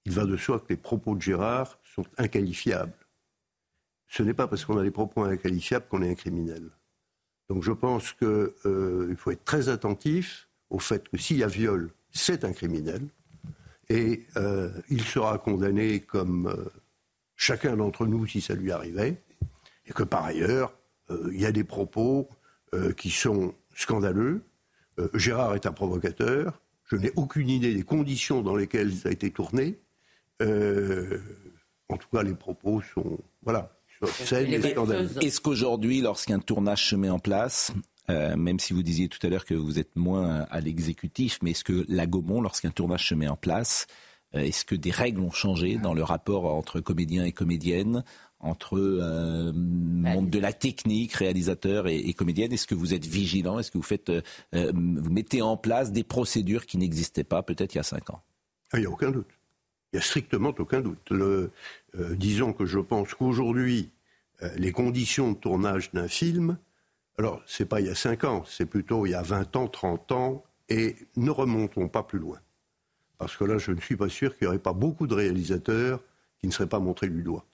[0.06, 2.94] Il va de soi que les propos de Gérard sont inqualifiables.
[4.08, 6.70] Ce n'est pas parce qu'on a des propos inqualifiables qu'on est un criminel.
[7.52, 11.48] Donc je pense qu'il euh, faut être très attentif au fait que s'il y a
[11.48, 13.02] viol, c'est un criminel.
[13.90, 16.70] Et euh, il sera condamné comme euh,
[17.36, 19.22] chacun d'entre nous si ça lui arrivait.
[19.86, 20.74] Et que par ailleurs,
[21.10, 22.30] il y a des propos
[22.96, 24.44] qui sont scandaleux.
[25.14, 26.62] Gérard est un provocateur.
[26.86, 29.78] Je n'ai aucune idée des conditions dans lesquelles ça a été tourné.
[30.40, 33.20] en tout cas, les propos sont.
[33.44, 33.76] Voilà.
[34.02, 37.72] Est-ce qu'aujourd'hui, lorsqu'un tournage se met en place,
[38.10, 41.52] euh, même si vous disiez tout à l'heure que vous êtes moins à l'exécutif, mais
[41.52, 43.88] est-ce que la Gaumont, lorsqu'un tournage se met en place,
[44.36, 48.04] euh, est-ce que des règles ont changé dans le rapport entre comédiens et comédiennes,
[48.40, 52.52] entre euh, monde de la technique, réalisateur et, et comédienne?
[52.52, 53.60] Est-ce que vous êtes vigilant?
[53.60, 54.12] Est-ce que vous faites,
[54.52, 58.22] vous mettez en place des procédures qui n'existaient pas peut-être il y a cinq ans?
[58.72, 59.28] Ah, Il n'y a aucun doute.
[59.92, 61.12] Il n'y a strictement aucun doute.
[61.12, 61.50] Euh,
[61.94, 63.90] disons que je pense qu'aujourd'hui,
[64.42, 66.58] euh, les conditions de tournage d'un film,
[67.18, 69.68] alors c'est pas il y a 5 ans, c'est plutôt il y a 20 ans,
[69.68, 72.40] 30 ans, et ne remontons pas plus loin.
[73.18, 76.02] Parce que là, je ne suis pas sûr qu'il n'y aurait pas beaucoup de réalisateurs
[76.40, 77.46] qui ne seraient pas montrés du doigt.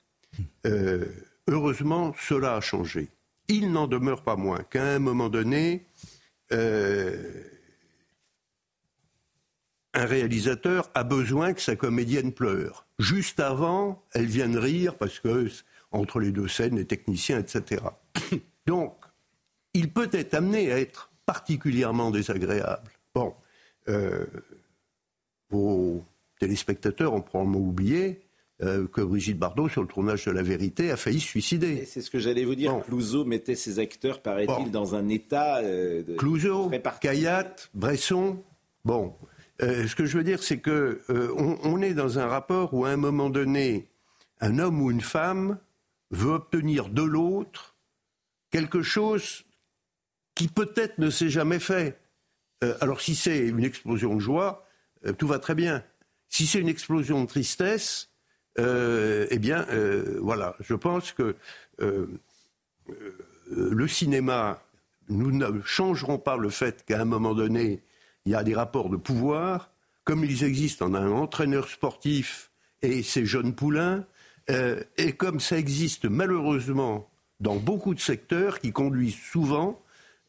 [0.68, 1.06] Euh,
[1.48, 3.10] heureusement, cela a changé.
[3.48, 5.86] Il n'en demeure pas moins qu'à un moment donné,
[9.98, 12.86] un réalisateur a besoin que sa comédienne pleure.
[13.00, 15.50] Juste avant, elle vient de rire parce que
[15.92, 17.82] entre les deux scènes, les techniciens, etc.
[18.68, 18.94] Donc,
[19.74, 22.92] il peut être amené à être particulièrement désagréable.
[23.16, 23.34] Bon,
[23.90, 24.26] euh,
[25.50, 26.04] vos
[26.40, 28.22] téléspectateurs ont probablement oublié
[28.62, 31.86] euh, que Brigitte Bardot, sur le tournage de La Vérité, a failli se suicider.
[31.86, 32.80] C'est ce que j'allais vous dire.
[32.86, 35.58] Clouseau mettait ses acteurs, paraît-il, dans un état.
[35.58, 36.16] Euh, de...
[36.16, 36.70] Clouseau,
[37.02, 38.44] Kayat, Bresson.
[38.84, 39.14] Bon,
[39.62, 42.90] euh, ce que je veux dire, c'est que euh, est dans un rapport où à
[42.90, 43.88] un moment donné,
[44.40, 45.58] un homme ou une femme
[46.12, 47.76] veut obtenir de l'autre
[48.52, 49.44] quelque chose
[50.36, 52.00] qui peut-être ne s'est jamais fait.
[52.64, 54.68] Euh, alors si c'est une explosion de joie,
[55.18, 55.84] tout va très bien.
[56.30, 58.10] Si c'est une explosion de tristesse,
[58.58, 59.66] eh bien,
[60.20, 61.36] voilà, je pense que
[63.50, 64.60] le cinéma,
[65.08, 67.84] nous ne changerons pas le fait qu'à un moment donné,
[68.28, 69.72] il y a des rapports de pouvoir,
[70.04, 72.52] comme ils existent en un entraîneur sportif
[72.82, 74.06] et ses jeunes poulains,
[74.50, 77.10] euh, et comme ça existe malheureusement
[77.40, 79.82] dans beaucoup de secteurs qui conduisent souvent,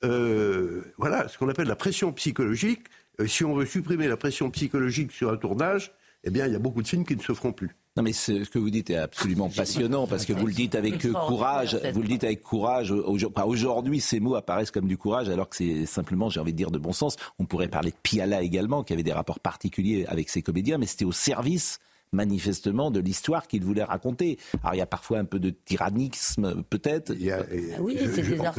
[0.04, 2.84] euh, voilà, ce qu'on appelle la pression psychologique.
[3.18, 5.92] Euh, si on veut supprimer la pression psychologique sur un tournage,
[6.22, 7.74] eh bien, il y a beaucoup de films qui ne se feront plus.
[7.98, 11.10] Non, mais ce que vous dites est absolument passionnant parce que vous le dites avec
[11.10, 11.76] courage.
[11.92, 12.92] Vous le dites avec courage.
[12.92, 16.70] Aujourd'hui, ces mots apparaissent comme du courage, alors que c'est simplement, j'ai envie de dire,
[16.70, 17.16] de bon sens.
[17.40, 20.86] On pourrait parler de Piala également, qui avait des rapports particuliers avec ses comédiens, mais
[20.86, 21.80] c'était au service
[22.12, 24.38] manifestement de l'histoire qu'il voulait raconter.
[24.62, 27.12] Alors il y a parfois un peu de tyrannisme, peut-être.
[27.12, 27.42] Ah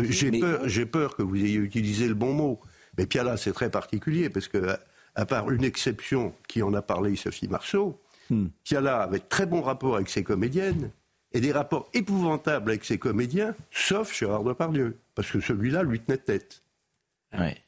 [0.09, 2.59] j'ai peur, j'ai peur que vous ayez utilisé le bon mot.
[2.97, 4.75] Mais Piala, c'est très particulier parce que,
[5.15, 8.47] à part une exception qui en a parlé, Sophie Marceau, Hmm.
[8.63, 10.91] qui a là avec très bon rapport avec ses comédiennes
[11.31, 16.17] et des rapports épouvantables avec ses comédiens, sauf Gérard Depardieu, parce que celui-là lui tenait
[16.17, 16.61] tête.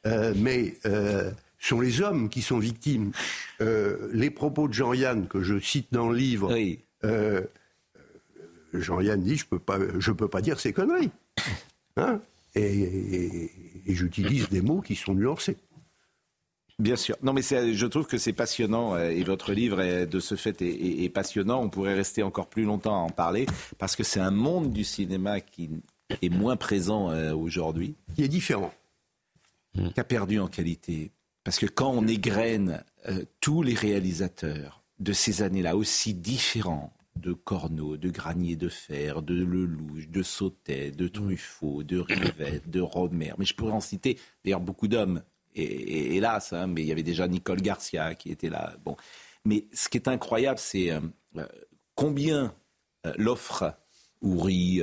[0.06, 3.12] Euh, mais euh, sont les hommes qui sont victimes.
[3.60, 6.52] Euh, les propos de Jean-Yann, que je cite dans le livre,
[7.04, 7.42] euh,
[8.74, 11.10] Jean-Yann dit Je ne peux, pas dire ces conneries.
[11.96, 12.20] Hein?
[12.54, 13.50] Et
[13.86, 15.56] j'utilise des mots qui sont nuancés.
[16.82, 17.16] Bien sûr.
[17.22, 20.60] Non, mais je trouve que c'est passionnant euh, et votre livre est, de ce fait
[20.62, 21.62] est, passionnant.
[21.62, 23.46] On pourrait rester encore plus longtemps à en parler
[23.78, 25.70] parce que c'est un monde du cinéma qui
[26.20, 27.94] est moins présent euh, aujourd'hui.
[28.16, 28.74] Qui est différent.
[29.74, 31.12] Qui a perdu en qualité.
[31.44, 37.32] Parce que quand on égrène euh, tous les réalisateurs de ces années-là, aussi différents, de
[37.32, 43.34] Corneau, de Granier de Fer, de Lelouch, de Sautet, de Truffaut, de Rivette, de Romer.
[43.38, 45.22] Mais je pourrais en citer d'ailleurs beaucoup d'hommes
[45.54, 48.74] et, hélas, hein, mais il y avait déjà Nicole Garcia qui était là.
[48.84, 48.96] Bon.
[49.44, 51.00] Mais ce qui est incroyable, c'est euh,
[51.36, 51.46] euh,
[51.94, 52.54] combien
[53.06, 53.74] euh, l'offre,
[54.20, 54.82] Ouri,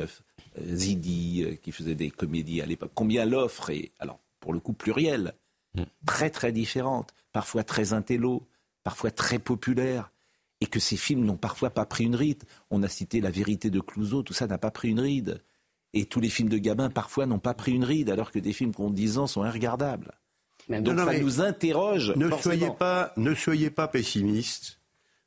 [0.62, 5.34] Zidi, qui faisait des comédies à l'époque, combien l'offre est, alors pour le coup plurielle,
[5.76, 5.84] mm.
[6.06, 8.48] très très différente, parfois très intello,
[8.84, 10.12] parfois très populaire,
[10.62, 12.44] et que ces films n'ont parfois pas pris une ride.
[12.70, 15.42] On a cité La vérité de Clouseau, tout ça n'a pas pris une ride.
[15.94, 18.54] Et tous les films de Gabin, parfois, n'ont pas pris une ride, alors que des
[18.54, 20.12] films qui ont 10 ans sont irregardables.
[20.70, 22.14] Donc ça nous interroge.
[22.16, 24.80] Ne soyez pas, ne soyez pas pessimiste.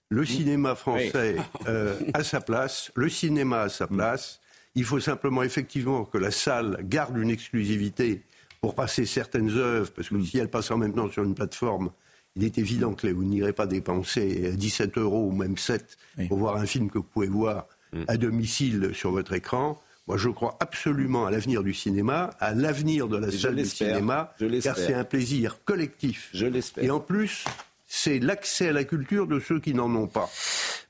[0.08, 1.36] Le cinéma français
[1.66, 4.40] euh, a sa place, le cinéma a sa place.
[4.74, 8.22] Il faut simplement effectivement que la salle garde une exclusivité
[8.60, 11.90] pour passer certaines œuvres, parce que si elles passent en même temps sur une plateforme,
[12.36, 15.96] il est évident que vous n'irez pas dépenser 17 euros ou même 7
[16.28, 18.04] pour voir un film que vous pouvez voir mm.
[18.08, 19.80] à domicile sur votre écran.
[20.08, 24.34] Moi, je crois absolument à l'avenir du cinéma, à l'avenir de la salle de cinéma,
[24.62, 26.28] car c'est un plaisir collectif.
[26.34, 26.84] Je l'espère.
[26.84, 27.44] Et en plus,
[27.86, 30.28] c'est l'accès à la culture de ceux qui n'en ont pas.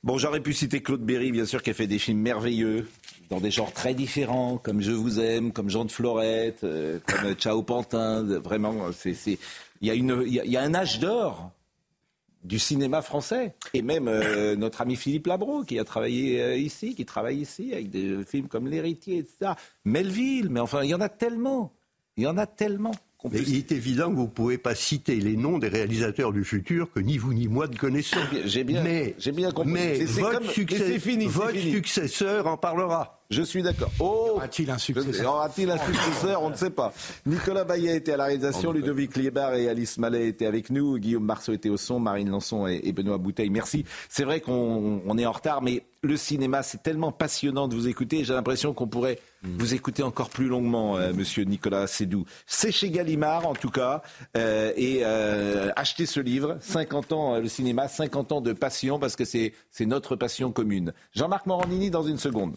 [0.02, 2.88] Bon, j'aurais pu citer Claude Berry, bien sûr, qui a fait des films merveilleux,
[3.28, 7.34] dans des genres très différents, comme Je vous aime, comme Jean de Florette, euh, comme
[7.34, 8.22] Ciao Pantin.
[8.24, 9.14] Vraiment, c'est,
[9.80, 11.50] il y a une, il y a un âge d'or
[12.44, 13.54] du cinéma français.
[13.74, 17.72] Et même euh, notre ami Philippe Labro, qui a travaillé euh, ici, qui travaille ici,
[17.72, 19.52] avec des films comme L'Héritier, etc.
[19.84, 21.72] Melville, mais enfin, il y en a tellement.
[22.16, 22.92] Il y en a tellement.
[23.32, 26.90] Il est évident que vous ne pouvez pas citer les noms des réalisateurs du futur
[26.90, 28.18] que ni vous ni moi ne connaissons.
[28.46, 28.82] J'ai bien,
[29.52, 29.70] compris.
[29.70, 33.21] Mais votre, votre successeur en parlera.
[33.32, 33.90] Je suis d'accord.
[33.98, 36.92] Oh Aura-t-il un successeur Aura-t-il un successeur On ne sait pas.
[37.24, 41.24] Nicolas Bayet était à la réalisation, Ludovic Liebar et Alice Mallet étaient avec nous, Guillaume
[41.24, 43.48] Marceau était au son, Marine Lançon et, Benoît Bouteille.
[43.48, 43.86] Merci.
[44.10, 48.22] C'est vrai qu'on est en retard, mais le cinéma, c'est tellement passionnant de vous écouter.
[48.22, 52.26] J'ai l'impression qu'on pourrait vous écouter encore plus longuement, euh, monsieur Nicolas Sédou.
[52.46, 54.02] C'est chez Gallimard, en tout cas.
[54.36, 59.16] Euh, et euh, achetez ce livre, 50 ans le cinéma, 50 ans de passion, parce
[59.16, 60.92] que c'est notre passion commune.
[61.14, 62.56] Jean-Marc Morandini dans une seconde.